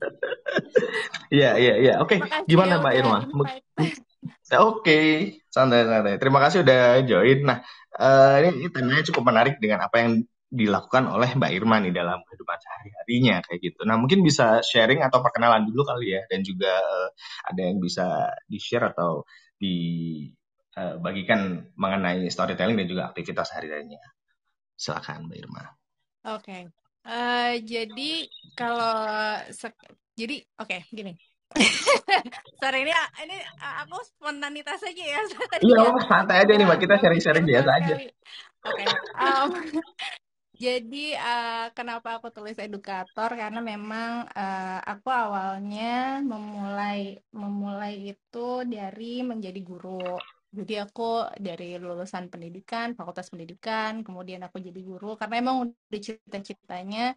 Iya, 1.29 1.61
iya, 1.61 1.75
iya. 1.77 1.95
Oke, 2.01 2.17
gimana 2.49 2.81
ya 2.81 2.81
Mbak 2.81 2.95
Irma? 2.97 3.19
Oke, 4.57 5.01
santai-santai. 5.53 6.17
Terima 6.17 6.41
kasih 6.41 6.65
udah 6.65 7.05
join. 7.05 7.45
Nah, 7.45 7.61
eh, 7.93 8.35
ini, 8.49 8.65
ini 8.65 8.69
temanya 8.73 9.05
cukup 9.05 9.21
menarik 9.21 9.61
dengan 9.61 9.85
apa 9.85 10.01
yang 10.01 10.25
dilakukan 10.51 11.07
oleh 11.07 11.31
Mbak 11.39 11.53
Irma 11.55 11.79
nih 11.79 11.95
dalam 11.95 12.19
kehidupan 12.27 12.59
sehari-harinya 12.59 13.39
kayak 13.47 13.63
gitu. 13.63 13.87
Nah, 13.87 13.95
mungkin 13.97 14.27
bisa 14.27 14.59
sharing 14.67 15.07
atau 15.07 15.23
perkenalan 15.23 15.71
dulu 15.71 15.87
kali 15.87 16.19
ya, 16.19 16.27
dan 16.27 16.43
juga 16.43 16.75
eh, 16.75 17.09
ada 17.47 17.63
yang 17.63 17.79
bisa 17.79 18.35
di-share 18.51 18.91
atau 18.91 19.23
dibagikan 19.63 21.71
mengenai 21.79 22.27
storytelling 22.27 22.75
dan 22.75 22.91
juga 22.91 23.15
aktivitas 23.15 23.55
sehari-harinya. 23.55 24.03
Silakan 24.75 25.31
Mbak 25.31 25.39
Irma. 25.39 25.63
Oke, 26.35 26.67
Eh, 27.01 27.65
jadi 27.65 28.29
kalau 28.53 28.93
jadi 30.13 30.37
oke 30.61 30.85
gini. 30.93 31.17
Sorry 32.61 32.85
ini 32.85 32.93
ini 33.25 33.37
aku 33.57 34.05
spontanitas 34.05 34.85
aja 34.85 35.05
ya. 35.17 35.21
Iya, 35.65 35.97
santai 36.05 36.45
aja 36.45 36.53
nih 36.53 36.69
Mbak. 36.69 36.79
Kita 36.85 37.01
sharing-sharing 37.01 37.49
biasa 37.49 37.71
aja. 37.73 37.95
Oke, 38.69 38.85
em, 38.85 39.49
jadi 40.65 40.97
eh, 41.27 41.51
kenapa 41.77 42.09
aku 42.17 42.29
tulis 42.37 42.57
edukator? 42.65 43.29
Karena 43.41 43.59
memang 43.73 44.11
eh, 44.39 44.79
aku 44.91 45.09
awalnya 45.23 45.81
memulai 46.31 46.99
memulai 47.41 47.93
itu 48.11 48.39
dari 48.75 49.05
menjadi 49.31 49.59
guru. 49.69 49.89
Jadi 50.51 50.75
aku 50.83 51.31
dari 51.39 51.79
lulusan 51.79 52.27
pendidikan, 52.27 52.99
fakultas 52.99 53.31
pendidikan, 53.31 54.03
kemudian 54.03 54.43
aku 54.43 54.59
jadi 54.59 54.83
guru 54.83 55.15
karena 55.15 55.39
emang 55.39 55.57
udah 55.71 56.01
cita-citanya 56.03 57.15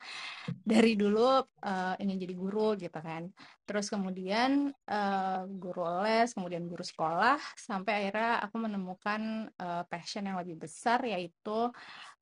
dari 0.61 0.93
dulu 0.93 1.41
eh, 1.65 1.93
ingin 1.97 2.17
jadi 2.21 2.35
guru 2.37 2.77
gitu 2.77 2.93
kan. 2.93 3.33
Terus 3.65 3.89
kemudian 3.89 4.69
eh, 4.69 5.41
guru 5.49 6.05
les, 6.05 6.29
kemudian 6.29 6.69
guru 6.69 6.85
sekolah, 6.85 7.41
sampai 7.57 8.05
akhirnya 8.05 8.45
aku 8.45 8.55
menemukan 8.61 9.49
eh, 9.49 9.83
passion 9.89 10.29
yang 10.29 10.37
lebih 10.37 10.69
besar 10.69 11.01
yaitu 11.01 11.73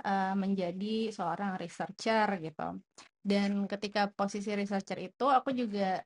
eh, 0.07 0.33
menjadi 0.39 1.11
seorang 1.11 1.59
researcher 1.59 2.39
gitu. 2.39 2.79
Dan 3.19 3.67
ketika 3.67 4.07
posisi 4.07 4.55
researcher 4.55 4.95
itu 5.03 5.27
aku 5.27 5.51
juga 5.51 5.99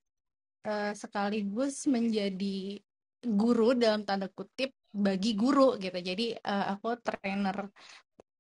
eh, 0.66 0.94
sekaligus 0.98 1.86
menjadi 1.86 2.82
guru 3.26 3.74
dalam 3.78 4.02
tanda 4.06 4.30
kutip 4.30 4.74
bagi 4.96 5.36
guru 5.36 5.76
gitu. 5.76 6.00
Jadi 6.00 6.32
eh, 6.32 6.66
aku 6.72 6.96
trainer, 7.04 7.68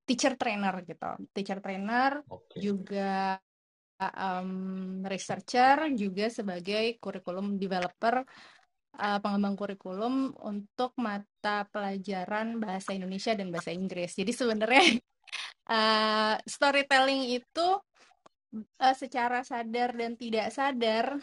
teacher 0.07 0.39
trainer 0.39 0.75
gitu. 0.87 1.09
Teacher 1.35 1.59
trainer 1.59 2.23
Oke. 2.31 2.55
juga 2.63 3.35
um, 3.99 4.51
researcher 5.03 5.91
juga 5.95 6.31
sebagai 6.31 6.99
kurikulum 6.99 7.55
developer 7.59 8.23
uh, 8.99 9.19
pengembang 9.19 9.55
kurikulum 9.55 10.35
untuk 10.43 10.95
mata 10.99 11.67
pelajaran 11.71 12.59
bahasa 12.59 12.95
Indonesia 12.95 13.35
dan 13.35 13.51
bahasa 13.51 13.71
Inggris. 13.71 14.15
Jadi 14.15 14.31
sebenarnya 14.31 14.85
uh, 15.71 16.35
storytelling 16.55 17.35
itu 17.35 17.67
uh, 18.79 18.95
secara 18.95 19.43
sadar 19.43 19.95
dan 19.95 20.15
tidak 20.15 20.47
sadar 20.51 21.19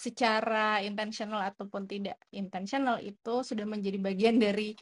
secara 0.00 0.80
intentional 0.80 1.44
ataupun 1.44 1.84
tidak 1.84 2.16
intentional 2.32 2.96
itu 3.04 3.44
sudah 3.44 3.68
menjadi 3.68 4.00
bagian 4.00 4.40
dari 4.40 4.72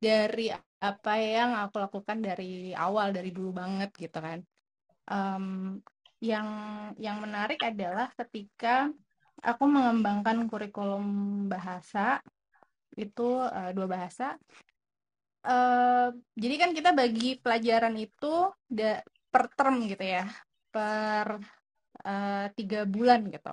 dari 0.00 0.48
apa 0.80 1.14
yang 1.20 1.52
aku 1.58 1.76
lakukan 1.76 2.24
dari 2.24 2.72
awal 2.72 3.12
dari 3.12 3.28
dulu 3.28 3.52
banget 3.52 3.92
gitu 3.92 4.16
kan. 4.16 4.40
Um, 5.04 5.76
yang 6.24 6.48
yang 6.96 7.20
menarik 7.20 7.60
adalah 7.60 8.08
ketika 8.16 8.88
aku 9.44 9.64
mengembangkan 9.68 10.48
kurikulum 10.48 11.04
bahasa 11.46 12.24
itu 12.96 13.38
uh, 13.38 13.70
dua 13.76 13.86
bahasa. 13.86 14.40
Uh, 15.44 16.10
jadi 16.34 16.54
kan 16.58 16.70
kita 16.74 16.90
bagi 16.96 17.38
pelajaran 17.38 17.94
itu 17.94 18.50
da, 18.66 18.98
per 19.30 19.44
term 19.54 19.86
gitu 19.86 20.02
ya, 20.02 20.26
per 20.72 21.38
uh, 22.04 22.46
tiga 22.54 22.84
bulan 22.84 23.26
gitu. 23.30 23.52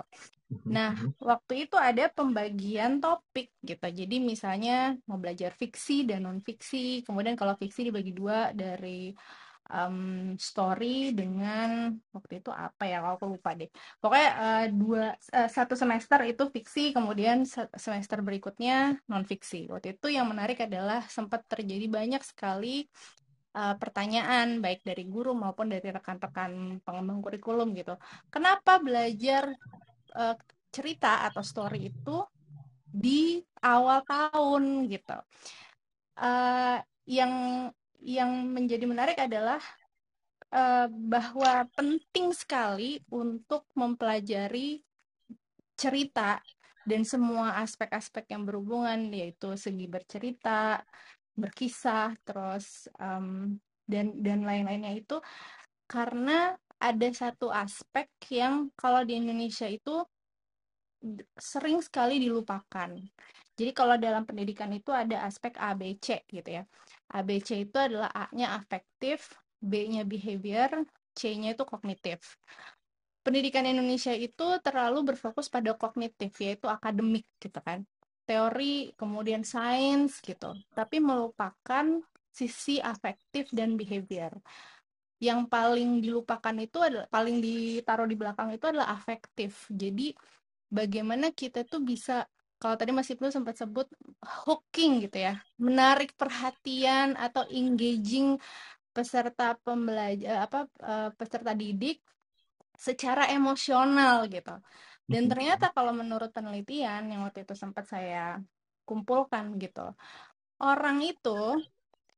Nah, 0.70 0.94
waktu 1.18 1.66
itu 1.66 1.74
ada 1.74 2.06
pembagian 2.06 3.02
topik 3.02 3.50
gitu. 3.66 3.82
Jadi 3.82 4.22
misalnya 4.22 4.94
mau 5.10 5.18
belajar 5.18 5.50
fiksi 5.50 6.06
dan 6.06 6.26
non 6.26 6.38
fiksi. 6.38 7.02
Kemudian 7.02 7.34
kalau 7.34 7.58
fiksi 7.58 7.90
dibagi 7.90 8.14
dua 8.14 8.54
dari 8.54 9.10
um, 9.70 10.34
story 10.38 11.10
dengan 11.10 11.94
waktu 12.14 12.42
itu 12.42 12.50
apa 12.54 12.86
ya 12.86 13.02
kalau 13.02 13.14
aku 13.18 13.26
lupa 13.38 13.50
deh 13.58 13.70
pokoknya 13.98 14.30
uh, 14.38 14.66
dua 14.70 15.04
uh, 15.34 15.48
satu 15.50 15.74
semester 15.74 16.22
itu 16.26 16.42
fiksi 16.50 16.94
kemudian 16.94 17.42
semester 17.74 18.22
berikutnya 18.22 18.98
non 19.10 19.26
fiksi 19.26 19.66
waktu 19.70 19.98
itu 19.98 20.06
yang 20.12 20.30
menarik 20.30 20.62
adalah 20.62 21.02
sempat 21.10 21.44
terjadi 21.50 21.86
banyak 21.90 22.22
sekali 22.22 22.86
uh, 23.56 23.74
pertanyaan 23.80 24.60
baik 24.60 24.84
dari 24.84 25.08
guru 25.08 25.32
maupun 25.32 25.72
dari 25.72 25.88
rekan-rekan 25.88 26.84
pengembang 26.84 27.24
kurikulum 27.24 27.72
gitu. 27.72 27.96
Kenapa 28.28 28.76
belajar 28.76 29.48
uh, 30.12 30.36
cerita 30.68 31.24
atau 31.24 31.40
story 31.40 31.88
itu 31.88 32.20
di 32.84 33.40
awal 33.64 34.04
tahun 34.04 34.84
gitu? 34.92 35.16
Uh, 36.16 36.78
yang 37.08 37.32
yang 38.04 38.30
menjadi 38.52 38.84
menarik 38.84 39.16
adalah 39.16 39.60
uh, 40.52 40.86
bahwa 40.92 41.64
penting 41.72 42.30
sekali 42.36 43.00
untuk 43.08 43.64
mempelajari 43.72 44.84
cerita 45.76 46.40
dan 46.86 47.02
semua 47.02 47.58
aspek-aspek 47.66 48.30
yang 48.30 48.46
berhubungan 48.46 49.10
yaitu 49.10 49.58
segi 49.58 49.90
bercerita, 49.90 50.86
berkisah, 51.36 52.16
terus 52.24 52.88
um, 52.96 53.60
dan 53.86 54.18
dan 54.24 54.42
lain-lainnya 54.42 54.96
itu 54.98 55.20
karena 55.86 56.56
ada 56.76 57.08
satu 57.14 57.48
aspek 57.48 58.10
yang 58.28 58.68
kalau 58.74 59.06
di 59.06 59.16
Indonesia 59.16 59.70
itu 59.70 60.02
sering 61.38 61.78
sekali 61.84 62.18
dilupakan. 62.18 62.90
Jadi 63.56 63.70
kalau 63.72 63.96
dalam 63.96 64.28
pendidikan 64.28 64.68
itu 64.74 64.92
ada 64.92 65.24
aspek 65.24 65.56
ABC 65.56 66.28
gitu 66.28 66.60
ya. 66.60 66.62
ABC 67.08 67.64
itu 67.64 67.78
adalah 67.80 68.12
A-nya 68.12 68.52
afektif, 68.52 69.32
B-nya 69.62 70.04
behavior, 70.04 70.84
C-nya 71.16 71.56
itu 71.56 71.64
kognitif. 71.64 72.36
Pendidikan 73.24 73.64
Indonesia 73.64 74.12
itu 74.12 74.60
terlalu 74.60 75.14
berfokus 75.14 75.48
pada 75.48 75.72
kognitif, 75.72 76.30
yaitu 76.36 76.68
akademik 76.68 77.24
gitu 77.40 77.58
kan. 77.64 77.82
Teori, 78.26 78.90
kemudian 78.98 79.46
sains 79.46 80.18
gitu. 80.18 80.52
Tapi 80.74 80.98
melupakan 80.98 81.86
sisi 82.34 82.82
afektif 82.82 83.48
dan 83.54 83.78
behavior. 83.78 84.34
Yang 85.16 85.48
paling 85.48 86.04
dilupakan 86.04 86.56
itu 86.60 86.78
adalah, 86.82 87.08
paling 87.08 87.40
ditaruh 87.40 88.04
di 88.04 88.16
belakang 88.18 88.52
itu 88.52 88.66
adalah 88.68 88.92
afektif. 88.92 89.70
Jadi 89.72 90.12
bagaimana 90.68 91.32
kita 91.32 91.64
tuh 91.64 91.80
bisa 91.80 92.26
kalau 92.56 92.76
tadi 92.76 92.88
Mas 92.88 93.08
Ibnu 93.12 93.28
sempat 93.28 93.56
sebut 93.60 93.84
hooking 94.48 95.04
gitu 95.04 95.20
ya, 95.20 95.36
menarik 95.60 96.16
perhatian 96.16 97.12
atau 97.16 97.44
engaging 97.52 98.40
peserta 98.96 99.52
pembelajar 99.60 100.48
apa 100.48 100.64
uh, 100.80 101.12
peserta 101.12 101.52
didik 101.52 102.00
secara 102.72 103.28
emosional 103.28 104.24
gitu. 104.28 104.56
Dan 105.06 105.30
ternyata 105.30 105.70
kalau 105.70 105.94
menurut 105.94 106.34
penelitian 106.34 107.06
yang 107.06 107.22
waktu 107.22 107.46
itu 107.46 107.54
sempat 107.54 107.86
saya 107.86 108.42
kumpulkan 108.82 109.54
gitu, 109.62 109.94
orang 110.58 110.98
itu 111.06 111.62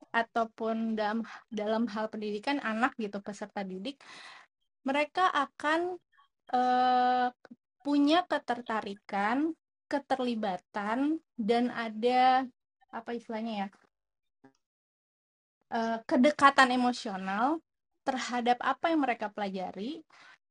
ataupun 0.09 0.97
dalam 0.97 1.21
dalam 1.53 1.85
hal 1.93 2.09
pendidikan 2.09 2.57
anak 2.65 2.97
gitu 2.97 3.21
peserta 3.21 3.61
didik, 3.61 4.01
mereka 4.89 5.29
akan 5.29 6.01
uh, 6.57 7.29
punya 7.85 8.25
ketertarikan 8.25 9.53
keterlibatan 9.89 11.21
dan 11.37 11.73
ada 11.73 12.45
apa 12.89 13.11
istilahnya 13.17 13.53
ya 13.65 13.69
uh, 15.73 15.99
kedekatan 16.05 16.73
emosional 16.73 17.61
terhadap 18.05 18.61
apa 18.65 18.93
yang 18.93 19.05
mereka 19.05 19.29
pelajari 19.29 20.01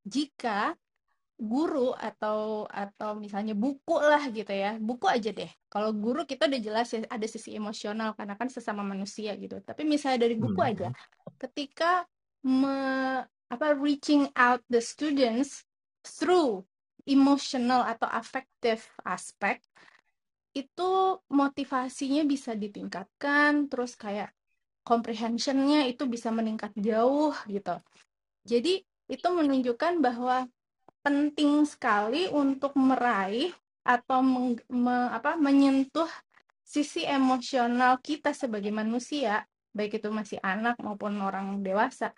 jika 0.06 0.78
guru 1.38 1.94
atau 1.94 2.66
atau 2.66 3.14
misalnya 3.14 3.54
buku 3.54 3.96
lah 4.02 4.26
gitu 4.34 4.50
ya. 4.50 4.82
Buku 4.82 5.06
aja 5.06 5.30
deh. 5.30 5.50
Kalau 5.70 5.94
guru 5.94 6.26
kita 6.26 6.50
udah 6.50 6.62
jelas 6.62 6.90
ya 6.90 7.06
ada 7.06 7.28
sisi 7.30 7.54
emosional 7.54 8.18
karena 8.18 8.34
kan 8.34 8.50
sesama 8.50 8.82
manusia 8.82 9.38
gitu. 9.38 9.62
Tapi 9.62 9.86
misalnya 9.86 10.26
dari 10.26 10.36
buku 10.36 10.58
hmm. 10.58 10.72
aja 10.74 10.88
ketika 11.38 12.10
me, 12.42 12.78
apa 13.54 13.68
reaching 13.78 14.28
out 14.34 14.66
the 14.68 14.82
students 14.82 15.64
through 16.02 16.66
emotional 17.08 17.86
atau 17.86 18.10
affective 18.10 18.84
aspek 19.06 19.62
itu 20.58 21.22
motivasinya 21.30 22.26
bisa 22.26 22.58
ditingkatkan 22.58 23.70
terus 23.70 23.94
kayak 23.94 24.34
comprehensionnya 24.82 25.86
itu 25.86 26.10
bisa 26.10 26.34
meningkat 26.34 26.74
jauh 26.76 27.36
gitu. 27.46 27.78
Jadi 28.48 28.82
itu 29.08 29.28
menunjukkan 29.28 30.02
bahwa 30.02 30.50
penting 31.08 31.64
sekali 31.64 32.28
untuk 32.28 32.76
meraih 32.76 33.56
atau 33.88 34.20
meng, 34.20 34.60
me, 34.68 35.08
apa, 35.16 35.40
menyentuh 35.40 36.12
sisi 36.68 37.08
emosional 37.08 38.04
kita 38.04 38.36
sebagai 38.36 38.76
manusia, 38.76 39.48
baik 39.72 40.04
itu 40.04 40.12
masih 40.12 40.36
anak 40.44 40.76
maupun 40.84 41.16
orang 41.24 41.64
dewasa, 41.64 42.12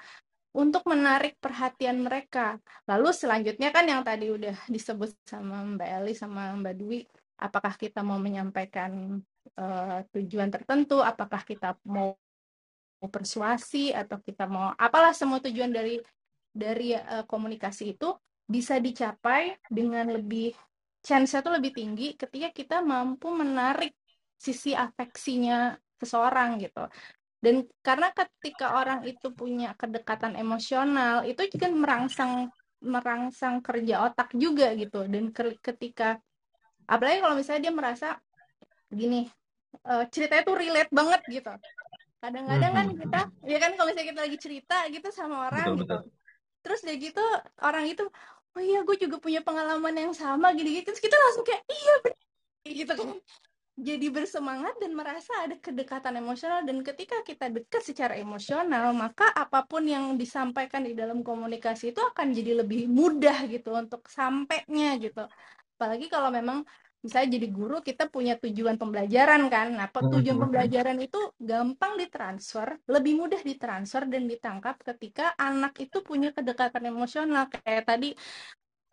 untuk 0.58 0.82
menarik 0.90 1.38
perhatian 1.38 2.02
mereka. 2.02 2.58
Lalu 2.90 3.14
selanjutnya 3.14 3.70
kan 3.70 3.86
yang 3.86 4.02
tadi 4.02 4.34
udah 4.34 4.58
disebut 4.66 5.14
sama 5.22 5.62
Mbak 5.78 5.90
Eli 6.02 6.14
sama 6.18 6.58
Mbak 6.58 6.76
Dwi, 6.82 7.06
apakah 7.38 7.78
kita 7.78 8.02
mau 8.02 8.18
menyampaikan 8.18 9.22
uh, 9.54 10.02
tujuan 10.18 10.50
tertentu, 10.50 10.98
apakah 10.98 11.46
kita 11.46 11.78
mau 11.86 12.18
persuasi 13.06 13.94
atau 13.94 14.18
kita 14.18 14.50
mau 14.50 14.74
apalah 14.74 15.14
semua 15.14 15.38
tujuan 15.46 15.70
dari 15.70 16.02
dari 16.50 16.98
uh, 16.98 17.22
komunikasi 17.30 17.94
itu 17.94 18.18
bisa 18.50 18.82
dicapai 18.82 19.62
dengan 19.70 20.10
lebih 20.10 20.58
chance-nya 21.06 21.46
itu 21.46 21.52
lebih 21.54 21.72
tinggi 21.78 22.08
ketika 22.18 22.50
kita 22.50 22.78
mampu 22.82 23.30
menarik 23.30 23.94
sisi 24.34 24.74
afeksinya 24.74 25.78
seseorang 26.02 26.58
gitu. 26.58 26.90
Dan 27.40 27.64
karena 27.80 28.12
ketika 28.12 28.76
orang 28.76 29.08
itu 29.08 29.32
punya 29.32 29.72
kedekatan 29.78 30.36
emosional, 30.36 31.24
itu 31.24 31.48
juga 31.56 31.72
merangsang 31.72 32.52
merangsang 32.84 33.64
kerja 33.64 34.12
otak 34.12 34.36
juga 34.36 34.76
gitu. 34.76 35.08
Dan 35.08 35.32
ketika 35.36 36.20
apalagi 36.84 37.24
kalau 37.24 37.36
misalnya 37.40 37.70
dia 37.70 37.76
merasa 37.76 38.10
gini, 38.92 39.30
uh, 39.88 40.04
ceritanya 40.12 40.44
tuh 40.44 40.58
relate 40.60 40.92
banget 40.92 41.22
gitu. 41.32 41.54
Kadang-kadang 42.20 42.72
kan 42.76 42.86
mm-hmm. 42.92 43.02
kita, 43.08 43.22
ya 43.48 43.58
kan 43.64 43.72
kalau 43.80 43.88
misalnya 43.88 44.10
kita 44.12 44.22
lagi 44.28 44.38
cerita 44.40 44.78
gitu 44.92 45.08
sama 45.16 45.48
orang 45.48 45.64
betul, 45.64 45.80
gitu. 45.80 45.96
Betul. 45.96 46.02
Terus 46.60 46.80
dia 46.84 46.96
gitu 47.00 47.24
orang 47.64 47.86
itu 47.88 48.04
oh 48.56 48.62
iya 48.64 48.80
gue 48.82 48.96
juga 48.98 49.18
punya 49.22 49.42
pengalaman 49.46 49.94
yang 49.94 50.14
sama 50.16 50.54
gini-gini. 50.56 50.86
Terus 50.86 51.02
kita 51.02 51.16
langsung 51.16 51.46
kayak 51.46 51.64
iya 51.68 51.94
bener. 52.02 52.26
Gitu 52.66 52.94
kan. 52.94 53.18
Jadi 53.80 54.12
bersemangat 54.12 54.76
dan 54.84 54.92
merasa 54.92 55.32
ada 55.40 55.56
kedekatan 55.56 56.20
emosional. 56.20 56.68
Dan 56.68 56.84
ketika 56.84 57.24
kita 57.24 57.48
dekat 57.48 57.82
secara 57.86 58.20
emosional 58.20 58.92
maka 58.92 59.32
apa 59.32 59.64
pun 59.64 59.88
yang 59.88 60.20
disampaikan 60.20 60.84
di 60.84 60.92
dalam 60.92 61.24
komunikasi 61.24 61.96
itu 61.96 62.02
akan 62.04 62.36
jadi 62.36 62.60
lebih 62.66 62.92
mudah 62.92 63.48
gitu 63.48 63.72
untuk 63.72 64.04
sampainya 64.12 65.00
gitu. 65.00 65.24
Apalagi 65.80 66.12
kalau 66.12 66.28
memang 66.28 66.68
misalnya 67.00 67.40
jadi 67.40 67.48
guru 67.48 67.80
kita 67.80 68.12
punya 68.12 68.36
tujuan 68.36 68.76
pembelajaran 68.76 69.48
kan. 69.48 69.72
Nah 69.72 69.88
tujuan 69.88 70.36
hmm. 70.36 70.44
pembelajaran 70.48 70.98
itu 71.00 71.20
gampang 71.40 71.96
ditransfer 71.96 72.76
lebih 72.92 73.14
mudah 73.24 73.40
ditransfer 73.40 74.04
dan 74.12 74.28
ditangkap 74.28 74.76
ketika 74.84 75.32
anak 75.40 75.80
itu 75.80 76.04
punya 76.04 76.36
kedekatan 76.36 76.92
emosional. 76.92 77.48
Kayak 77.48 77.88
tadi 77.88 78.10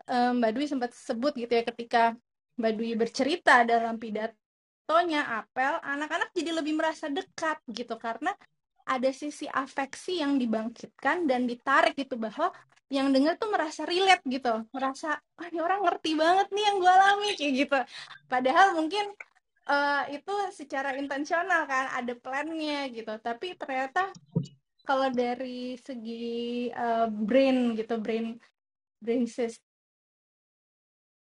um, 0.06 0.38
Mbak 0.38 0.50
Dwi 0.54 0.66
sempat 0.70 0.90
sebut 0.94 1.34
gitu 1.34 1.50
ya 1.50 1.66
ketika 1.66 2.14
Mbak 2.56 2.72
Dwi 2.78 2.90
bercerita 2.94 3.66
dalam 3.66 3.98
pidatonya 3.98 5.42
apel 5.42 5.82
anak-anak 5.82 6.30
jadi 6.30 6.50
lebih 6.54 6.78
merasa 6.78 7.10
dekat 7.10 7.58
gitu. 7.74 7.98
Karena 7.98 8.30
ada 8.86 9.10
sisi 9.10 9.50
afeksi 9.50 10.22
yang 10.22 10.38
dibangkitkan 10.38 11.26
dan 11.26 11.42
ditarik 11.50 11.98
gitu 11.98 12.14
bahwa 12.14 12.54
yang 12.86 13.10
dengar 13.10 13.34
tuh 13.34 13.50
merasa 13.50 13.82
relate 13.82 14.22
gitu. 14.30 14.62
Merasa 14.70 15.18
wah 15.18 15.48
ini 15.50 15.58
orang 15.58 15.82
ngerti 15.82 16.14
banget 16.14 16.46
nih 16.54 16.64
yang 16.70 16.76
gue 16.78 16.92
alami 16.92 17.28
kayak 17.34 17.52
gitu. 17.66 17.78
Padahal 18.30 18.78
mungkin 18.78 19.04
uh, 19.66 20.06
itu 20.10 20.34
secara 20.54 20.94
intensional 20.94 21.66
kan 21.66 21.90
ada 21.98 22.14
plannya 22.14 22.86
gitu. 22.94 23.10
Tapi 23.18 23.58
ternyata 23.58 24.14
kalau 24.86 25.10
dari 25.10 25.74
segi 25.82 26.70
uh, 26.70 27.10
brain 27.10 27.74
gitu 27.74 27.98
brain 27.98 28.38
brain 29.02 29.26
system 29.26 29.58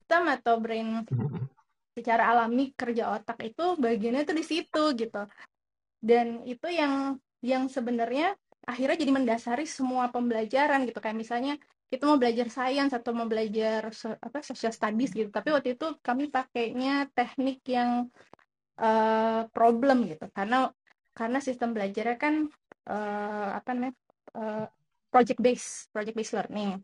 atau 0.08 0.56
brain 0.64 1.04
secara 1.92 2.32
alami 2.32 2.72
kerja 2.72 3.12
otak 3.12 3.44
itu 3.44 3.76
bagiannya 3.76 4.24
tuh 4.24 4.36
di 4.40 4.46
situ 4.48 4.84
gitu. 4.96 5.28
Dan 6.00 6.48
itu 6.48 6.72
yang 6.72 7.20
yang 7.44 7.68
sebenarnya 7.68 8.40
akhirnya 8.66 8.98
jadi 9.02 9.12
mendasari 9.14 9.66
semua 9.66 10.10
pembelajaran 10.14 10.86
gitu. 10.86 11.00
Kayak 11.02 11.18
misalnya 11.18 11.54
kita 11.92 12.08
mau 12.08 12.16
belajar 12.16 12.48
sains 12.48 12.96
atau 12.96 13.12
mau 13.12 13.28
belajar 13.28 13.92
so, 13.92 14.16
apa 14.16 14.40
social 14.46 14.72
studies 14.72 15.12
gitu. 15.12 15.30
Tapi 15.34 15.50
waktu 15.52 15.76
itu 15.76 15.98
kami 16.00 16.32
pakainya 16.32 17.10
teknik 17.12 17.60
yang 17.68 18.08
uh, 18.80 19.44
problem 19.52 20.08
gitu. 20.08 20.26
Karena 20.32 20.72
karena 21.12 21.40
sistem 21.44 21.76
belajarnya 21.76 22.18
kan 22.18 22.48
uh, 22.88 23.50
apa 23.60 23.70
namanya 23.76 23.96
uh, 24.40 24.66
project 25.12 25.40
based 25.44 25.92
project 25.92 26.16
based 26.16 26.34
learning. 26.38 26.80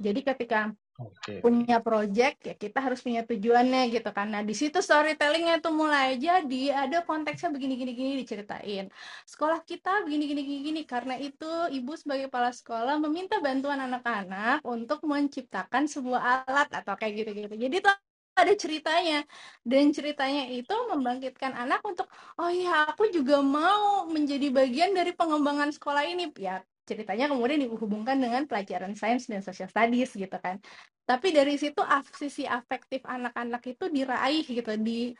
Jadi 0.00 0.20
ketika 0.24 0.72
okay. 1.00 1.40
punya 1.40 1.80
project 1.80 2.36
ya 2.44 2.54
kita 2.54 2.78
harus 2.84 3.00
punya 3.00 3.24
tujuannya 3.24 3.88
gitu 3.88 4.10
nah 4.20 4.42
di 4.44 4.52
situ 4.52 4.78
storytellingnya 4.84 5.64
tuh 5.64 5.72
mulai 5.72 6.20
jadi 6.20 6.86
ada 6.86 7.00
konteksnya 7.04 7.48
begini 7.50 7.74
gini 7.80 7.92
gini 7.96 8.12
diceritain. 8.20 8.86
Sekolah 9.24 9.64
kita 9.64 10.04
begini 10.04 10.24
gini 10.30 10.42
gini 10.44 10.60
gini. 10.62 10.82
Karena 10.84 11.14
itu 11.16 11.48
ibu 11.72 11.92
sebagai 11.96 12.28
kepala 12.28 12.50
sekolah 12.52 12.96
meminta 13.00 13.40
bantuan 13.40 13.80
anak-anak 13.80 14.60
untuk 14.66 15.02
menciptakan 15.04 15.88
sebuah 15.88 16.46
alat 16.46 16.68
atau 16.70 16.94
kayak 16.94 17.24
gitu 17.24 17.30
gitu 17.34 17.54
jadi 17.56 17.76
tuh 17.82 17.96
ada 18.40 18.54
ceritanya. 18.56 19.18
Dan 19.60 19.92
ceritanya 19.92 20.48
itu 20.48 20.72
membangkitkan 20.92 21.52
anak 21.52 21.80
untuk 21.84 22.08
oh 22.40 22.50
ya 22.52 22.88
aku 22.88 23.12
juga 23.12 23.40
mau 23.44 24.08
menjadi 24.08 24.48
bagian 24.48 24.96
dari 24.96 25.12
pengembangan 25.12 25.70
sekolah 25.74 26.04
ini. 26.08 26.32
Ya 26.40 26.64
ceritanya 26.90 27.30
kemudian 27.30 27.62
dihubungkan 27.62 28.18
dengan 28.18 28.42
pelajaran 28.50 28.98
sains 28.98 29.30
dan 29.30 29.46
social 29.46 29.70
studies 29.70 30.10
gitu 30.18 30.34
kan. 30.42 30.58
Tapi 31.06 31.30
dari 31.30 31.54
situ 31.54 31.78
sisi 32.18 32.42
afektif 32.42 33.06
anak-anak 33.06 33.62
itu 33.70 33.86
diraih 33.86 34.42
gitu, 34.42 34.74
di 34.74 35.14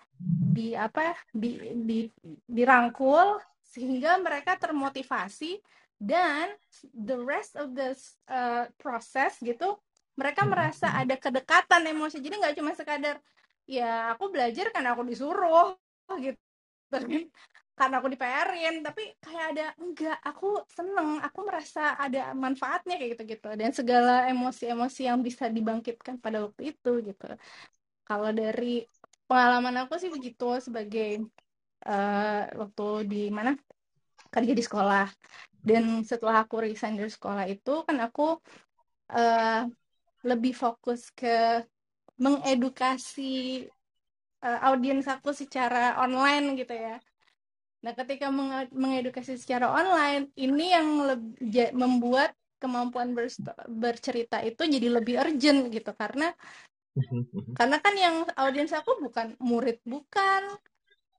di 0.51 0.75
apa 0.75 1.15
di 1.31 1.79
di 1.87 1.99
dirangkul 2.51 3.39
sehingga 3.63 4.19
mereka 4.19 4.59
termotivasi 4.59 5.63
dan 6.01 6.51
the 6.91 7.15
rest 7.15 7.55
of 7.55 7.77
the 7.79 7.95
uh, 8.27 8.67
process 8.81 9.39
gitu 9.39 9.79
mereka 10.19 10.49
merasa 10.49 10.91
ada 10.97 11.15
kedekatan 11.15 11.87
emosi 11.87 12.19
jadi 12.19 12.41
nggak 12.41 12.57
cuma 12.59 12.73
sekadar 12.75 13.21
ya 13.69 14.17
aku 14.17 14.33
belajar 14.33 14.73
karena 14.75 14.97
aku 14.97 15.07
disuruh 15.07 15.77
gitu 16.19 16.41
karena 17.79 17.97
aku 17.97 18.09
diperin 18.13 18.85
tapi 18.85 19.17
kayak 19.25 19.47
ada 19.57 19.67
enggak 19.81 20.19
aku 20.21 20.61
seneng 20.69 21.17
aku 21.25 21.41
merasa 21.49 21.97
ada 21.97 22.37
manfaatnya 22.37 23.01
kayak 23.01 23.17
gitu 23.17 23.23
gitu 23.37 23.49
dan 23.57 23.71
segala 23.73 24.29
emosi-emosi 24.29 25.09
yang 25.09 25.25
bisa 25.25 25.49
dibangkitkan 25.49 26.21
pada 26.21 26.45
waktu 26.45 26.77
itu 26.77 26.91
gitu. 27.01 27.29
Kalau 28.05 28.31
dari 28.37 28.85
pengalaman 29.25 29.87
aku 29.87 29.97
sih 29.97 30.11
begitu 30.11 30.59
sebagai 30.61 31.25
uh, 31.87 32.43
waktu 32.59 32.87
di 33.07 33.23
mana? 33.31 33.55
Kerja 34.31 34.53
di 34.53 34.63
sekolah. 34.63 35.07
Dan 35.61 36.03
setelah 36.03 36.45
aku 36.45 36.67
resign 36.67 36.99
dari 36.99 37.13
sekolah 37.13 37.47
itu 37.47 37.87
kan 37.87 37.97
aku 38.03 38.37
uh, 39.15 39.63
lebih 40.27 40.53
fokus 40.53 41.09
ke 41.15 41.65
mengedukasi 42.21 43.65
uh, 44.45 44.59
audiens 44.69 45.09
aku 45.09 45.33
secara 45.33 45.97
online 46.01 46.61
gitu 46.61 46.77
ya 46.77 47.01
Nah, 47.81 47.93
ketika 47.97 48.29
mengedukasi 48.73 49.41
secara 49.41 49.73
online, 49.73 50.29
ini 50.37 50.77
yang 50.77 50.89
membuat 51.73 52.37
kemampuan 52.61 53.17
ber 53.17 53.33
bercerita 53.67 54.45
itu 54.45 54.69
jadi 54.69 55.01
lebih 55.01 55.17
urgent 55.17 55.73
gitu 55.73 55.91
karena 55.97 56.29
karena 57.57 57.77
kan 57.81 57.95
yang 57.97 58.17
audiens 58.37 58.77
aku 58.77 59.01
bukan 59.01 59.33
murid 59.41 59.81
bukan 59.89 60.45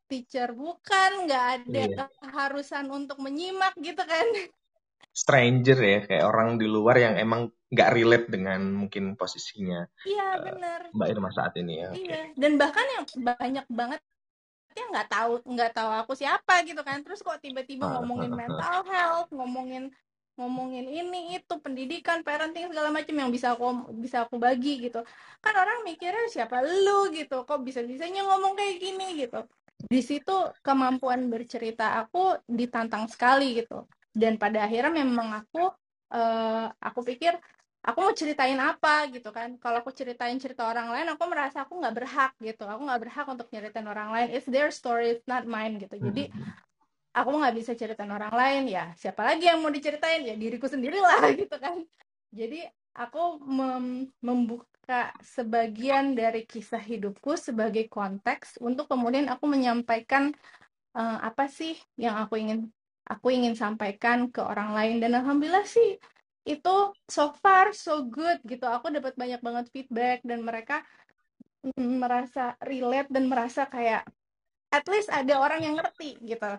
teacher 0.06 0.54
bukan 0.54 1.26
nggak 1.26 1.46
ada 1.58 1.84
iya. 1.90 2.06
keharusan 2.22 2.94
untuk 2.94 3.18
menyimak 3.18 3.74
gitu 3.82 4.04
kan 4.06 4.28
stranger 5.12 5.80
ya 5.80 6.00
kayak 6.06 6.24
orang 6.28 6.60
di 6.60 6.68
luar 6.68 7.00
yang 7.00 7.16
emang 7.18 7.50
nggak 7.72 7.90
relate 7.96 8.28
dengan 8.28 8.62
mungkin 8.68 9.16
posisinya 9.16 9.88
iya 10.04 10.38
uh, 10.38 10.44
benar 10.44 10.82
mbak 10.92 11.08
Irma 11.10 11.32
saat 11.32 11.56
ini 11.58 11.74
ya 11.80 11.90
iya 11.96 12.22
okay. 12.22 12.24
dan 12.36 12.60
bahkan 12.60 12.86
yang 12.92 13.06
banyak 13.08 13.66
banget 13.72 14.02
dia 14.72 14.86
nggak 14.92 15.08
tahu 15.12 15.34
nggak 15.44 15.72
tahu 15.76 15.90
aku 16.04 16.14
siapa 16.18 16.64
gitu 16.68 16.82
kan. 16.82 17.04
Terus 17.04 17.20
kok 17.22 17.40
tiba-tiba 17.40 17.88
ngomongin 18.00 18.32
mental 18.32 18.84
health 18.88 19.30
ngomongin 19.32 19.92
ngomongin 20.40 20.88
ini 20.88 21.38
itu 21.38 21.54
pendidikan 21.60 22.24
parenting 22.24 22.72
segala 22.72 22.90
macam 22.90 23.14
yang 23.14 23.30
bisa 23.30 23.54
aku 23.54 23.94
bisa 24.00 24.26
aku 24.26 24.40
bagi 24.40 24.90
gitu. 24.90 25.04
Kan 25.44 25.54
orang 25.54 25.84
mikirnya 25.84 26.28
siapa 26.32 26.64
lu? 26.64 27.12
gitu. 27.14 27.44
Kok 27.44 27.62
bisa 27.62 27.84
bisanya 27.84 28.26
ngomong 28.26 28.56
kayak 28.56 28.76
gini? 28.80 29.08
gitu. 29.28 29.44
Di 29.82 30.02
situ 30.02 30.34
kemampuan 30.62 31.28
bercerita 31.28 32.00
aku 32.00 32.40
ditantang 32.48 33.06
sekali 33.12 33.60
gitu. 33.60 33.86
Dan 34.12 34.36
pada 34.40 34.68
akhirnya 34.68 35.04
memang 35.04 35.46
aku 35.46 35.72
uh, 36.12 36.68
aku 36.80 37.00
pikir 37.08 37.36
aku 37.82 37.98
mau 38.06 38.14
ceritain 38.14 38.58
apa 38.62 39.10
gitu 39.10 39.30
kan. 39.34 39.58
Kalau 39.58 39.78
aku 39.82 39.92
ceritain 39.92 40.38
cerita 40.38 40.70
orang 40.70 40.94
lain 40.94 41.08
aku 41.14 41.24
merasa 41.26 41.66
aku 41.66 41.74
nggak 41.82 41.96
berhak 41.98 42.32
gitu. 42.42 42.64
Aku 42.70 42.82
nggak 42.86 43.02
berhak 43.04 43.26
untuk 43.34 43.48
ceritain 43.50 43.88
orang 43.90 44.10
lain. 44.14 44.28
It's 44.36 44.48
their 44.48 44.70
story 44.70 45.18
it's 45.18 45.26
not 45.26 45.44
mine 45.50 45.82
gitu. 45.82 45.98
Jadi 45.98 46.30
Hmm. 46.30 46.54
aku 47.18 47.30
nggak 47.42 47.56
bisa 47.58 47.72
ceritain 47.74 48.12
orang 48.14 48.34
lain. 48.34 48.62
Ya 48.70 48.94
siapa 49.02 49.22
lagi 49.26 49.50
yang 49.50 49.60
mau 49.66 49.74
diceritain? 49.74 50.22
Ya 50.30 50.36
diriku 50.38 50.70
sendiri 50.70 50.98
lah 51.02 51.22
gitu 51.42 51.56
kan. 51.58 51.82
Jadi 52.32 52.64
aku 52.94 53.42
mem- 53.44 54.12
membuka 54.22 55.10
sebagian 55.24 56.14
dari 56.14 56.46
kisah 56.46 56.84
hidupku 56.84 57.34
sebagai 57.40 57.88
konteks 57.90 58.60
untuk 58.62 58.86
kemudian 58.92 59.26
aku 59.34 59.50
menyampaikan 59.50 60.32
eh, 60.98 61.18
apa 61.30 61.50
sih 61.50 61.74
yang 61.98 62.16
aku 62.22 62.38
ingin 62.38 62.70
aku 63.10 63.34
ingin 63.34 63.58
sampaikan 63.58 64.30
ke 64.30 64.42
orang 64.46 64.72
lain. 64.78 64.96
Dan 65.02 65.18
alhamdulillah 65.20 65.66
sih 65.66 65.98
itu 66.46 66.76
so 67.06 67.34
far 67.42 67.74
so 67.76 68.06
good 68.08 68.42
gitu. 68.46 68.66
Aku 68.66 68.90
dapat 68.90 69.14
banyak 69.14 69.42
banget 69.42 69.66
feedback 69.70 70.26
dan 70.26 70.42
mereka 70.42 70.82
mm, 71.66 72.02
merasa 72.02 72.58
relate 72.66 73.10
dan 73.14 73.30
merasa 73.30 73.70
kayak 73.70 74.06
at 74.72 74.86
least 74.88 75.12
ada 75.12 75.38
orang 75.38 75.62
yang 75.62 75.76
ngerti 75.78 76.18
gitu. 76.24 76.52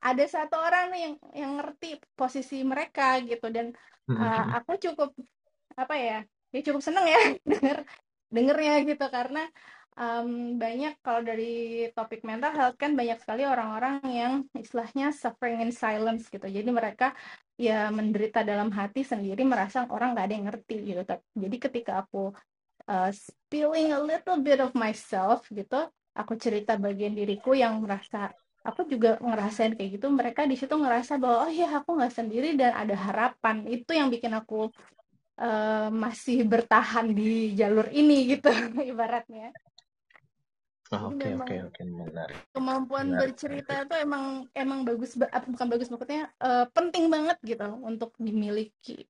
Ada 0.00 0.24
satu 0.26 0.56
orang 0.56 0.90
nih 0.90 1.00
yang 1.04 1.14
yang 1.36 1.52
ngerti 1.60 2.00
posisi 2.16 2.64
mereka 2.64 3.20
gitu. 3.22 3.46
Dan 3.52 3.70
Hmm. 4.10 4.18
uh, 4.18 4.58
aku 4.58 4.74
cukup 4.74 5.14
apa 5.78 5.94
ya 5.94 6.18
ya 6.50 6.60
cukup 6.66 6.82
seneng 6.82 7.06
ya 7.06 7.20
denger 7.50 7.86
dengernya 8.30 8.80
gitu. 8.90 9.04
Karena 9.10 9.44
um, 9.98 10.56
banyak 10.56 10.98
kalau 11.04 11.20
dari 11.20 11.86
topik 11.92 12.24
mental 12.24 12.54
health 12.56 12.76
kan 12.80 12.96
banyak 12.96 13.18
sekali 13.20 13.42
orang-orang 13.44 14.00
yang 14.06 14.32
istilahnya 14.56 15.12
suffering 15.12 15.60
in 15.60 15.74
silence 15.74 16.30
gitu. 16.32 16.46
Jadi 16.46 16.70
mereka 16.70 17.12
ya 17.60 17.92
menderita 17.92 18.40
dalam 18.40 18.72
hati 18.72 19.04
sendiri 19.04 19.44
merasa 19.44 19.84
orang 19.90 20.16
nggak 20.16 20.26
ada 20.26 20.34
yang 20.34 20.46
ngerti 20.48 20.76
gitu. 20.94 21.02
Jadi 21.36 21.56
ketika 21.60 21.92
aku 22.06 22.32
uh, 22.88 23.10
spilling 23.12 23.92
a 23.92 24.00
little 24.00 24.40
bit 24.40 24.62
of 24.62 24.72
myself 24.72 25.44
gitu 25.52 25.90
aku 26.16 26.34
cerita 26.36 26.74
bagian 26.74 27.14
diriku 27.14 27.54
yang 27.54 27.78
merasa 27.82 28.34
aku 28.60 28.84
juga 28.84 29.16
ngerasain 29.22 29.72
kayak 29.72 29.90
gitu 29.96 30.06
mereka 30.12 30.44
di 30.44 30.58
situ 30.58 30.76
ngerasa 30.76 31.16
bahwa 31.16 31.48
oh 31.48 31.52
ya 31.52 31.80
aku 31.80 31.96
nggak 31.96 32.12
sendiri 32.12 32.58
dan 32.60 32.76
ada 32.76 32.92
harapan. 32.92 33.64
Itu 33.64 33.96
yang 33.96 34.12
bikin 34.12 34.36
aku 34.36 34.68
uh, 35.40 35.88
masih 35.88 36.44
bertahan 36.44 37.10
di 37.10 37.56
jalur 37.56 37.88
ini 37.90 38.36
gitu 38.36 38.52
ibaratnya 38.92 39.50
Oke 40.90 41.38
oke 41.38 41.54
oke 41.70 41.82
menarik. 41.86 42.34
Kemampuan 42.50 43.14
menarik, 43.14 43.38
bercerita 43.38 43.86
itu 43.86 43.94
emang 44.02 44.50
emang 44.50 44.82
bagus 44.82 45.14
bukan 45.14 45.66
bagus 45.70 45.86
maksudnya 45.86 46.26
uh, 46.42 46.66
penting 46.74 47.06
banget 47.06 47.38
gitu 47.46 47.78
untuk 47.86 48.10
dimiliki 48.18 49.06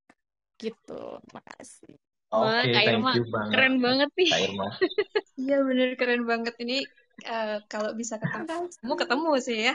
gitu. 0.60 1.24
Makasih. 1.32 1.96
Oke, 2.30 2.68
Kak 2.68 2.84
thank 2.84 3.00
Irma, 3.00 3.12
you 3.16 3.24
banget. 3.32 3.52
keren 3.56 3.76
banget 3.80 4.10
nih. 4.14 4.30
Iya 5.40 5.64
bener 5.64 5.96
keren 5.96 6.28
banget 6.28 6.52
ini 6.60 6.84
uh, 7.24 7.64
kalau 7.64 7.96
bisa 7.96 8.20
ketemu 8.20 8.68
kamu 8.68 8.94
ketemu 9.00 9.30
sih 9.40 9.58
ya. 9.72 9.74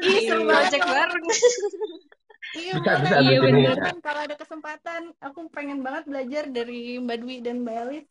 Iya, 0.00 0.32
project 0.48 0.84
bareng. 0.88 1.26
Iya, 2.56 2.72
bisa, 2.80 2.92
bisa, 3.04 3.16
iya 3.20 3.38
bener. 3.44 3.76
Kalau 4.00 4.20
ada 4.24 4.36
kesempatan, 4.38 5.12
aku 5.20 5.52
pengen 5.52 5.84
banget 5.84 6.08
belajar 6.08 6.44
dari 6.48 6.96
Mbak 6.96 7.18
Dwi 7.20 7.36
dan 7.44 7.60
Mbak 7.60 7.76
Elis. 7.84 8.06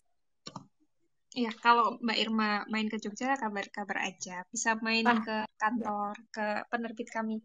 Iya, 1.37 1.51
kalau 1.61 2.01
Mbak 2.01 2.17
Irma 2.17 2.65
main 2.69 2.89
ke 2.89 2.97
Jogja, 2.97 3.37
kabar-kabar 3.37 4.01
aja. 4.05 4.41
Bisa 4.49 4.77
main 4.81 5.05
Ah. 5.05 5.21
ke 5.21 5.37
kantor, 5.57 6.13
ke 6.33 6.45
penerbit 6.69 7.09
kami. 7.13 7.41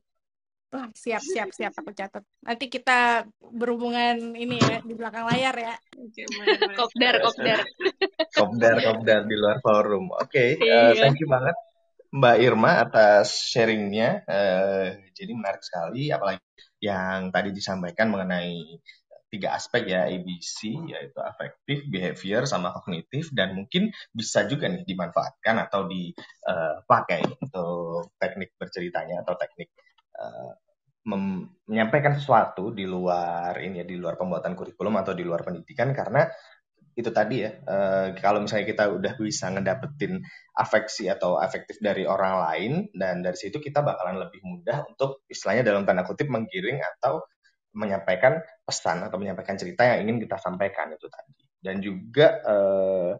Wah, 0.72 0.88
siap, 0.96 1.20
siap, 1.20 1.52
siap. 1.52 1.76
Aku 1.76 1.92
catat. 1.92 2.24
Nanti 2.40 2.72
kita 2.72 3.28
berhubungan 3.40 4.32
ini 4.32 4.56
ya, 4.56 4.80
di 4.80 4.96
belakang 4.96 5.28
layar 5.28 5.52
ya. 5.52 5.76
Oke, 6.00 6.24
boleh, 6.32 6.56
boleh. 6.56 6.76
Kopdar, 6.80 7.14
kopdar. 7.20 7.60
Kopdar, 8.32 8.76
kopdar 8.80 9.20
di 9.28 9.36
luar 9.36 9.60
forum. 9.60 10.08
Oke, 10.16 10.56
Iya. 10.56 10.88
uh, 10.88 10.92
thank 10.96 11.20
you 11.20 11.28
banget 11.28 11.52
Mbak 12.08 12.36
Irma 12.40 12.70
atas 12.88 13.52
sharingnya. 13.52 14.24
Uh, 14.24 14.96
jadi 15.12 15.36
menarik 15.36 15.60
sekali, 15.60 16.08
apalagi 16.08 16.40
yang 16.82 17.30
tadi 17.30 17.54
disampaikan 17.54 18.10
mengenai 18.10 18.82
tiga 19.32 19.56
aspek 19.56 19.88
ya 19.88 20.04
ABC 20.12 20.76
yaitu 20.92 21.16
afektif, 21.24 21.88
behavior, 21.88 22.44
sama 22.44 22.68
kognitif 22.76 23.32
dan 23.32 23.56
mungkin 23.56 23.88
bisa 24.12 24.44
juga 24.44 24.68
nih 24.68 24.84
dimanfaatkan 24.84 25.56
atau 25.56 25.88
dipakai 25.88 27.24
untuk 27.40 28.12
teknik 28.20 28.52
berceritanya 28.60 29.24
atau 29.24 29.32
teknik 29.40 29.72
uh, 30.20 30.52
menyampaikan 31.02 32.14
sesuatu 32.14 32.70
di 32.70 32.86
luar 32.86 33.58
ini 33.58 33.82
ya 33.82 33.86
di 33.88 33.96
luar 33.98 34.14
pembuatan 34.14 34.54
kurikulum 34.54 35.00
atau 35.02 35.16
di 35.16 35.26
luar 35.26 35.42
pendidikan 35.42 35.90
karena 35.90 36.28
itu 36.92 37.08
tadi 37.08 37.44
ya 37.44 37.56
uh, 37.64 38.12
kalau 38.20 38.44
misalnya 38.44 38.68
kita 38.68 38.84
udah 38.92 39.16
bisa 39.16 39.48
ngedapetin 39.48 40.20
afeksi 40.52 41.08
atau 41.08 41.40
afektif 41.40 41.80
dari 41.80 42.04
orang 42.04 42.34
lain 42.44 42.72
dan 42.92 43.24
dari 43.24 43.36
situ 43.38 43.60
kita 43.60 43.80
bakalan 43.80 44.20
lebih 44.20 44.44
mudah 44.44 44.84
untuk 44.84 45.24
istilahnya 45.28 45.64
dalam 45.64 45.88
tanda 45.88 46.04
kutip 46.04 46.28
menggiring 46.28 46.84
atau 46.96 47.24
menyampaikan 47.72 48.40
pesan 48.62 49.00
atau 49.08 49.16
menyampaikan 49.16 49.56
cerita 49.56 49.88
yang 49.88 50.08
ingin 50.08 50.28
kita 50.28 50.36
sampaikan 50.36 50.92
itu 50.92 51.08
tadi. 51.08 51.32
Dan 51.62 51.80
juga 51.80 52.28
uh, 52.44 53.12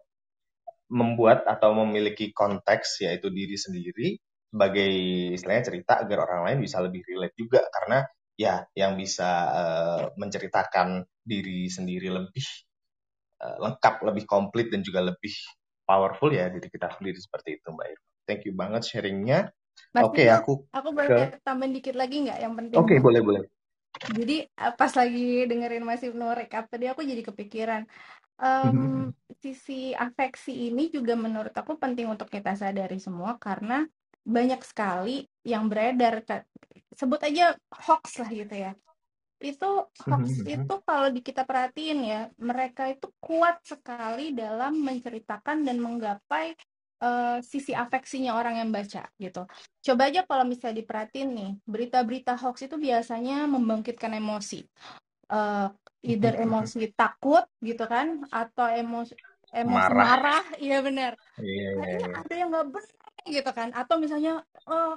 membuat 0.93 1.49
atau 1.49 1.73
memiliki 1.73 2.29
konteks 2.29 3.01
yaitu 3.01 3.33
diri 3.33 3.57
sendiri 3.57 4.07
sebagai 4.53 4.91
istilahnya 5.33 5.65
cerita 5.65 5.93
agar 6.05 6.29
orang 6.29 6.41
lain 6.45 6.59
bisa 6.61 6.77
lebih 6.85 7.01
relate 7.09 7.33
juga. 7.33 7.65
Karena 7.65 8.05
ya 8.37 8.61
yang 8.77 8.93
bisa 8.93 9.29
uh, 9.49 10.03
menceritakan 10.17 11.05
diri 11.25 11.65
sendiri 11.69 12.13
lebih 12.13 12.45
uh, 13.43 13.55
lengkap, 13.59 14.07
lebih 14.07 14.23
komplit 14.23 14.71
dan 14.71 14.79
juga 14.79 15.03
lebih 15.03 15.35
powerful 15.83 16.31
ya 16.31 16.47
diri 16.47 16.71
kita 16.71 16.87
sendiri 16.95 17.19
seperti 17.19 17.59
itu 17.59 17.67
Mbak 17.67 17.87
Irma. 17.91 18.09
Thank 18.23 18.41
you 18.47 18.55
banget 18.55 18.87
sharingnya. 18.87 19.51
Oke, 19.99 20.23
okay, 20.23 20.27
aku 20.31 20.63
aku 20.71 20.89
boleh 20.95 21.35
ke... 21.35 21.43
tambahin 21.43 21.73
dikit 21.75 21.95
lagi 21.97 22.23
nggak 22.23 22.39
yang 22.39 22.53
penting? 22.55 22.77
Oke, 22.79 22.95
okay, 22.95 22.97
boleh 23.03 23.21
boleh. 23.21 23.43
Jadi 23.93 24.49
pas 24.57 24.89
lagi 24.89 25.45
dengerin 25.45 25.85
Mas 25.85 26.01
Ibnu 26.01 26.25
recap 26.33 26.65
tadi 26.65 26.89
aku 26.89 27.05
jadi 27.05 27.21
kepikiran 27.21 27.85
um, 28.41 29.13
sisi 29.37 29.93
afeksi 29.93 30.71
ini 30.71 30.89
juga 30.89 31.13
menurut 31.13 31.53
aku 31.53 31.77
penting 31.77 32.09
untuk 32.09 32.31
kita 32.31 32.57
sadari 32.57 32.97
semua 32.97 33.37
karena 33.37 33.85
banyak 34.23 34.61
sekali 34.63 35.27
yang 35.43 35.67
beredar 35.67 36.23
sebut 36.95 37.19
aja 37.27 37.53
hoax 37.69 38.23
lah 38.23 38.29
gitu 38.31 38.55
ya 38.55 38.71
itu 39.43 39.69
hoax 40.07 40.23
itu 40.55 40.75
kalau 40.87 41.09
di 41.11 41.19
kita 41.19 41.43
perhatiin 41.43 41.99
ya 42.03 42.21
mereka 42.39 42.87
itu 42.87 43.11
kuat 43.19 43.59
sekali 43.67 44.31
dalam 44.31 44.79
menceritakan 44.79 45.67
dan 45.67 45.77
menggapai 45.83 46.55
uh, 47.03 47.37
sisi 47.43 47.75
afeksinya 47.75 48.39
orang 48.39 48.63
yang 48.63 48.69
baca 48.71 49.03
gitu 49.19 49.43
coba 49.83 50.01
aja 50.07 50.23
kalau 50.23 50.47
misalnya 50.47 50.79
diperhatiin 50.79 51.29
nih 51.35 51.51
berita-berita 51.67 52.39
hoax 52.39 52.65
itu 52.65 52.79
biasanya 52.79 53.45
membangkitkan 53.51 54.15
emosi 54.15 54.63
uh, 55.31 55.67
either 56.03 56.33
emosi 56.45 56.91
takut 56.95 57.43
gitu 57.59 57.83
kan 57.83 58.23
atau 58.31 58.71
emosi 58.71 59.13
emosi 59.53 59.91
Marah. 59.91 60.07
marah 60.07 60.45
iya 60.57 60.81
benar 60.81 61.13
Iya, 61.37 61.69
nah, 61.77 61.85
iya, 61.85 61.97
iya. 61.99 62.07
ada 62.17 62.33
yang 62.33 62.49
nggak 62.49 62.67
benar 62.73 62.93
gitu 63.23 63.51
kan 63.55 63.69
atau 63.71 63.95
misalnya 64.01 64.43
uh, 64.67 64.95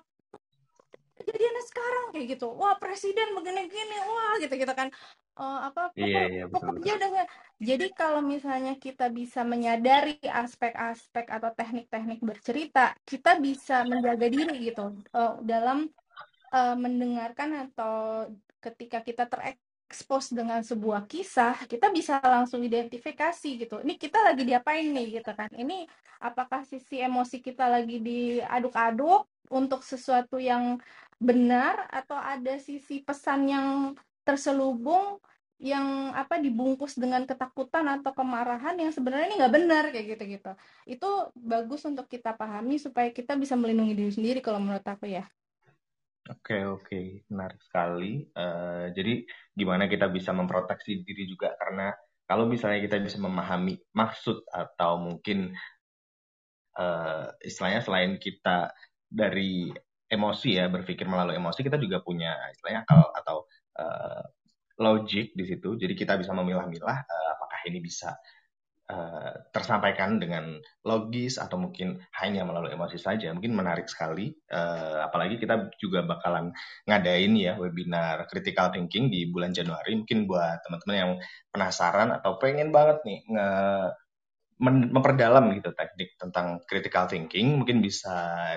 kejadiannya 1.26 1.64
sekarang 1.66 2.04
kayak 2.14 2.26
gitu. 2.38 2.46
Wah 2.54 2.78
presiden 2.78 3.34
begini-gini 3.34 3.96
wah 4.06 4.38
gitu 4.38 4.54
gitu 4.54 4.70
kan. 4.70 4.94
Uh, 5.36 5.68
apa 5.68 5.92
pokok, 5.92 6.00
Iya, 6.00 6.22
iya, 6.32 6.44
betul, 6.48 6.80
pokoknya 6.80 6.94
dengan 6.96 7.26
jadi 7.60 7.86
kalau 7.92 8.24
misalnya 8.24 8.72
kita 8.80 9.12
bisa 9.12 9.44
menyadari 9.44 10.16
aspek-aspek 10.24 11.28
atau 11.28 11.52
teknik-teknik 11.52 12.24
bercerita 12.24 12.96
kita 13.04 13.36
bisa 13.42 13.84
menjaga 13.84 14.32
diri 14.32 14.54
gitu. 14.72 14.96
Uh, 15.12 15.36
dalam 15.44 15.92
uh, 16.54 16.76
mendengarkan 16.78 17.68
atau 17.68 18.24
ketika 18.62 19.04
kita 19.04 19.28
terekspos 19.86 20.34
dengan 20.34 20.66
sebuah 20.66 21.06
kisah 21.06 21.62
kita 21.70 21.94
bisa 21.94 22.18
langsung 22.18 22.58
identifikasi 22.66 23.48
gitu. 23.54 23.78
Ini 23.86 23.94
kita 23.94 24.18
lagi 24.18 24.42
diapain 24.42 24.90
nih 24.90 25.22
gitu 25.22 25.30
kan. 25.30 25.46
Ini 25.54 25.86
apakah 26.18 26.66
sisi 26.66 26.98
emosi 26.98 27.38
kita 27.38 27.70
lagi 27.70 28.02
diaduk-aduk 28.02 29.30
untuk 29.54 29.86
sesuatu 29.86 30.42
yang 30.42 30.82
benar 31.22 31.86
atau 31.94 32.18
ada 32.18 32.58
sisi 32.58 32.98
pesan 32.98 33.46
yang 33.46 33.68
terselubung 34.26 35.22
yang 35.62 36.12
apa 36.12 36.36
dibungkus 36.42 36.98
dengan 36.98 37.22
ketakutan 37.24 37.86
atau 37.88 38.10
kemarahan 38.12 38.76
yang 38.76 38.90
sebenarnya 38.92 39.32
ini 39.32 39.36
nggak 39.40 39.54
benar 39.54 39.84
kayak 39.88 40.06
gitu 40.12 40.24
gitu 40.36 40.52
itu 40.84 41.10
bagus 41.32 41.80
untuk 41.88 42.04
kita 42.12 42.36
pahami 42.36 42.76
supaya 42.76 43.08
kita 43.08 43.32
bisa 43.40 43.56
melindungi 43.56 43.96
diri 43.96 44.12
sendiri 44.12 44.44
kalau 44.44 44.60
menurut 44.60 44.84
aku 44.84 45.08
ya 45.08 45.24
Oke 46.26 46.66
oke 46.66 47.22
menarik 47.30 47.62
sekali. 47.62 48.26
Uh, 48.34 48.90
jadi 48.90 49.22
gimana 49.54 49.86
kita 49.86 50.10
bisa 50.10 50.34
memproteksi 50.34 51.06
diri 51.06 51.30
juga 51.30 51.54
karena 51.54 51.94
kalau 52.26 52.50
misalnya 52.50 52.82
kita 52.82 52.98
bisa 52.98 53.22
memahami 53.22 53.78
maksud 53.94 54.42
atau 54.50 54.98
mungkin 54.98 55.54
uh, 56.74 57.30
istilahnya 57.38 57.86
selain 57.86 58.18
kita 58.18 58.74
dari 59.06 59.70
emosi 60.10 60.58
ya 60.58 60.66
berpikir 60.66 61.06
melalui 61.06 61.38
emosi 61.38 61.62
kita 61.62 61.78
juga 61.78 62.02
punya 62.02 62.34
istilahnya 62.50 62.82
akal 62.82 63.06
atau 63.22 63.36
uh, 63.78 64.22
logic 64.82 65.30
di 65.38 65.44
situ. 65.46 65.78
Jadi 65.78 65.94
kita 65.94 66.18
bisa 66.18 66.34
memilah-milah 66.34 66.98
uh, 67.06 67.28
apakah 67.38 67.60
ini 67.70 67.78
bisa 67.78 68.10
uh, 68.90 69.32
tersampaikan 69.50 70.18
dengan 70.22 70.58
logis 70.86 71.38
atau 71.38 71.58
mungkin 71.58 71.98
hanya 72.22 72.46
melalui 72.46 72.74
emosi 72.74 72.98
saja. 72.98 73.30
Mungkin 73.34 73.54
menarik 73.54 73.90
sekali. 73.90 74.30
Uh, 74.50 75.02
apalagi 75.06 75.38
kita 75.38 75.70
juga 75.78 76.06
bakalan 76.06 76.54
ngadain 76.86 77.34
ya 77.34 77.58
webinar 77.58 78.26
critical 78.30 78.70
thinking 78.70 79.10
di 79.10 79.30
bulan 79.30 79.50
Januari. 79.54 79.94
Mungkin 79.98 80.26
buat 80.30 80.62
teman-teman 80.66 80.96
yang 80.96 81.12
penasaran 81.50 82.14
atau 82.14 82.38
pengen 82.38 82.70
banget 82.70 83.02
nih 83.02 83.20
nge 83.26 83.50
memperdalam 84.56 85.52
gitu 85.52 85.76
teknik 85.76 86.16
tentang 86.16 86.64
critical 86.64 87.04
thinking. 87.04 87.60
Mungkin 87.60 87.84
bisa 87.84 88.14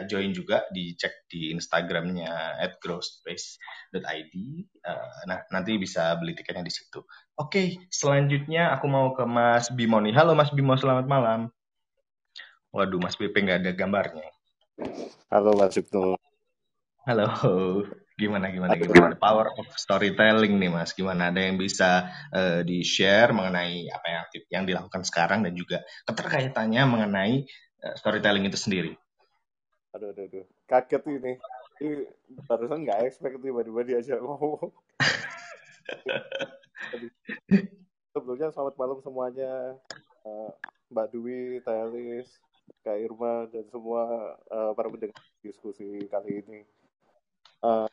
join 0.08 0.32
juga 0.32 0.64
dicek 0.72 1.28
di 1.28 1.52
Instagramnya 1.52 2.60
at 2.60 2.80
growspace.id 2.80 4.34
uh, 4.88 5.20
nah 5.28 5.39
nanti 5.52 5.76
bisa 5.76 6.16
beli 6.16 6.36
tiketnya 6.36 6.64
di 6.64 6.74
situ. 6.74 7.04
Oke 7.36 7.52
okay, 7.52 7.68
selanjutnya 7.91 8.72
aku 8.72 8.86
mau 8.88 9.12
ke 9.12 9.28
Mas 9.28 9.68
Bimo 9.72 10.00
nih 10.00 10.16
halo 10.16 10.36
Mas 10.36 10.52
Bimo 10.56 10.76
selamat 10.80 11.06
malam. 11.06 11.52
Waduh 12.70 13.02
Mas 13.02 13.18
BP 13.18 13.34
nggak 13.34 13.60
ada 13.66 13.72
gambarnya. 13.74 14.30
Halo 15.28 15.58
Mas 15.58 15.76
Ibnu. 15.76 16.16
Halo 17.04 17.28
Gimana 18.20 18.51
gimana 18.51 18.76
gimana 18.76 19.15
power 19.15 19.55
of 19.55 19.63
storytelling 19.80 20.59
nih 20.59 20.67
Mas? 20.67 20.91
Gimana 20.91 21.32
ada 21.32 21.39
yang 21.39 21.55
bisa 21.55 22.11
uh, 22.36 22.67
di-share 22.67 23.32
mengenai 23.32 23.88
apa 23.88 24.07
yang 24.11 24.24
yang 24.51 24.63
dilakukan 24.67 25.07
sekarang 25.07 25.47
dan 25.47 25.55
juga 25.55 25.88
keterkaitannya 26.03 26.84
mengenai 26.84 27.47
uh, 27.80 27.95
storytelling 27.95 28.43
itu 28.43 28.59
sendiri? 28.59 28.91
Aduh, 29.95 30.11
aduh, 30.11 30.28
aduh. 30.28 30.43
Kaget 30.67 30.99
ini. 31.07 31.39
Ini 31.80 32.11
barusan 32.43 32.84
nggak 32.84 33.07
expect 33.07 33.39
tiba-tiba 33.39 33.88
diajak 33.88 34.20
ngomong. 34.20 34.67
Sebelumnya 38.11 38.51
selamat 38.51 38.76
malam 38.76 38.99
semuanya. 38.99 39.80
Uh, 40.28 40.51
Mbak 40.91 41.07
Dwi, 41.15 41.63
Telis, 41.63 42.28
Kak 42.84 42.99
Irma, 42.99 43.47
dan 43.47 43.63
semua 43.72 44.36
uh, 44.51 44.76
para 44.76 44.91
pendengar 44.91 45.15
diskusi 45.39 46.03
kali 46.11 46.43
ini. 46.43 46.67
Uh, 47.63 47.88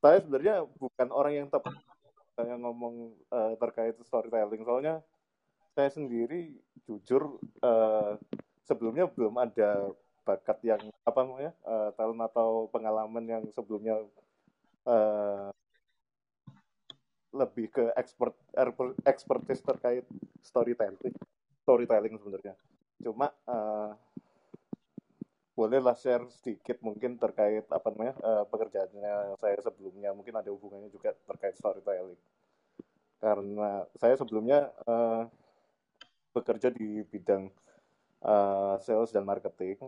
saya 0.00 0.18
sebenarnya 0.22 0.66
bukan 0.78 1.08
orang 1.10 1.32
yang 1.44 1.48
tepat 1.48 1.74
saya 2.36 2.54
ngomong 2.60 3.16
uh, 3.32 3.56
terkait 3.56 3.96
storytelling. 4.04 4.62
Soalnya 4.62 5.00
saya 5.72 5.88
sendiri 5.88 6.52
jujur 6.84 7.40
uh, 7.64 8.20
sebelumnya 8.68 9.08
belum 9.08 9.40
ada 9.40 9.90
bakat 10.26 10.58
yang 10.66 10.82
apa 11.06 11.18
namanya 11.22 11.52
uh, 11.64 11.90
talent 11.94 12.22
atau 12.28 12.68
pengalaman 12.68 13.24
yang 13.24 13.42
sebelumnya 13.54 14.02
uh, 14.84 15.48
lebih 17.30 17.68
ke 17.68 17.84
expert 17.94 18.34
expertise 19.04 19.62
terkait 19.62 20.04
storytelling 20.42 21.14
storytelling 21.62 22.14
sebenarnya. 22.16 22.54
Cuma 23.00 23.30
uh, 23.46 23.92
bolehlah 25.56 25.96
share 25.96 26.28
sedikit 26.28 26.76
mungkin 26.84 27.16
terkait 27.16 27.64
apa 27.72 27.88
namanya 27.88 28.14
uh, 28.20 28.44
pekerjaannya 28.44 29.40
saya 29.40 29.56
sebelumnya. 29.64 30.12
Mungkin 30.12 30.36
ada 30.36 30.52
hubungannya 30.52 30.92
juga 30.92 31.16
terkait 31.24 31.56
storytelling. 31.56 32.20
Karena 33.16 33.88
saya 33.96 34.20
sebelumnya 34.20 34.68
uh, 34.84 35.24
bekerja 36.36 36.68
di 36.68 37.00
bidang 37.08 37.48
uh, 38.20 38.76
sales 38.84 39.08
dan 39.16 39.24
marketing. 39.24 39.80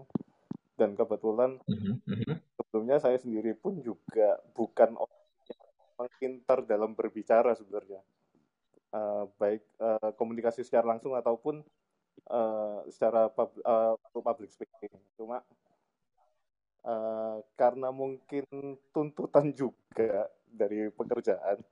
Dan 0.73 0.97
kebetulan 0.97 1.61
mm-hmm. 1.69 2.41
sebelumnya 2.57 2.97
saya 2.97 3.21
sendiri 3.21 3.53
pun 3.53 3.85
juga 3.85 4.41
bukan 4.57 4.97
orang 4.97 5.19
yang 6.01 6.09
pintar 6.17 6.65
dalam 6.65 6.97
berbicara 6.97 7.53
sebenarnya. 7.53 8.01
Uh, 8.89 9.29
baik 9.37 9.61
uh, 9.85 10.17
komunikasi 10.17 10.65
secara 10.65 10.97
langsung 10.97 11.13
ataupun 11.13 11.61
uh, 12.27 12.83
secara 12.91 13.31
pub, 13.31 13.55
uh, 13.63 13.95
public 14.19 14.51
speaking. 14.51 14.93
Cuma 15.15 15.45
uh, 16.83 17.39
karena 17.55 17.95
mungkin 17.95 18.45
tuntutan 18.91 19.55
juga 19.55 20.27
dari 20.49 20.89
pekerjaan, 20.91 21.63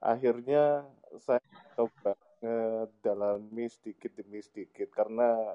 akhirnya 0.00 0.86
saya 1.20 1.42
coba 1.76 2.16
ngedalami 2.42 3.70
sedikit 3.70 4.10
demi 4.18 4.42
sedikit 4.42 4.90
karena 4.90 5.54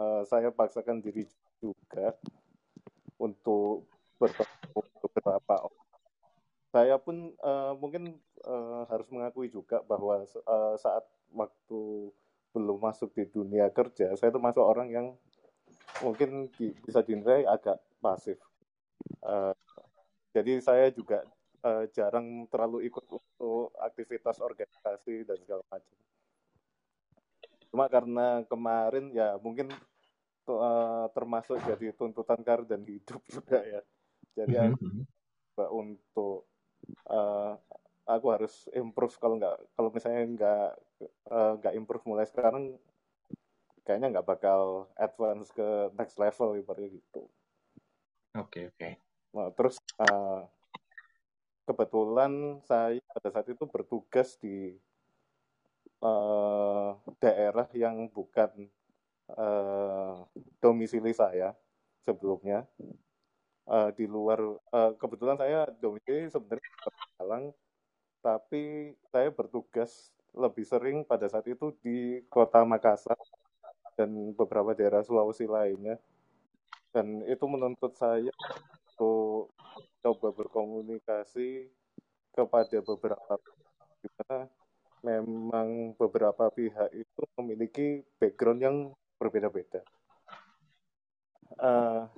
uh, 0.00 0.22
saya 0.24 0.48
paksakan 0.48 1.04
diri 1.04 1.28
juga 1.60 2.16
untuk 3.20 3.84
bertemu 4.16 4.80
beberapa 5.02 5.54
orang. 5.68 5.88
Saya 6.72 6.96
pun 6.96 7.36
uh, 7.44 7.76
mungkin 7.76 8.16
uh, 8.48 8.88
harus 8.88 9.04
mengakui 9.12 9.52
juga 9.52 9.84
bahwa 9.84 10.24
uh, 10.24 10.74
saat 10.80 11.04
waktu 11.28 12.08
belum 12.52 12.78
masuk 12.78 13.16
di 13.16 13.24
dunia 13.28 13.72
kerja, 13.72 14.12
saya 14.14 14.28
termasuk 14.28 14.60
orang 14.60 14.88
yang 14.92 15.06
mungkin 16.04 16.52
di, 16.56 16.72
bisa 16.84 17.00
dinilai 17.00 17.48
agak 17.48 17.80
pasif. 17.98 18.38
Uh, 19.24 19.56
jadi 20.32 20.60
saya 20.60 20.88
juga 20.92 21.24
uh, 21.64 21.84
jarang 21.90 22.46
terlalu 22.48 22.88
ikut 22.88 23.04
untuk 23.08 23.72
aktivitas 23.80 24.38
organisasi 24.38 25.24
dan 25.24 25.36
segala 25.40 25.64
macam. 25.68 25.96
Cuma 27.72 27.84
karena 27.88 28.44
kemarin 28.46 29.08
ya 29.16 29.40
mungkin 29.40 29.72
uh, 30.48 31.06
termasuk 31.16 31.56
jadi 31.64 31.96
tuntutan 31.96 32.40
karir 32.44 32.68
dan 32.68 32.84
hidup 32.84 33.22
juga 33.34 33.64
ya. 33.64 33.80
Jadi 34.36 34.56
mm 34.56 34.76
-hmm. 34.76 35.04
untuk 35.72 36.48
uh, 37.08 37.56
aku 38.08 38.26
harus 38.34 38.66
improve 38.74 39.14
kalau 39.20 39.38
nggak 39.38 39.56
kalau 39.76 39.88
misalnya 39.92 40.22
nggak 40.26 40.70
uh, 41.30 41.58
nggak 41.58 41.74
improve 41.76 42.04
mulai 42.06 42.26
sekarang 42.28 42.76
kayaknya 43.82 44.18
nggak 44.18 44.28
bakal 44.28 44.86
advance 44.94 45.50
ke 45.50 45.90
next 45.98 46.16
level 46.18 46.54
ibaratnya 46.54 46.98
gitu. 46.98 47.26
Oke 48.38 48.38
okay, 48.38 48.64
oke. 48.70 48.78
Okay. 48.78 48.92
Nah, 49.32 49.48
terus 49.56 49.76
uh, 49.98 50.44
kebetulan 51.64 52.60
saya 52.68 53.00
pada 53.10 53.28
saat 53.32 53.48
itu 53.48 53.64
bertugas 53.64 54.36
di 54.38 54.76
uh, 56.02 56.98
daerah 57.22 57.66
yang 57.72 58.10
bukan 58.10 58.68
uh, 59.32 60.26
domisili 60.60 61.14
saya 61.14 61.54
sebelumnya 62.02 62.66
uh, 63.70 63.90
di 63.94 64.04
luar 64.10 64.42
uh, 64.74 64.92
kebetulan 64.98 65.38
saya 65.38 65.70
domisili 65.78 66.26
sebenarnya 66.28 66.70
Malang 67.18 67.44
tapi 68.22 68.94
saya 69.10 69.30
bertugas 69.34 70.10
lebih 70.42 70.66
sering 70.66 71.06
pada 71.06 71.30
saat 71.30 71.46
itu 71.46 71.70
di 71.78 72.26
kota 72.26 72.66
Makassar 72.66 73.16
dan 73.94 74.34
beberapa 74.34 74.74
daerah 74.74 75.06
Sulawesi 75.06 75.46
lainnya. 75.46 75.96
Dan 76.92 77.24
itu 77.24 77.44
menuntut 77.48 77.96
saya 77.96 78.34
untuk 78.92 79.54
coba 80.02 80.28
berkomunikasi 80.34 81.70
kepada 82.34 82.78
beberapa 82.82 83.38
di 84.02 84.08
mana 84.18 84.50
memang 85.02 85.94
beberapa 85.98 86.50
pihak 86.50 86.90
itu 86.94 87.22
memiliki 87.38 88.02
background 88.18 88.60
yang 88.60 88.76
berbeda-beda. 89.18 89.82
Uh, 91.58 92.10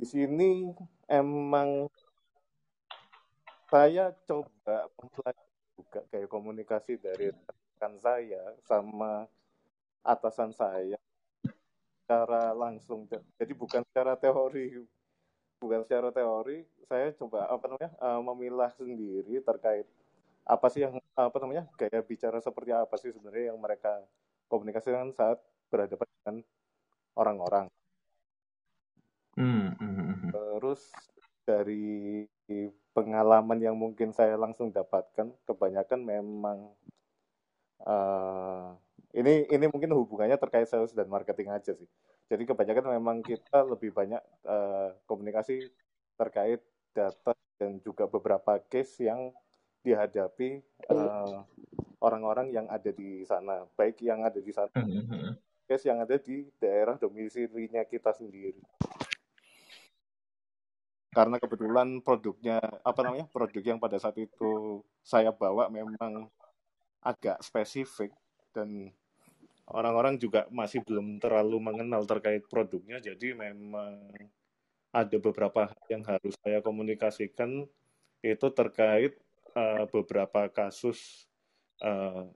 di 0.00 0.06
sini 0.08 0.72
emang 1.10 1.90
saya 3.68 4.10
coba 4.26 4.88
mempelajari 4.96 5.49
juga 5.80 6.04
kayak 6.12 6.28
komunikasi 6.28 7.00
dari 7.00 7.32
rekan 7.32 7.96
saya 7.96 8.52
sama 8.68 9.24
atasan 10.04 10.52
saya 10.52 11.00
secara 12.04 12.52
langsung 12.52 13.08
jadi 13.40 13.52
bukan 13.56 13.80
secara 13.88 14.16
teori 14.20 14.84
bukan 15.60 15.80
secara 15.88 16.12
teori 16.12 16.64
saya 16.84 17.14
coba 17.16 17.48
apa 17.48 17.64
namanya 17.68 17.90
uh, 18.00 18.20
memilah 18.20 18.70
sendiri 18.76 19.40
terkait 19.40 19.88
apa 20.44 20.66
sih 20.72 20.82
yang 20.82 20.98
apa 21.14 21.36
namanya 21.38 21.68
gaya 21.78 22.00
bicara 22.02 22.40
seperti 22.42 22.74
apa 22.74 22.94
sih 22.98 23.14
sebenarnya 23.14 23.54
yang 23.54 23.58
mereka 23.60 24.02
komunikasikan 24.50 25.14
saat 25.14 25.38
berhadapan 25.70 26.08
dengan 26.18 26.36
orang-orang. 27.14 27.66
Hmm, 29.38 29.78
hmm. 29.78 30.34
Terus 30.34 30.90
dari 31.46 32.26
pengalaman 32.90 33.58
yang 33.62 33.76
mungkin 33.78 34.10
saya 34.10 34.34
langsung 34.34 34.74
dapatkan 34.74 35.30
kebanyakan 35.46 36.00
memang 36.02 36.58
uh, 37.86 38.74
ini 39.14 39.46
ini 39.50 39.66
mungkin 39.70 39.94
hubungannya 39.94 40.38
terkait 40.38 40.66
sales 40.70 40.94
dan 40.94 41.10
marketing 41.10 41.50
aja 41.50 41.74
sih. 41.74 41.88
Jadi 42.30 42.46
kebanyakan 42.46 42.94
memang 42.94 43.16
kita 43.26 43.66
lebih 43.66 43.90
banyak 43.90 44.22
uh, 44.46 44.94
komunikasi 45.06 45.66
terkait 46.14 46.62
data 46.94 47.34
dan 47.58 47.82
juga 47.82 48.06
beberapa 48.06 48.58
case 48.70 49.06
yang 49.06 49.34
dihadapi 49.82 50.60
orang 50.92 51.46
orang-orang 52.00 52.46
yang 52.52 52.66
ada 52.68 52.92
di 52.92 53.24
sana, 53.24 53.64
baik 53.76 54.00
yang 54.04 54.24
ada 54.24 54.40
di 54.40 54.52
sana, 54.52 54.72
hmm, 54.72 55.04
hmm, 55.08 55.32
case 55.68 55.88
yang 55.88 56.00
ada 56.00 56.16
di 56.16 56.48
daerah 56.60 56.96
domisilinya 56.96 57.84
kita 57.84 58.12
sendiri. 58.16 58.60
Karena 61.10 61.42
kebetulan 61.42 61.98
produknya 62.06 62.62
apa 62.86 63.00
namanya 63.02 63.26
produk 63.26 63.62
yang 63.66 63.82
pada 63.82 63.98
saat 63.98 64.14
itu 64.14 64.82
saya 65.02 65.34
bawa 65.34 65.66
memang 65.66 66.30
agak 67.02 67.42
spesifik 67.42 68.14
dan 68.54 68.94
orang-orang 69.66 70.18
juga 70.18 70.46
masih 70.54 70.82
belum 70.86 71.18
terlalu 71.18 71.58
mengenal 71.58 72.06
terkait 72.06 72.46
produknya. 72.46 73.02
Jadi 73.02 73.34
memang 73.34 74.10
ada 74.90 75.16
beberapa 75.18 75.70
hal 75.70 75.82
yang 75.90 76.02
harus 76.06 76.34
saya 76.42 76.58
komunikasikan 76.62 77.66
itu 78.20 78.46
terkait 78.54 79.18
uh, 79.54 79.86
beberapa 79.90 80.50
kasus 80.50 81.26
uh, 81.82 82.26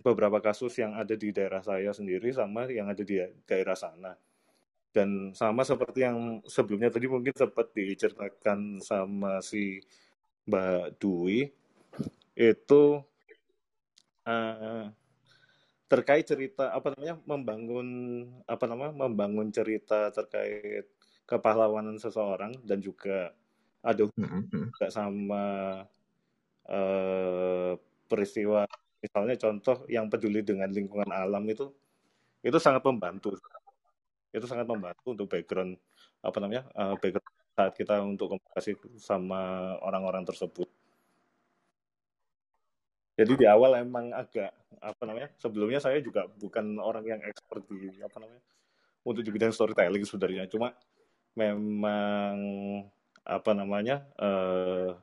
beberapa 0.00 0.40
kasus 0.40 0.76
yang 0.80 0.96
ada 0.96 1.12
di 1.12 1.28
daerah 1.32 1.60
saya 1.60 1.92
sendiri 1.92 2.32
sama 2.32 2.68
yang 2.72 2.88
ada 2.88 3.04
di 3.04 3.20
daerah 3.44 3.76
sana 3.76 4.16
dan 4.90 5.30
sama 5.38 5.62
seperti 5.62 6.02
yang 6.02 6.42
sebelumnya 6.46 6.90
tadi 6.90 7.06
mungkin 7.06 7.30
sempat 7.34 7.70
diceritakan 7.70 8.82
sama 8.82 9.38
si 9.38 9.78
Mbak 10.50 10.98
Dwi 10.98 11.46
itu 12.34 12.82
uh, 14.26 14.84
terkait 15.90 16.26
cerita 16.26 16.70
apa 16.70 16.94
namanya 16.94 17.18
membangun 17.26 17.88
apa 18.46 18.64
namanya 18.66 18.94
membangun 18.94 19.50
cerita 19.50 20.10
terkait 20.14 20.86
kepahlawanan 21.26 21.98
seseorang 21.98 22.54
dan 22.66 22.82
juga 22.82 23.34
ada 23.82 24.06
mm-hmm. 24.06 24.42
juga 24.50 24.86
sama 24.90 25.44
uh, 26.66 27.72
peristiwa 28.06 28.66
misalnya 29.00 29.34
contoh 29.38 29.86
yang 29.86 30.06
peduli 30.10 30.42
dengan 30.42 30.70
lingkungan 30.70 31.10
alam 31.10 31.42
itu 31.46 31.70
itu 32.42 32.58
sangat 32.58 32.82
membantu 32.86 33.36
itu 34.30 34.46
sangat 34.46 34.66
membantu 34.66 35.14
untuk 35.14 35.26
background 35.26 35.74
apa 36.22 36.38
namanya 36.38 36.62
uh, 36.78 36.94
background 36.98 37.34
saat 37.54 37.72
kita 37.74 38.00
untuk 38.00 38.32
komunikasi 38.32 38.78
sama 38.96 39.74
orang-orang 39.82 40.24
tersebut. 40.24 40.70
Jadi 43.20 43.36
di 43.36 43.44
awal 43.44 43.76
emang 43.84 44.16
agak 44.16 44.48
apa 44.80 45.02
namanya 45.04 45.28
sebelumnya 45.36 45.76
saya 45.76 46.00
juga 46.00 46.24
bukan 46.24 46.80
orang 46.80 47.04
yang 47.04 47.20
expert 47.20 47.68
di 47.68 48.00
apa 48.00 48.16
namanya 48.16 48.40
untuk 49.04 49.20
di 49.20 49.28
bidang 49.28 49.52
storytelling 49.52 50.08
sebenarnya. 50.08 50.48
Cuma 50.48 50.72
memang 51.36 52.34
apa 53.20 53.52
namanya 53.52 54.08
uh, 54.16 54.96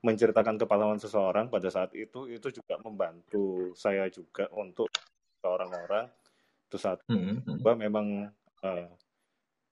menceritakan 0.00 0.56
kepahlawan 0.62 1.02
seseorang 1.02 1.50
pada 1.50 1.68
saat 1.68 1.90
itu 1.98 2.30
itu 2.30 2.48
juga 2.54 2.78
membantu 2.80 3.74
saya 3.74 4.06
juga 4.06 4.46
untuk 4.54 4.86
ke 5.42 5.46
orang-orang. 5.48 6.06
Itu 6.70 6.78
saat 6.78 7.02
mm-hmm. 7.10 7.66
bahwa 7.66 7.76
memang 7.82 8.06
uh, 8.64 8.88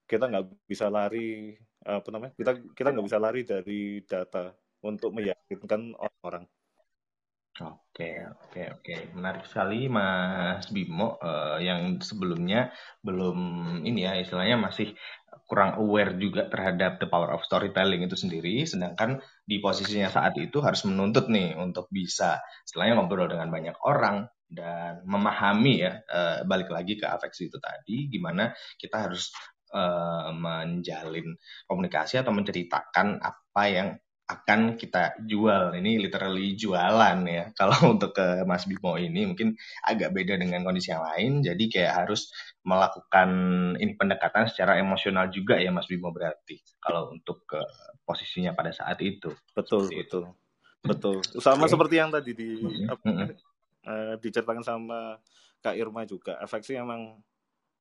kita 0.09 0.25
nggak 0.29 0.47
bisa 0.65 0.89
lari 0.89 1.53
apa 1.85 2.09
namanya 2.11 2.33
kita 2.35 2.53
kita 2.75 2.89
nggak 2.93 3.07
bisa 3.07 3.21
lari 3.21 3.41
dari 3.45 4.03
data 4.05 4.53
untuk 4.85 5.11
meyakinkan 5.15 5.95
orang-orang. 5.97 6.45
Oke, 7.59 8.23
oke, 8.23 8.63
oke. 8.79 8.95
Menarik 9.19 9.43
sekali 9.43 9.91
Mas 9.91 10.71
Bimo. 10.71 11.19
Uh, 11.19 11.59
yang 11.59 11.99
sebelumnya 11.99 12.71
belum 13.03 13.39
ini 13.83 14.07
ya 14.07 14.15
istilahnya 14.15 14.63
masih 14.63 14.95
kurang 15.51 15.75
aware 15.83 16.15
juga 16.15 16.47
terhadap 16.47 17.03
the 17.03 17.11
power 17.11 17.35
of 17.35 17.43
storytelling 17.43 18.07
itu 18.07 18.15
sendiri, 18.15 18.63
sedangkan 18.63 19.19
di 19.43 19.59
posisinya 19.59 20.07
saat 20.07 20.39
itu 20.39 20.63
harus 20.63 20.87
menuntut 20.87 21.27
nih 21.27 21.59
untuk 21.59 21.91
bisa 21.91 22.39
istilahnya 22.63 23.03
ngobrol 23.03 23.27
dengan 23.27 23.51
banyak 23.51 23.75
orang 23.83 24.31
dan 24.49 25.05
memahami 25.05 25.85
ya 25.85 26.01
uh, 26.09 26.41
balik 26.49 26.73
lagi 26.73 26.97
ke 26.97 27.05
afeksi 27.05 27.53
itu 27.53 27.61
tadi 27.61 28.09
gimana 28.09 28.57
kita 28.81 29.09
harus 29.09 29.29
uh, 29.73 30.33
menjalin 30.33 31.37
komunikasi 31.69 32.21
atau 32.21 32.33
menceritakan 32.33 33.21
apa 33.21 33.65
yang 33.69 33.89
akan 34.29 34.77
kita 34.77 35.17
jual. 35.25 35.73
Ini 35.73 36.05
literally 36.05 36.53
jualan 36.53 37.19
ya. 37.25 37.45
Kalau 37.59 37.97
untuk 37.97 38.13
ke 38.13 38.45
Mas 38.45 38.69
Bimo 38.69 39.01
ini 39.01 39.25
mungkin 39.25 39.57
agak 39.81 40.13
beda 40.13 40.37
dengan 40.37 40.63
kondisi 40.69 40.93
yang 40.93 41.01
lain. 41.01 41.41
Jadi 41.41 41.65
kayak 41.73 42.05
harus 42.05 42.29
melakukan 42.61 43.29
ini 43.81 43.97
pendekatan 43.97 44.53
secara 44.53 44.77
emosional 44.77 45.33
juga 45.33 45.57
ya 45.57 45.73
Mas 45.73 45.89
Bimo 45.89 46.13
berarti. 46.13 46.61
Kalau 46.77 47.09
untuk 47.17 47.49
ke 47.49 47.61
posisinya 48.05 48.53
pada 48.53 48.73
saat 48.73 49.01
itu. 49.01 49.33
Betul, 49.57 49.89
Seperti 49.89 49.97
betul. 50.05 50.25
Itu. 50.29 50.47
Betul. 50.79 51.17
Sama 51.43 51.67
okay. 51.67 51.73
seperti 51.75 51.95
yang 51.99 52.11
tadi 52.13 52.31
di 52.37 52.49
mm 52.63 52.95
-hmm. 53.03 53.29
Uh, 53.89 54.15
diceritakan 54.21 54.61
sama 54.61 55.17
Kak 55.65 55.75
Irma 55.75 56.05
juga. 56.05 56.37
Efeknya 56.45 56.85
emang 56.85 57.17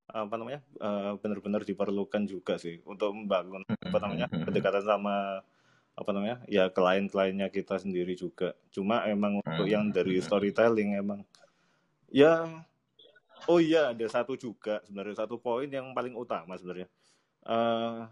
apa 0.08 0.40
namanya 0.40 0.64
uh, 0.80 1.20
benar-benar 1.20 1.68
diperlukan 1.68 2.24
juga 2.24 2.56
sih 2.56 2.80
untuk 2.88 3.12
membangun 3.12 3.68
apa 3.68 3.98
namanya 4.00 4.32
pendekatan 4.32 4.88
sama 4.88 5.44
apa 5.98 6.10
namanya 6.16 6.40
ya 6.48 6.72
klien-kliennya 6.72 7.52
kita 7.52 7.76
sendiri 7.76 8.16
juga 8.16 8.56
cuma 8.72 9.04
emang 9.04 9.44
untuk 9.44 9.68
hmm. 9.68 9.74
yang 9.74 9.86
dari 9.92 10.24
storytelling 10.24 10.96
emang 10.96 11.28
ya 12.08 12.48
oh 13.52 13.60
iya 13.60 13.92
ada 13.92 14.08
satu 14.08 14.40
juga 14.40 14.80
sebenarnya 14.88 15.28
satu 15.28 15.44
poin 15.44 15.68
yang 15.68 15.92
paling 15.92 16.16
utama 16.16 16.56
sebenarnya 16.56 16.88
uh, 17.44 18.08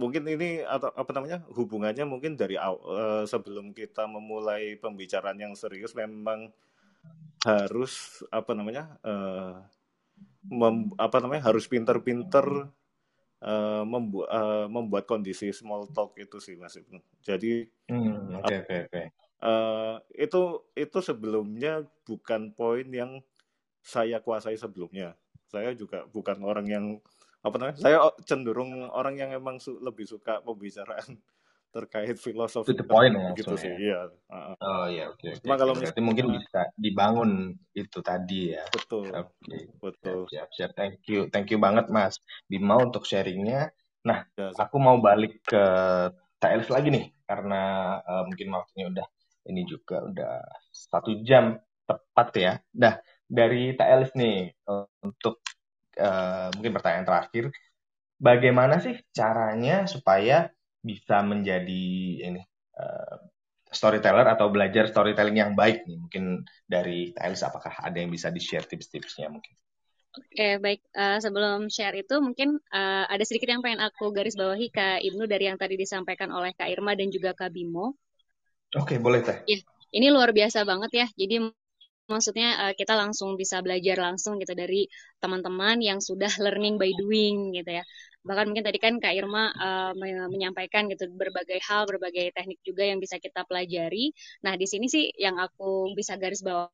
mungkin 0.00 0.24
ini 0.24 0.64
atau 0.64 0.88
apa 0.96 1.12
namanya 1.12 1.44
hubungannya 1.52 2.08
mungkin 2.08 2.32
dari 2.32 2.56
uh, 2.56 3.28
sebelum 3.28 3.76
kita 3.76 4.08
memulai 4.08 4.80
pembicaraan 4.80 5.36
yang 5.36 5.52
serius 5.52 5.92
memang 5.92 6.48
harus 7.44 8.24
apa 8.32 8.56
namanya 8.56 8.96
uh, 9.04 9.60
mem, 10.48 10.96
apa 10.96 11.20
namanya 11.20 11.52
harus 11.52 11.68
pinter-pinter 11.68 12.72
uh, 13.44 13.84
membu 13.84 14.24
uh, 14.24 14.68
membuat 14.72 15.04
kondisi 15.04 15.52
small 15.52 15.88
talk 15.92 16.16
itu 16.16 16.40
sih 16.40 16.56
Mas 16.56 16.76
Ibnu. 16.80 17.00
Jadi 17.20 17.68
hmm, 17.92 18.40
okay, 18.40 18.58
okay, 18.64 18.80
okay. 18.88 19.06
Uh, 19.40 19.96
itu 20.16 20.64
itu 20.76 20.98
sebelumnya 21.00 21.84
bukan 22.04 22.52
poin 22.52 22.88
yang 22.88 23.20
saya 23.80 24.20
kuasai 24.20 24.56
sebelumnya. 24.56 25.16
Saya 25.48 25.72
juga 25.76 26.04
bukan 26.08 26.44
orang 26.44 26.66
yang 26.68 26.84
apa 27.40 27.56
namanya? 27.56 27.76
Saya 27.80 27.98
cenderung 28.28 28.88
orang 28.92 29.16
yang 29.16 29.30
emang 29.32 29.56
su 29.56 29.80
lebih 29.80 30.04
suka 30.04 30.44
pembicaraan 30.44 31.16
terkait 31.74 32.18
filosofi 32.18 32.74
itu 32.74 32.82
point 32.82 33.14
gitu 33.38 33.54
sih 33.54 33.70
iya. 33.78 34.10
Oh 34.58 34.90
iya 34.90 35.06
oke 35.06 35.22
okay, 35.22 35.38
okay, 35.38 35.54
kalau 35.54 35.74
berarti 35.78 36.02
mungkin 36.02 36.34
bisa 36.34 36.66
dibangun 36.74 37.54
itu 37.72 37.98
tadi 38.02 38.58
ya. 38.58 38.66
Betul. 38.74 39.06
Okay. 39.14 39.70
betul. 39.78 40.26
Siap, 40.26 40.50
siap 40.50 40.50
siap. 40.50 40.70
Thank 40.74 41.06
you 41.06 41.30
thank 41.30 41.46
you 41.48 41.62
banget 41.62 41.86
mas 41.88 42.18
Bima 42.50 42.74
untuk 42.82 43.06
sharingnya. 43.06 43.70
Nah 44.02 44.26
ya, 44.34 44.50
aku 44.58 44.82
mau 44.82 44.98
balik 44.98 45.46
ke 45.46 45.64
TLS 46.42 46.74
lagi 46.74 46.90
nih 46.90 47.06
karena 47.22 47.62
uh, 48.02 48.26
mungkin 48.26 48.50
waktunya 48.50 48.90
udah 48.90 49.06
ini 49.46 49.62
juga 49.64 50.02
udah 50.10 50.42
satu 50.74 51.22
jam 51.22 51.54
tepat 51.86 52.28
ya. 52.34 52.52
Dah 52.74 52.98
dari 53.30 53.78
TLS 53.78 54.18
nih 54.18 54.50
untuk 55.06 55.38
uh, 56.00 56.48
mungkin 56.56 56.72
pertanyaan 56.72 57.06
terakhir 57.06 57.44
bagaimana 58.16 58.80
sih 58.80 58.96
caranya 59.12 59.84
supaya 59.84 60.48
bisa 60.80 61.20
menjadi 61.20 61.84
ini 62.24 62.40
uh, 62.80 63.16
storyteller 63.70 64.26
atau 64.26 64.50
belajar 64.50 64.88
storytelling 64.88 65.38
yang 65.38 65.52
baik 65.54 65.84
nih 65.86 66.00
mungkin 66.00 66.24
dari 66.66 67.12
Thales 67.14 67.44
apakah 67.44 67.70
ada 67.84 67.96
yang 68.00 68.10
bisa 68.10 68.32
di 68.32 68.42
share 68.42 68.66
tips-tipsnya 68.66 69.30
mungkin 69.30 69.54
Oke, 70.10 70.58
baik. 70.58 70.82
Uh, 70.90 71.22
sebelum 71.22 71.70
share 71.70 71.94
itu, 71.94 72.18
mungkin 72.18 72.58
uh, 72.74 73.06
ada 73.06 73.22
sedikit 73.22 73.46
yang 73.46 73.62
pengen 73.62 73.78
aku 73.78 74.10
garis 74.10 74.34
bawahi 74.34 74.66
Kak 74.66 75.06
Ibnu 75.06 75.30
dari 75.30 75.46
yang 75.46 75.54
tadi 75.54 75.78
disampaikan 75.78 76.34
oleh 76.34 76.50
Kak 76.50 76.66
Irma 76.66 76.98
dan 76.98 77.14
juga 77.14 77.30
Kak 77.30 77.54
Bimo. 77.54 77.94
Oke, 78.74 78.98
boleh 78.98 79.22
Teh. 79.22 79.38
Ya, 79.46 79.62
ini 79.94 80.10
luar 80.10 80.34
biasa 80.34 80.66
banget 80.66 80.90
ya. 80.90 81.06
Jadi 81.14 81.54
maksudnya 82.10 82.48
uh, 82.68 82.72
kita 82.74 82.92
langsung 82.98 83.38
bisa 83.38 83.62
belajar 83.64 83.96
langsung 84.02 84.36
gitu 84.42 84.52
dari 84.52 84.90
teman-teman 85.22 85.78
yang 85.80 85.98
sudah 86.02 86.30
learning 86.42 86.76
by 86.76 86.90
doing 86.98 87.54
gitu 87.56 87.80
ya 87.80 87.84
bahkan 88.20 88.52
mungkin 88.52 88.64
tadi 88.68 88.76
kan 88.76 89.00
Kak 89.00 89.16
Irma 89.16 89.48
uh, 89.56 89.92
menyampaikan 90.28 90.92
gitu 90.92 91.08
berbagai 91.08 91.56
hal, 91.64 91.88
berbagai 91.88 92.36
teknik 92.36 92.60
juga 92.60 92.84
yang 92.84 93.00
bisa 93.00 93.16
kita 93.16 93.48
pelajari. 93.48 94.12
Nah, 94.44 94.60
di 94.60 94.66
sini 94.68 94.92
sih 94.92 95.08
yang 95.16 95.40
aku 95.40 95.96
bisa 95.96 96.20
garis 96.20 96.44
bawah 96.44 96.68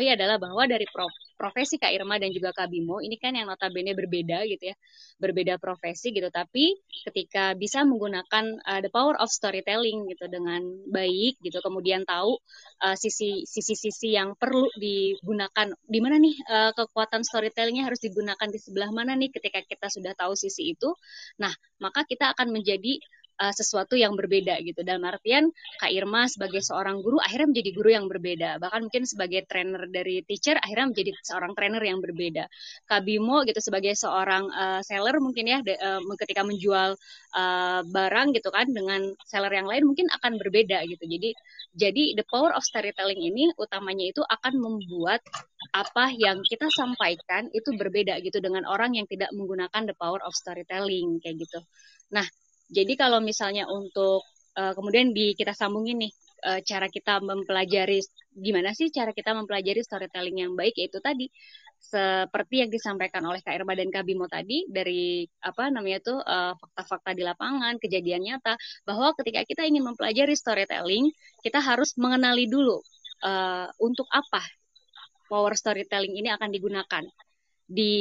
iya 0.00 0.16
adalah 0.16 0.40
bahwa 0.40 0.64
dari 0.64 0.88
profesi 1.36 1.74
Kak 1.74 1.90
Irma 1.90 2.22
dan 2.22 2.30
juga 2.30 2.54
Kak 2.54 2.70
Bimo 2.70 3.02
ini 3.02 3.18
kan 3.18 3.34
yang 3.34 3.50
notabene 3.50 3.92
berbeda 3.98 4.46
gitu 4.46 4.70
ya, 4.70 4.76
berbeda 5.18 5.58
profesi 5.58 6.14
gitu. 6.14 6.30
Tapi 6.30 6.78
ketika 7.10 7.58
bisa 7.58 7.82
menggunakan 7.82 8.62
uh, 8.62 8.80
the 8.80 8.88
power 8.88 9.18
of 9.18 9.26
storytelling 9.26 10.06
gitu 10.06 10.30
dengan 10.30 10.62
baik 10.86 11.42
gitu, 11.42 11.58
kemudian 11.58 12.06
tahu 12.06 12.38
uh, 12.86 12.96
sisi 12.96 13.42
sisi-sisi 13.42 14.14
yang 14.14 14.38
perlu 14.38 14.70
digunakan 14.78 15.74
di 15.82 15.98
mana 15.98 16.16
nih 16.22 16.36
uh, 16.46 16.70
kekuatan 16.78 17.26
storytellingnya 17.26 17.90
harus 17.90 17.98
digunakan 17.98 18.48
di 18.48 18.58
sebelah 18.62 18.94
mana 18.94 19.18
nih 19.18 19.34
ketika 19.34 19.60
kita 19.66 19.90
sudah 19.90 20.14
tahu 20.14 20.38
sisi 20.38 20.72
itu. 20.78 20.94
Nah, 21.42 21.50
maka 21.82 22.06
kita 22.06 22.30
akan 22.32 22.54
menjadi 22.54 23.02
uh, 23.38 23.54
sesuatu 23.54 23.94
yang 23.96 24.12
berbeda 24.18 24.58
gitu. 24.64 24.82
Dalam 24.82 25.04
artian 25.08 25.48
Kak 25.80 25.92
Irma 25.92 26.28
sebagai 26.28 26.60
seorang 26.60 27.00
guru 27.00 27.22
akhirnya 27.22 27.52
menjadi 27.54 27.70
guru 27.72 27.90
yang 27.92 28.06
berbeda. 28.10 28.60
Bahkan 28.60 28.80
mungkin 28.88 29.04
sebagai 29.08 29.46
trainer 29.48 29.88
dari 29.88 30.24
teacher 30.26 30.58
akhirnya 30.58 30.92
menjadi 30.92 31.10
seorang 31.24 31.52
trainer 31.56 31.82
yang 31.82 31.98
berbeda. 32.02 32.44
Kak 32.88 33.00
Bimo 33.06 33.44
gitu 33.48 33.60
sebagai 33.62 33.94
seorang 33.96 34.44
uh, 34.52 34.80
seller 34.84 35.16
mungkin 35.22 35.44
ya 35.48 35.58
de, 35.64 35.78
uh, 35.78 36.00
ketika 36.20 36.42
menjual 36.44 36.98
uh, 37.36 37.80
barang 37.86 38.36
gitu 38.36 38.48
kan 38.52 38.66
dengan 38.68 39.14
seller 39.24 39.52
yang 39.52 39.68
lain 39.68 39.86
mungkin 39.88 40.06
akan 40.12 40.36
berbeda 40.36 40.84
gitu. 40.88 41.04
Jadi 41.06 41.30
jadi 41.72 42.04
the 42.18 42.24
power 42.28 42.52
of 42.52 42.64
storytelling 42.64 43.20
ini 43.20 43.48
utamanya 43.56 44.04
itu 44.08 44.20
akan 44.20 44.60
membuat 44.60 45.24
apa 45.72 46.12
yang 46.12 46.44
kita 46.44 46.68
sampaikan 46.68 47.48
itu 47.56 47.72
berbeda 47.72 48.20
gitu 48.20 48.42
dengan 48.44 48.68
orang 48.68 48.92
yang 48.98 49.06
tidak 49.08 49.32
menggunakan 49.32 49.88
the 49.88 49.96
power 49.96 50.20
of 50.20 50.36
storytelling 50.36 51.16
kayak 51.24 51.40
gitu. 51.40 51.60
Nah, 52.12 52.26
jadi 52.72 52.92
kalau 52.96 53.20
misalnya 53.20 53.68
untuk 53.68 54.24
uh, 54.56 54.72
kemudian 54.72 55.12
di 55.12 55.36
kita 55.36 55.52
sambungin 55.52 56.00
nih 56.08 56.12
uh, 56.48 56.60
cara 56.64 56.88
kita 56.88 57.20
mempelajari 57.20 58.00
gimana 58.32 58.72
sih 58.72 58.88
cara 58.88 59.12
kita 59.12 59.36
mempelajari 59.36 59.84
storytelling 59.84 60.40
yang 60.40 60.52
baik 60.56 60.72
yaitu 60.80 60.98
tadi 61.04 61.28
seperti 61.82 62.62
yang 62.62 62.70
disampaikan 62.70 63.26
oleh 63.26 63.42
Kak 63.42 63.58
Irma 63.58 63.74
dan 63.74 63.90
Kak 63.90 64.06
Bimo 64.06 64.30
tadi 64.30 64.64
dari 64.70 65.26
apa 65.42 65.66
namanya 65.66 65.98
tuh 65.98 66.18
uh, 66.22 66.54
fakta-fakta 66.54 67.10
di 67.10 67.26
lapangan, 67.26 67.74
kejadian 67.82 68.22
nyata 68.22 68.54
bahwa 68.86 69.10
ketika 69.18 69.42
kita 69.42 69.66
ingin 69.66 69.82
mempelajari 69.82 70.38
storytelling, 70.38 71.10
kita 71.42 71.58
harus 71.58 71.98
mengenali 71.98 72.46
dulu 72.46 72.78
uh, 73.26 73.66
untuk 73.82 74.06
apa 74.14 74.46
power 75.26 75.58
storytelling 75.58 76.14
ini 76.14 76.30
akan 76.30 76.54
digunakan 76.54 77.02
di 77.72 77.94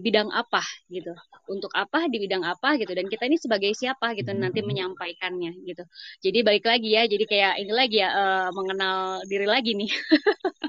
bidang 0.00 0.32
apa 0.32 0.64
gitu. 0.88 1.12
Untuk 1.46 1.68
apa 1.76 2.08
di 2.08 2.16
bidang 2.16 2.42
apa 2.42 2.80
gitu. 2.80 2.90
Dan 2.96 3.06
kita 3.12 3.28
ini 3.28 3.36
sebagai 3.36 3.76
siapa 3.76 4.16
gitu 4.16 4.32
nanti 4.32 4.64
mm-hmm. 4.64 4.68
menyampaikannya 4.68 5.52
gitu. 5.68 5.84
Jadi 6.24 6.38
balik 6.40 6.64
lagi 6.64 6.88
ya 6.96 7.04
jadi 7.04 7.24
kayak 7.28 7.54
ini 7.60 7.72
lagi 7.76 7.96
ya 8.00 8.08
uh, 8.10 8.48
mengenal 8.56 9.20
diri 9.28 9.44
lagi 9.44 9.76
nih. 9.76 9.90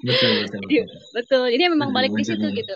Betul 0.04 0.32
betul 0.44 0.60
betul, 0.68 0.86
betul. 1.16 1.46
ini 1.48 1.64
memang 1.72 1.96
balik 1.96 2.12
di 2.12 2.28
situ 2.28 2.48
gitu 2.52 2.76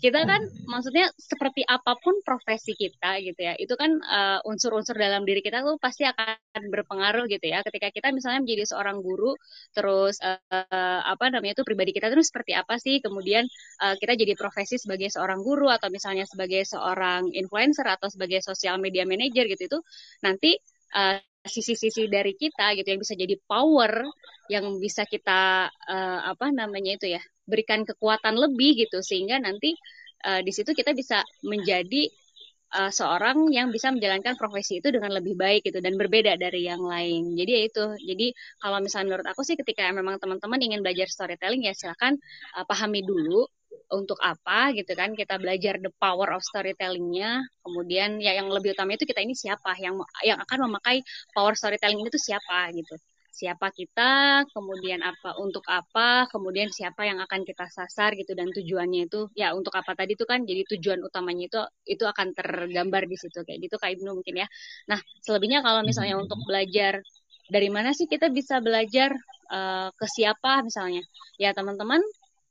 kita 0.00 0.24
kan 0.28 0.42
maksudnya 0.68 1.08
seperti 1.16 1.64
apa 1.64 1.96
pun 1.98 2.20
profesi 2.22 2.76
kita 2.76 3.18
gitu 3.24 3.40
ya 3.40 3.54
itu 3.56 3.74
kan 3.74 3.96
uh, 3.98 4.38
unsur-unsur 4.46 4.94
dalam 4.96 5.24
diri 5.24 5.40
kita 5.40 5.64
tuh 5.64 5.76
pasti 5.80 6.04
akan 6.06 6.62
berpengaruh 6.72 7.24
gitu 7.30 7.46
ya. 7.46 7.64
Ketika 7.64 7.88
kita 7.92 8.08
misalnya 8.12 8.44
menjadi 8.44 8.64
seorang 8.68 9.00
guru 9.00 9.34
terus 9.72 10.20
uh, 10.22 11.00
apa 11.02 11.32
namanya 11.32 11.58
itu 11.58 11.64
pribadi 11.66 11.92
kita 11.96 12.12
terus 12.12 12.28
seperti 12.30 12.52
apa 12.56 12.76
sih? 12.80 13.00
Kemudian 13.00 13.44
uh, 13.82 13.94
kita 13.98 14.14
jadi 14.14 14.32
profesi 14.36 14.76
sebagai 14.80 15.08
seorang 15.12 15.40
guru 15.40 15.68
atau 15.72 15.88
misalnya 15.92 16.24
sebagai 16.28 16.62
seorang 16.66 17.32
influencer 17.32 17.86
atau 17.86 18.08
sebagai 18.12 18.40
sosial 18.44 18.78
media 18.78 19.04
manager 19.08 19.46
gitu 19.48 19.62
itu 19.68 19.78
nanti 20.22 20.56
uh, 20.96 21.18
sisi-sisi 21.46 22.10
dari 22.10 22.34
kita 22.34 22.74
gitu 22.74 22.88
yang 22.90 23.00
bisa 23.00 23.14
jadi 23.14 23.38
power 23.46 24.02
yang 24.50 24.82
bisa 24.82 25.06
kita 25.06 25.70
uh, 25.70 26.20
apa 26.26 26.50
namanya 26.50 26.98
itu 26.98 27.06
ya 27.14 27.22
berikan 27.46 27.86
kekuatan 27.86 28.34
lebih 28.36 28.86
gitu 28.86 29.00
sehingga 29.00 29.38
nanti 29.40 29.72
uh, 30.26 30.42
di 30.42 30.52
situ 30.52 30.74
kita 30.74 30.92
bisa 30.92 31.22
menjadi 31.46 32.10
uh, 32.74 32.90
seorang 32.90 33.48
yang 33.54 33.70
bisa 33.70 33.94
menjalankan 33.94 34.34
profesi 34.34 34.82
itu 34.82 34.90
dengan 34.90 35.14
lebih 35.14 35.38
baik 35.38 35.66
gitu 35.66 35.78
dan 35.78 35.94
berbeda 35.94 36.34
dari 36.36 36.66
yang 36.66 36.82
lain. 36.82 37.38
Jadi 37.38 37.50
ya 37.50 37.62
itu. 37.70 37.84
Jadi 38.02 38.26
kalau 38.58 38.78
misalnya 38.82 39.06
menurut 39.14 39.26
aku 39.30 39.42
sih 39.46 39.54
ketika 39.54 39.86
memang 39.94 40.18
teman-teman 40.18 40.58
ingin 40.62 40.80
belajar 40.82 41.06
storytelling 41.06 41.62
ya 41.64 41.72
silakan 41.76 42.18
uh, 42.58 42.64
pahami 42.66 43.06
dulu 43.06 43.46
untuk 43.92 44.18
apa 44.18 44.74
gitu 44.74 44.92
kan 44.98 45.14
kita 45.14 45.38
belajar 45.38 45.78
the 45.78 45.92
power 46.02 46.34
of 46.34 46.42
storytellingnya 46.42 47.44
kemudian 47.62 48.18
ya 48.18 48.34
yang 48.34 48.50
lebih 48.50 48.74
utama 48.74 48.98
itu 48.98 49.06
kita 49.06 49.22
ini 49.22 49.34
siapa 49.36 49.78
yang 49.78 49.94
yang 50.26 50.38
akan 50.42 50.66
memakai 50.66 51.06
power 51.30 51.54
storytelling 51.54 52.02
itu 52.02 52.18
siapa 52.18 52.74
gitu 52.74 52.98
siapa 53.36 53.68
kita, 53.68 54.42
kemudian 54.48 55.04
apa 55.04 55.36
untuk 55.36 55.60
apa, 55.68 56.24
kemudian 56.32 56.72
siapa 56.72 57.04
yang 57.04 57.20
akan 57.20 57.44
kita 57.44 57.68
sasar 57.68 58.16
gitu 58.16 58.32
dan 58.32 58.48
tujuannya 58.48 59.12
itu 59.12 59.28
ya 59.36 59.52
untuk 59.52 59.76
apa 59.76 59.92
tadi 59.92 60.16
itu 60.16 60.24
kan 60.24 60.48
jadi 60.48 60.64
tujuan 60.72 61.04
utamanya 61.04 61.44
itu 61.52 61.60
itu 61.84 62.04
akan 62.08 62.32
tergambar 62.32 63.04
di 63.04 63.16
situ 63.20 63.44
kayak 63.44 63.60
gitu 63.68 63.76
Kak 63.76 63.92
Ibnu 63.92 64.16
mungkin 64.16 64.40
ya. 64.40 64.48
Nah, 64.88 64.96
selebihnya 65.20 65.60
kalau 65.60 65.84
misalnya 65.84 66.16
hmm. 66.16 66.24
untuk 66.24 66.40
belajar 66.48 67.04
dari 67.52 67.68
mana 67.68 67.92
sih 67.92 68.08
kita 68.08 68.32
bisa 68.32 68.64
belajar 68.64 69.12
uh, 69.52 69.92
ke 69.92 70.06
siapa 70.08 70.64
misalnya? 70.64 71.04
Ya 71.36 71.52
teman-teman 71.52 72.00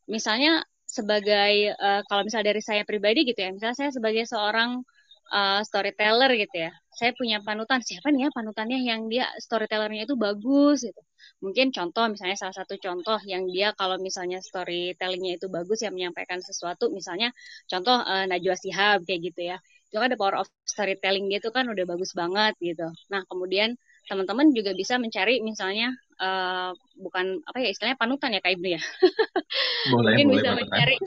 misalnya 0.06 0.62
sebagai 0.86 1.74
uh, 1.82 2.06
kalau 2.06 2.22
misalnya 2.22 2.54
dari 2.54 2.62
saya 2.62 2.86
pribadi 2.86 3.26
gitu 3.26 3.42
ya, 3.42 3.50
misalnya 3.50 3.74
saya 3.74 3.90
sebagai 3.90 4.30
seorang 4.30 4.86
uh, 5.32 5.62
storyteller 5.66 6.32
gitu 6.38 6.70
ya. 6.70 6.72
Saya 6.96 7.12
punya 7.12 7.44
panutan 7.44 7.84
siapa 7.84 8.08
nih 8.14 8.28
ya 8.28 8.30
panutannya 8.32 8.80
yang 8.82 9.08
dia 9.12 9.28
storytellernya 9.42 10.08
itu 10.08 10.16
bagus 10.16 10.86
gitu. 10.86 11.02
Mungkin 11.44 11.74
contoh 11.76 12.06
misalnya 12.08 12.38
salah 12.40 12.56
satu 12.56 12.80
contoh 12.80 13.20
yang 13.28 13.46
dia 13.50 13.76
kalau 13.76 14.00
misalnya 14.00 14.40
storytellingnya 14.40 15.42
itu 15.42 15.48
bagus 15.52 15.84
yang 15.84 15.94
menyampaikan 15.98 16.40
sesuatu 16.40 16.88
misalnya 16.94 17.34
contoh 17.68 18.00
uh, 18.00 18.26
Najwa 18.30 18.56
Sihab 18.56 19.04
kayak 19.04 19.22
gitu 19.34 19.42
ya. 19.56 19.58
Itu 19.90 20.02
kan 20.02 20.12
the 20.12 20.20
power 20.20 20.40
of 20.40 20.48
storytelling 20.66 21.28
dia 21.32 21.40
itu 21.40 21.52
kan 21.52 21.68
udah 21.68 21.86
bagus 21.88 22.12
banget 22.16 22.54
gitu. 22.62 22.88
Nah 23.12 23.22
kemudian 23.28 23.76
teman-teman 24.06 24.54
juga 24.54 24.72
bisa 24.78 25.02
mencari 25.02 25.42
misalnya 25.42 25.90
uh, 26.22 26.72
bukan 26.96 27.42
apa 27.44 27.58
ya 27.58 27.70
istilahnya 27.74 27.98
panutan 27.98 28.38
ya 28.38 28.40
kayak 28.40 28.62
Ibnu 28.62 28.70
ya. 28.78 28.82
Boleh, 29.94 30.18
Mungkin 30.18 30.28
boleh, 30.30 30.36
bisa 30.42 30.50
mencari 30.58 30.98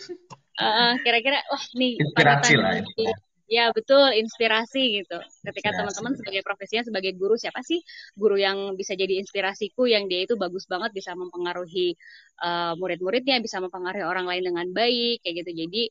kira-kira 1.07 1.39
uh, 1.39 1.55
wah 1.55 1.65
nih 1.79 1.93
inspirasi 2.03 2.55
lah. 2.59 2.83
Ya. 2.99 3.15
Ya 3.49 3.73
betul, 3.73 4.13
inspirasi 4.13 5.01
gitu. 5.01 5.17
Ketika 5.41 5.73
teman-teman 5.73 6.13
sebagai 6.21 6.45
profesinya 6.45 6.85
sebagai 6.85 7.17
guru 7.17 7.33
siapa 7.41 7.65
sih 7.65 7.81
guru 8.13 8.37
yang 8.37 8.77
bisa 8.77 8.93
jadi 8.93 9.17
inspirasiku 9.17 9.89
yang 9.89 10.05
dia 10.05 10.29
itu 10.29 10.37
bagus 10.37 10.69
banget 10.69 10.93
bisa 10.93 11.17
mempengaruhi 11.17 11.97
uh, 12.45 12.77
murid-muridnya, 12.77 13.41
bisa 13.41 13.57
mempengaruhi 13.65 14.05
orang 14.05 14.29
lain 14.29 14.53
dengan 14.53 14.69
baik 14.69 15.25
kayak 15.25 15.35
gitu. 15.41 15.65
Jadi 15.65 15.83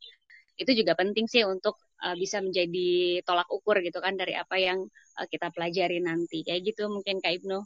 itu 0.62 0.72
juga 0.86 0.94
penting 0.94 1.26
sih 1.26 1.50
untuk 1.50 1.82
uh, 2.06 2.14
bisa 2.14 2.46
menjadi 2.46 3.26
tolak 3.26 3.50
ukur 3.50 3.82
gitu 3.82 3.98
kan 4.06 4.14
dari 4.14 4.38
apa 4.38 4.54
yang 4.62 4.86
uh, 5.18 5.26
kita 5.26 5.50
pelajari 5.50 5.98
nanti. 5.98 6.46
Kayak 6.46 6.62
gitu 6.62 6.94
mungkin 6.94 7.18
Kak 7.26 7.42
Ibnu. 7.42 7.58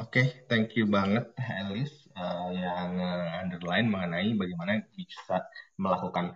Oke, 0.00 0.24
okay, 0.24 0.26
thank 0.48 0.72
you 0.72 0.88
banget 0.88 1.28
Elis 1.36 2.08
uh, 2.16 2.48
yang 2.48 2.96
underline 3.44 3.92
mengenai 3.92 4.32
bagaimana 4.40 4.80
bisa 4.96 5.44
melakukan 5.76 6.32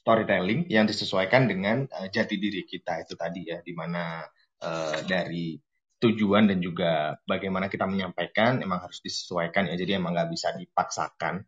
storytelling 0.00 0.64
yang 0.72 0.88
disesuaikan 0.88 1.44
dengan 1.44 1.84
uh, 1.92 2.08
jati 2.08 2.40
diri 2.40 2.64
kita 2.64 3.04
itu 3.04 3.14
tadi 3.14 3.52
ya, 3.52 3.60
di 3.60 3.76
mana 3.76 4.24
uh, 4.64 4.98
dari 5.04 5.60
tujuan 6.00 6.48
dan 6.48 6.64
juga 6.64 7.20
bagaimana 7.28 7.68
kita 7.68 7.84
menyampaikan 7.84 8.64
emang 8.64 8.80
harus 8.80 9.04
disesuaikan 9.04 9.68
ya, 9.68 9.76
jadi 9.76 10.00
emang 10.00 10.16
nggak 10.16 10.32
bisa 10.32 10.56
dipaksakan 10.56 11.44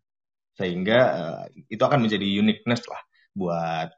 sehingga 0.52 0.98
uh, 1.16 1.44
itu 1.72 1.80
akan 1.80 2.04
menjadi 2.04 2.28
uniqueness 2.28 2.84
lah 2.84 3.00
buat 3.32 3.88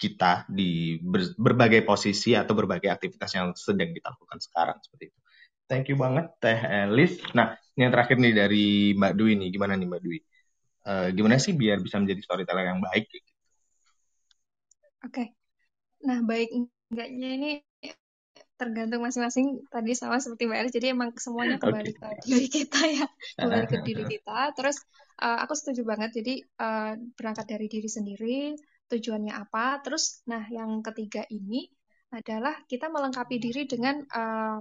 kita 0.00 0.48
di 0.50 0.98
ber, 0.98 1.36
berbagai 1.38 1.86
posisi 1.86 2.34
atau 2.34 2.56
berbagai 2.56 2.90
aktivitas 2.90 3.30
yang 3.36 3.54
sedang 3.54 3.94
kita 3.94 4.10
lakukan 4.10 4.40
sekarang 4.42 4.80
seperti 4.82 5.14
itu. 5.14 5.18
Thank 5.70 5.86
you 5.92 6.00
banget 6.00 6.34
Teh 6.42 6.58
Elis. 6.58 7.22
Nah, 7.30 7.54
yang 7.78 7.94
terakhir 7.94 8.18
nih 8.18 8.34
dari 8.34 8.96
Mbak 8.98 9.12
Dwi 9.14 9.38
nih, 9.38 9.48
gimana 9.54 9.78
nih 9.78 9.86
Mbak 9.86 10.02
Dwi? 10.02 10.18
Uh, 10.80 11.08
gimana 11.14 11.38
sih 11.38 11.54
biar 11.54 11.78
bisa 11.78 12.00
menjadi 12.02 12.26
storyteller 12.26 12.66
yang 12.74 12.82
baik? 12.82 13.06
Oke. 15.06 15.32
Nah, 16.04 16.20
baik 16.24 16.48
enggaknya 16.90 17.28
ini 17.36 17.52
tergantung 18.60 19.00
masing-masing 19.00 19.64
tadi 19.72 19.96
sama 19.96 20.20
seperti 20.20 20.44
Mbak 20.44 20.58
Elis. 20.60 20.74
Jadi 20.76 20.86
emang 20.92 21.10
semuanya 21.16 21.56
kembali 21.56 21.96
okay. 21.96 22.04
ke 22.04 22.08
diri 22.28 22.46
kita 22.52 22.80
ya, 22.84 23.06
kembali 23.40 23.66
ke 23.66 23.76
diri 23.80 24.04
kita. 24.04 24.52
Terus 24.52 24.76
uh, 25.24 25.40
aku 25.40 25.56
setuju 25.56 25.82
banget. 25.88 26.20
Jadi 26.20 26.44
uh, 26.60 26.92
berangkat 27.16 27.46
dari 27.48 27.66
diri 27.72 27.88
sendiri, 27.88 28.38
tujuannya 28.92 29.32
apa. 29.32 29.80
Terus, 29.80 30.20
nah 30.28 30.44
yang 30.52 30.84
ketiga 30.84 31.24
ini 31.32 31.64
adalah 32.12 32.52
kita 32.68 32.92
melengkapi 32.92 33.40
diri 33.40 33.64
dengan 33.64 34.02
uh, 34.04 34.60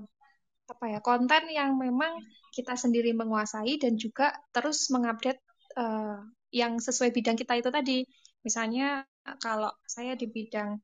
apa 0.69 0.85
ya 0.85 1.01
konten 1.01 1.49
yang 1.49 1.75
memang 1.81 2.21
kita 2.53 2.77
sendiri 2.77 3.09
menguasai 3.17 3.81
dan 3.81 3.97
juga 3.97 4.29
terus 4.53 4.93
mengupdate 4.93 5.41
uh, 5.75 6.21
yang 6.53 6.77
sesuai 6.77 7.11
bidang 7.11 7.35
kita 7.35 7.59
itu 7.59 7.69
tadi. 7.73 7.99
Misalnya 8.45 9.03
kalau 9.43 9.69
saya 9.85 10.15
di 10.15 10.25
bidang 10.25 10.79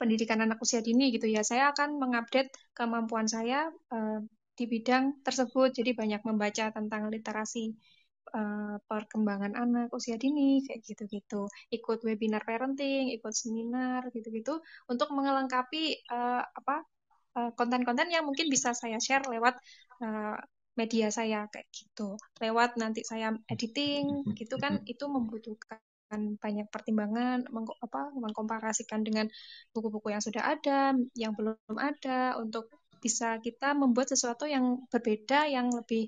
pendidikan 0.00 0.42
anak 0.42 0.58
usia 0.58 0.82
dini 0.82 1.14
gitu 1.14 1.30
ya, 1.30 1.46
saya 1.46 1.70
akan 1.70 2.00
mengupdate 2.00 2.50
kemampuan 2.74 3.30
saya 3.30 3.70
uh, 3.94 4.18
di 4.58 4.64
bidang 4.66 5.22
tersebut. 5.22 5.70
Jadi 5.72 5.94
banyak 5.94 6.22
membaca 6.26 6.74
tentang 6.74 7.06
literasi 7.12 7.70
uh, 8.34 8.76
perkembangan 8.88 9.54
anak 9.54 9.88
usia 9.94 10.18
dini 10.18 10.64
kayak 10.66 10.82
gitu-gitu. 10.82 11.46
Ikut 11.70 12.02
webinar 12.02 12.42
parenting, 12.42 13.14
ikut 13.14 13.30
seminar 13.30 14.08
gitu-gitu 14.10 14.58
untuk 14.90 15.08
melengkapi 15.14 16.02
uh, 16.10 16.42
apa 16.42 16.84
konten-konten 17.32 18.12
uh, 18.12 18.14
yang 18.20 18.24
mungkin 18.28 18.52
bisa 18.52 18.76
saya 18.76 19.00
share 19.00 19.24
lewat 19.24 19.56
uh, 20.04 20.36
media 20.76 21.12
saya 21.12 21.48
kayak 21.52 21.68
gitu. 21.72 22.16
Lewat 22.40 22.76
nanti 22.80 23.04
saya 23.04 23.32
editing 23.48 24.24
gitu 24.36 24.56
kan 24.56 24.80
itu 24.88 25.04
membutuhkan 25.04 25.80
banyak 26.38 26.68
pertimbangan, 26.68 27.48
meng, 27.48 27.66
apa, 27.80 28.12
mengkomparasikan 28.12 29.00
dengan 29.02 29.26
buku-buku 29.72 30.12
yang 30.12 30.22
sudah 30.22 30.44
ada, 30.44 30.92
yang 31.16 31.32
belum 31.32 31.56
ada, 31.76 32.36
untuk 32.36 32.68
bisa 33.02 33.42
kita 33.42 33.74
membuat 33.74 34.14
sesuatu 34.14 34.46
yang 34.46 34.86
berbeda, 34.86 35.50
yang 35.50 35.74
lebih 35.74 36.06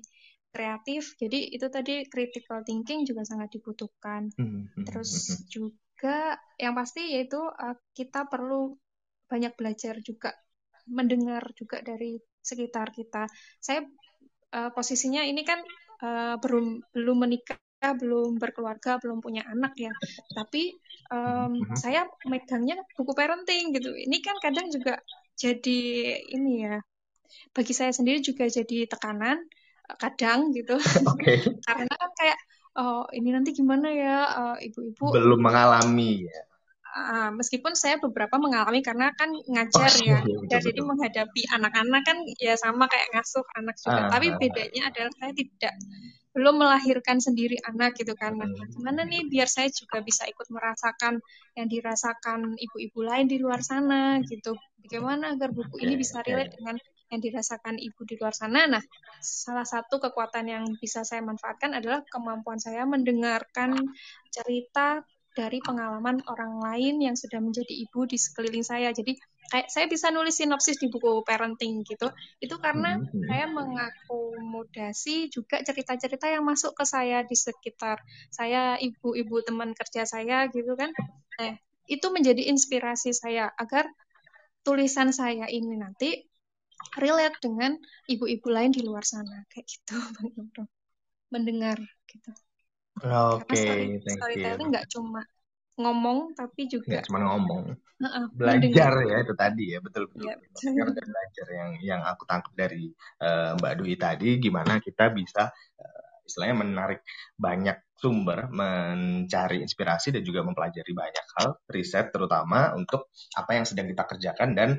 kreatif. 0.55 1.19
Jadi 1.19 1.51
itu 1.51 1.67
tadi 1.67 2.07
critical 2.07 2.63
thinking 2.63 3.03
juga 3.03 3.27
sangat 3.27 3.51
dibutuhkan. 3.51 4.31
Hmm, 4.39 4.71
hmm, 4.71 4.85
Terus 4.87 5.11
hmm, 5.11 5.43
juga 5.51 6.39
yang 6.55 6.71
pasti 6.71 7.11
yaitu 7.11 7.43
uh, 7.43 7.75
kita 7.91 8.31
perlu 8.31 8.79
banyak 9.27 9.51
belajar 9.59 9.99
juga, 9.99 10.31
mendengar 10.87 11.51
juga 11.59 11.83
dari 11.83 12.15
sekitar 12.39 12.95
kita. 12.95 13.27
Saya 13.59 13.83
uh, 14.55 14.71
posisinya 14.71 15.27
ini 15.27 15.43
kan 15.43 15.59
uh, 15.99 16.39
belum 16.39 16.95
belum 16.95 17.17
menikah, 17.27 17.59
belum 17.93 18.41
berkeluarga, 18.41 18.97
belum 18.97 19.21
punya 19.21 19.45
anak 19.45 19.77
ya. 19.77 19.93
Tapi 20.33 20.73
um, 21.13 21.61
Mhm. 21.61 21.75
saya 21.77 22.09
megangnya 22.25 22.81
buku 22.97 23.11
parenting 23.13 23.75
gitu. 23.75 23.93
Ini 23.93 24.17
kan 24.25 24.35
kadang 24.41 24.73
juga 24.73 24.97
jadi 25.37 25.79
ini 26.33 26.65
ya. 26.65 26.77
Bagi 27.53 27.73
saya 27.75 27.91
sendiri 27.93 28.23
juga 28.23 28.47
jadi 28.49 28.89
tekanan 28.89 29.37
eh, 29.91 29.97
kadang 30.01 30.49
gitu. 30.55 30.75
Oke. 31.11 31.43
Karena 31.61 31.93
kan 31.93 32.11
kayak 32.17 32.39
oh 32.75 33.05
ini 33.13 33.29
nanti 33.35 33.53
gimana 33.53 33.87
ya 33.91 34.17
eh, 34.57 34.71
ibu-ibu 34.71 35.13
Belum 35.13 35.39
mengalami 35.43 36.25
ya. 36.25 36.39
Ah, 36.95 37.27
meskipun 37.27 37.75
saya 37.75 37.99
beberapa 37.99 38.39
mengalami 38.39 38.79
karena 38.79 39.11
kan 39.19 39.27
Oh 39.27 39.43
ngajar 39.51 39.91
iya, 39.99 40.15
ya, 40.15 40.19
iya, 40.23 40.35
ngajar 40.39 40.59
betul 40.63 40.67
jadi 40.71 40.79
betul. 40.79 40.87
menghadapi 40.95 41.41
anak-anak 41.51 42.01
kan 42.07 42.17
ya 42.39 42.55
sama 42.55 42.87
kayak 42.87 43.07
ngasuh 43.11 43.43
anak 43.59 43.75
juga. 43.83 44.01
Ah, 44.07 44.07
Tapi 44.15 44.27
ah, 44.31 44.37
bedanya 44.39 44.81
adalah 44.87 45.11
saya 45.19 45.31
tidak 45.35 45.73
belum 46.35 46.59
melahirkan 46.59 47.23
sendiri 47.23 47.55
anak 47.63 47.95
gitu 47.95 48.11
kan. 48.19 48.35
Nah, 48.35 48.51
gimana 48.75 49.07
nih 49.07 49.23
biar 49.31 49.47
saya 49.47 49.71
juga 49.71 50.03
bisa 50.03 50.27
ikut 50.27 50.51
merasakan 50.51 51.23
yang 51.55 51.67
dirasakan 51.71 52.59
ibu-ibu 52.59 52.99
lain 53.07 53.31
di 53.31 53.39
luar 53.39 53.63
sana 53.63 54.19
gitu. 54.27 54.59
Bagaimana 54.83 55.31
agar 55.31 55.55
buku 55.55 55.79
ini 55.79 55.95
bisa 55.95 56.19
relate 56.27 56.59
dengan 56.59 56.75
yang 57.07 57.21
dirasakan 57.23 57.79
ibu 57.79 58.03
di 58.03 58.19
luar 58.19 58.35
sana. 58.35 58.67
Nah, 58.67 58.83
salah 59.23 59.63
satu 59.63 60.03
kekuatan 60.03 60.51
yang 60.51 60.63
bisa 60.75 61.07
saya 61.07 61.23
manfaatkan 61.23 61.71
adalah 61.71 62.03
kemampuan 62.11 62.59
saya 62.59 62.83
mendengarkan 62.83 63.71
cerita 64.27 65.07
dari 65.35 65.59
pengalaman 65.59 66.23
orang 66.31 66.63
lain 66.63 67.03
yang 67.03 67.15
sudah 67.19 67.43
menjadi 67.43 67.69
ibu 67.69 68.07
di 68.07 68.15
sekeliling 68.15 68.63
saya. 68.63 68.95
Jadi 68.95 69.19
kayak 69.51 69.67
saya 69.67 69.85
bisa 69.91 70.09
nulis 70.09 70.39
sinopsis 70.39 70.79
di 70.79 70.87
buku 70.87 71.21
parenting 71.27 71.83
gitu. 71.83 72.07
Itu 72.39 72.55
karena 72.57 72.97
Hmm, 72.97 73.05
hmm. 73.11 73.23
saya 73.27 73.45
mengakomodasi 73.51 75.15
juga 75.29 75.59
cerita-cerita 75.61 76.31
yang 76.31 76.47
masuk 76.47 76.71
ke 76.71 76.87
saya 76.87 77.27
di 77.27 77.35
sekitar 77.35 77.99
saya, 78.31 78.79
ibu-ibu 78.79 79.43
teman 79.43 79.75
kerja 79.75 80.07
saya 80.07 80.47
gitu 80.49 80.73
kan. 80.79 80.89
Nah, 81.35 81.53
itu 81.85 82.07
menjadi 82.09 82.47
inspirasi 82.49 83.11
saya 83.13 83.51
agar 83.59 83.85
tulisan 84.65 85.13
saya 85.13 85.45
ini 85.51 85.77
nanti 85.77 86.25
relate 86.97 87.37
dengan 87.43 87.77
ibu-ibu 88.09 88.47
lain 88.49 88.71
di 88.73 88.81
luar 88.81 89.05
sana 89.05 89.45
kayak 89.51 89.65
gitu 89.67 89.95
Bang 90.15 90.31
Ibnu. 90.33 90.63
mendengar 91.33 91.77
gitu 92.09 92.31
karena 92.95 93.19
Oke, 93.35 93.55
story, 93.59 93.87
thank 94.01 94.07
you. 94.07 94.15
storytelling 94.17 94.69
nggak 94.71 94.87
cuma 94.91 95.21
ngomong 95.75 96.31
tapi 96.39 96.71
juga 96.71 96.87
Nggak 96.87 97.03
cuma 97.11 97.19
ngomong, 97.27 97.63
uh-uh, 97.75 98.25
belajar 98.31 98.91
ya 99.03 99.17
itu 99.27 99.33
tadi 99.35 99.63
ya, 99.75 99.79
betul 99.83 100.07
betul. 100.07 100.31
ya 100.31 100.35
betul. 100.39 100.55
Mendengar 100.71 100.87
dan 100.95 101.05
belajar 101.11 101.47
yang 101.51 101.71
yang 101.83 102.01
aku 102.07 102.23
tangkap 102.23 102.53
dari 102.55 102.83
eh, 103.19 103.51
Mbak 103.59 103.73
Dwi 103.83 103.93
tadi, 103.99 104.29
gimana 104.39 104.79
kita 104.79 105.11
bisa 105.11 105.51
eh, 105.75 106.23
istilahnya 106.23 106.55
menarik 106.63 107.03
banyak 107.35 107.77
sumber, 107.99 108.47
mencari 108.51 109.59
inspirasi 109.63 110.15
dan 110.15 110.23
juga 110.23 110.47
mempelajari 110.47 110.91
banyak 110.95 111.25
hal, 111.39 111.59
riset 111.67 112.11
terutama 112.11 112.71
untuk 112.75 113.11
apa 113.35 113.51
yang 113.55 113.65
sedang 113.67 113.87
kita 113.91 114.03
kerjakan 114.07 114.55
dan 114.55 114.69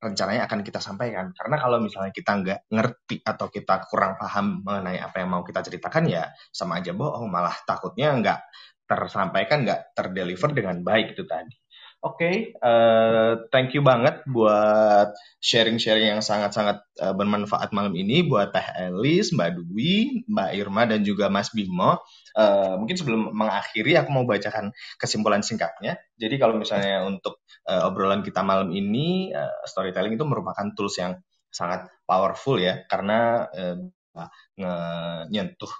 rencananya 0.00 0.48
akan 0.48 0.64
kita 0.64 0.80
sampaikan. 0.80 1.36
Karena 1.36 1.56
kalau 1.60 1.78
misalnya 1.78 2.10
kita 2.10 2.32
nggak 2.40 2.60
ngerti 2.72 3.16
atau 3.20 3.46
kita 3.52 3.84
kurang 3.92 4.16
paham 4.16 4.64
mengenai 4.64 4.96
apa 4.96 5.20
yang 5.20 5.28
mau 5.36 5.44
kita 5.44 5.60
ceritakan 5.60 6.08
ya 6.08 6.24
sama 6.48 6.80
aja 6.80 6.96
bohong, 6.96 7.28
malah 7.28 7.54
takutnya 7.68 8.16
nggak 8.16 8.40
tersampaikan, 8.88 9.62
nggak 9.68 9.92
terdeliver 9.92 10.50
dengan 10.56 10.80
baik 10.80 11.12
itu 11.14 11.28
tadi. 11.28 11.59
Oke, 12.00 12.56
eh, 12.56 13.32
thank 13.52 13.76
you 13.76 13.84
banget 13.84 14.24
buat 14.24 15.12
sharing-sharing 15.44 16.16
yang 16.16 16.24
sangat-sangat 16.24 16.80
eh, 16.96 17.12
bermanfaat 17.12 17.76
malam 17.76 17.92
ini 17.92 18.24
buat 18.24 18.56
Teh 18.56 18.64
Elis, 18.88 19.36
Mbak 19.36 19.60
Dwi, 19.60 20.24
Mbak 20.24 20.50
Irma, 20.56 20.88
dan 20.88 21.04
juga 21.04 21.28
Mas 21.28 21.52
Bimo. 21.52 22.00
Eh, 22.32 22.72
mungkin 22.80 22.96
sebelum 22.96 23.36
mengakhiri, 23.36 24.00
aku 24.00 24.16
mau 24.16 24.24
bacakan 24.24 24.72
kesimpulan 24.96 25.44
singkatnya. 25.44 26.00
Jadi 26.16 26.40
kalau 26.40 26.56
misalnya 26.56 27.04
untuk 27.04 27.44
eh, 27.68 27.84
obrolan 27.84 28.24
kita 28.24 28.40
malam 28.40 28.72
ini, 28.72 29.28
eh, 29.36 29.52
storytelling 29.68 30.16
itu 30.16 30.24
merupakan 30.24 30.72
tools 30.72 30.96
yang 30.96 31.20
sangat 31.52 31.84
powerful 32.08 32.56
ya, 32.56 32.80
karena 32.88 33.44
nge- 34.56 35.24
nyentuh 35.30 35.72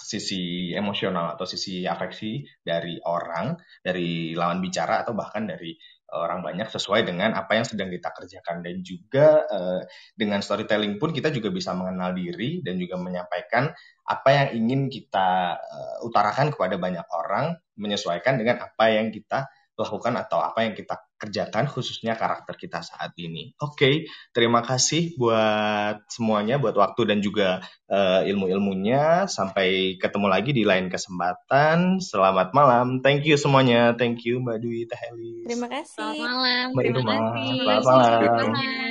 sisi 0.00 0.72
emosional 0.72 1.36
atau 1.36 1.44
sisi 1.44 1.84
afeksi 1.84 2.40
dari 2.64 2.96
orang, 3.04 3.56
dari 3.84 4.32
lawan 4.32 4.64
bicara 4.64 5.04
atau 5.04 5.12
bahkan 5.12 5.44
dari 5.44 5.76
orang 6.10 6.42
banyak 6.42 6.66
sesuai 6.66 7.06
dengan 7.06 7.38
apa 7.38 7.60
yang 7.60 7.66
sedang 7.66 7.92
kita 7.92 8.10
kerjakan. 8.10 8.64
Dan 8.64 8.82
juga 8.82 9.46
eh, 9.46 9.82
dengan 10.16 10.42
storytelling 10.42 10.98
pun 10.98 11.14
kita 11.14 11.30
juga 11.30 11.52
bisa 11.52 11.76
mengenal 11.76 12.16
diri 12.16 12.64
dan 12.64 12.80
juga 12.80 12.98
menyampaikan 12.98 13.70
apa 14.08 14.28
yang 14.32 14.48
ingin 14.64 14.80
kita 14.90 15.58
eh, 15.60 16.06
utarakan 16.06 16.50
kepada 16.50 16.80
banyak 16.80 17.06
orang 17.12 17.54
menyesuaikan 17.78 18.40
dengan 18.40 18.64
apa 18.64 18.90
yang 18.90 19.14
kita 19.14 19.46
lakukan 19.78 20.14
atau 20.18 20.44
apa 20.44 20.66
yang 20.66 20.74
kita 20.76 21.09
kerjakan 21.20 21.68
khususnya 21.68 22.16
karakter 22.16 22.56
kita 22.56 22.80
saat 22.80 23.12
ini. 23.20 23.52
Oke, 23.60 24.08
terima 24.32 24.64
kasih 24.64 25.12
buat 25.20 26.00
semuanya 26.08 26.56
buat 26.56 26.72
waktu 26.72 27.12
dan 27.12 27.20
juga 27.20 27.60
uh, 27.92 28.24
ilmu-ilmunya. 28.24 29.28
Sampai 29.28 30.00
ketemu 30.00 30.26
lagi 30.32 30.50
di 30.56 30.64
lain 30.64 30.88
kesempatan. 30.88 32.00
Selamat 32.00 32.56
malam. 32.56 33.04
Thank 33.04 33.28
you 33.28 33.36
semuanya. 33.36 33.92
Thank 33.94 34.24
you 34.24 34.40
Mbak 34.40 34.58
Dwi 34.64 34.88
Teh 34.88 35.00
Elis. 35.12 35.44
Terima 35.44 35.68
Selamat 35.68 35.84
kasih. 35.84 36.24
malam. 36.24 36.66
Mbak 36.72 36.84
Terima 36.88 37.02
kasih. 37.04 37.58
Selamat 37.60 37.84
malam. 37.84 38.20
semuanya. 38.40 38.50
Malam. 38.50 38.89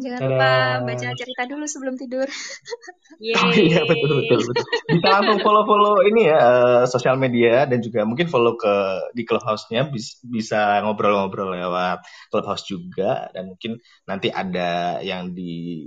Jangan 0.00 0.20
lupa 0.24 0.50
Dadah. 0.50 0.86
baca 0.88 1.08
cerita 1.14 1.42
dulu 1.46 1.64
sebelum 1.68 1.94
tidur. 2.00 2.26
Oh 2.26 3.52
iya 3.68 3.80
betul 3.84 4.10
betul 4.24 4.38
betul. 4.48 4.64
Bisa 4.88 5.06
langsung 5.12 5.38
follow 5.44 5.64
follow 5.68 5.94
ini 6.08 6.20
ya 6.30 6.38
eh, 6.40 6.82
sosial 6.88 7.16
media 7.20 7.68
dan 7.68 7.78
juga 7.84 8.02
mungkin 8.08 8.26
follow 8.32 8.56
ke 8.56 8.74
di 9.12 9.22
clubhouse-nya 9.28 9.92
bis- 9.92 10.18
bisa 10.24 10.80
ngobrol-ngobrol 10.84 11.52
lewat 11.52 12.00
clubhouse 12.32 12.64
juga 12.64 13.28
dan 13.36 13.52
mungkin 13.52 13.76
nanti 14.08 14.28
ada 14.32 14.98
yang 15.04 15.36
di 15.36 15.84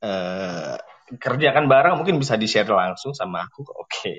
eh, 0.00 0.76
kerjakan 1.10 1.66
bareng 1.66 1.94
mungkin 1.98 2.22
bisa 2.22 2.38
di 2.38 2.46
share 2.46 2.70
langsung 2.70 3.12
sama 3.12 3.44
aku. 3.44 3.66
Oke. 3.66 4.14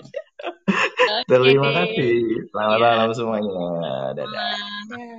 Oke 1.02 1.26
Terima 1.30 1.70
deh. 1.72 1.82
kasih. 1.82 2.14
Selamat 2.52 2.78
Ya, 2.78 2.88
malam 2.94 3.10
semuanya. 3.16 3.54
Dadah. 4.18 4.28
malam. 4.28 5.11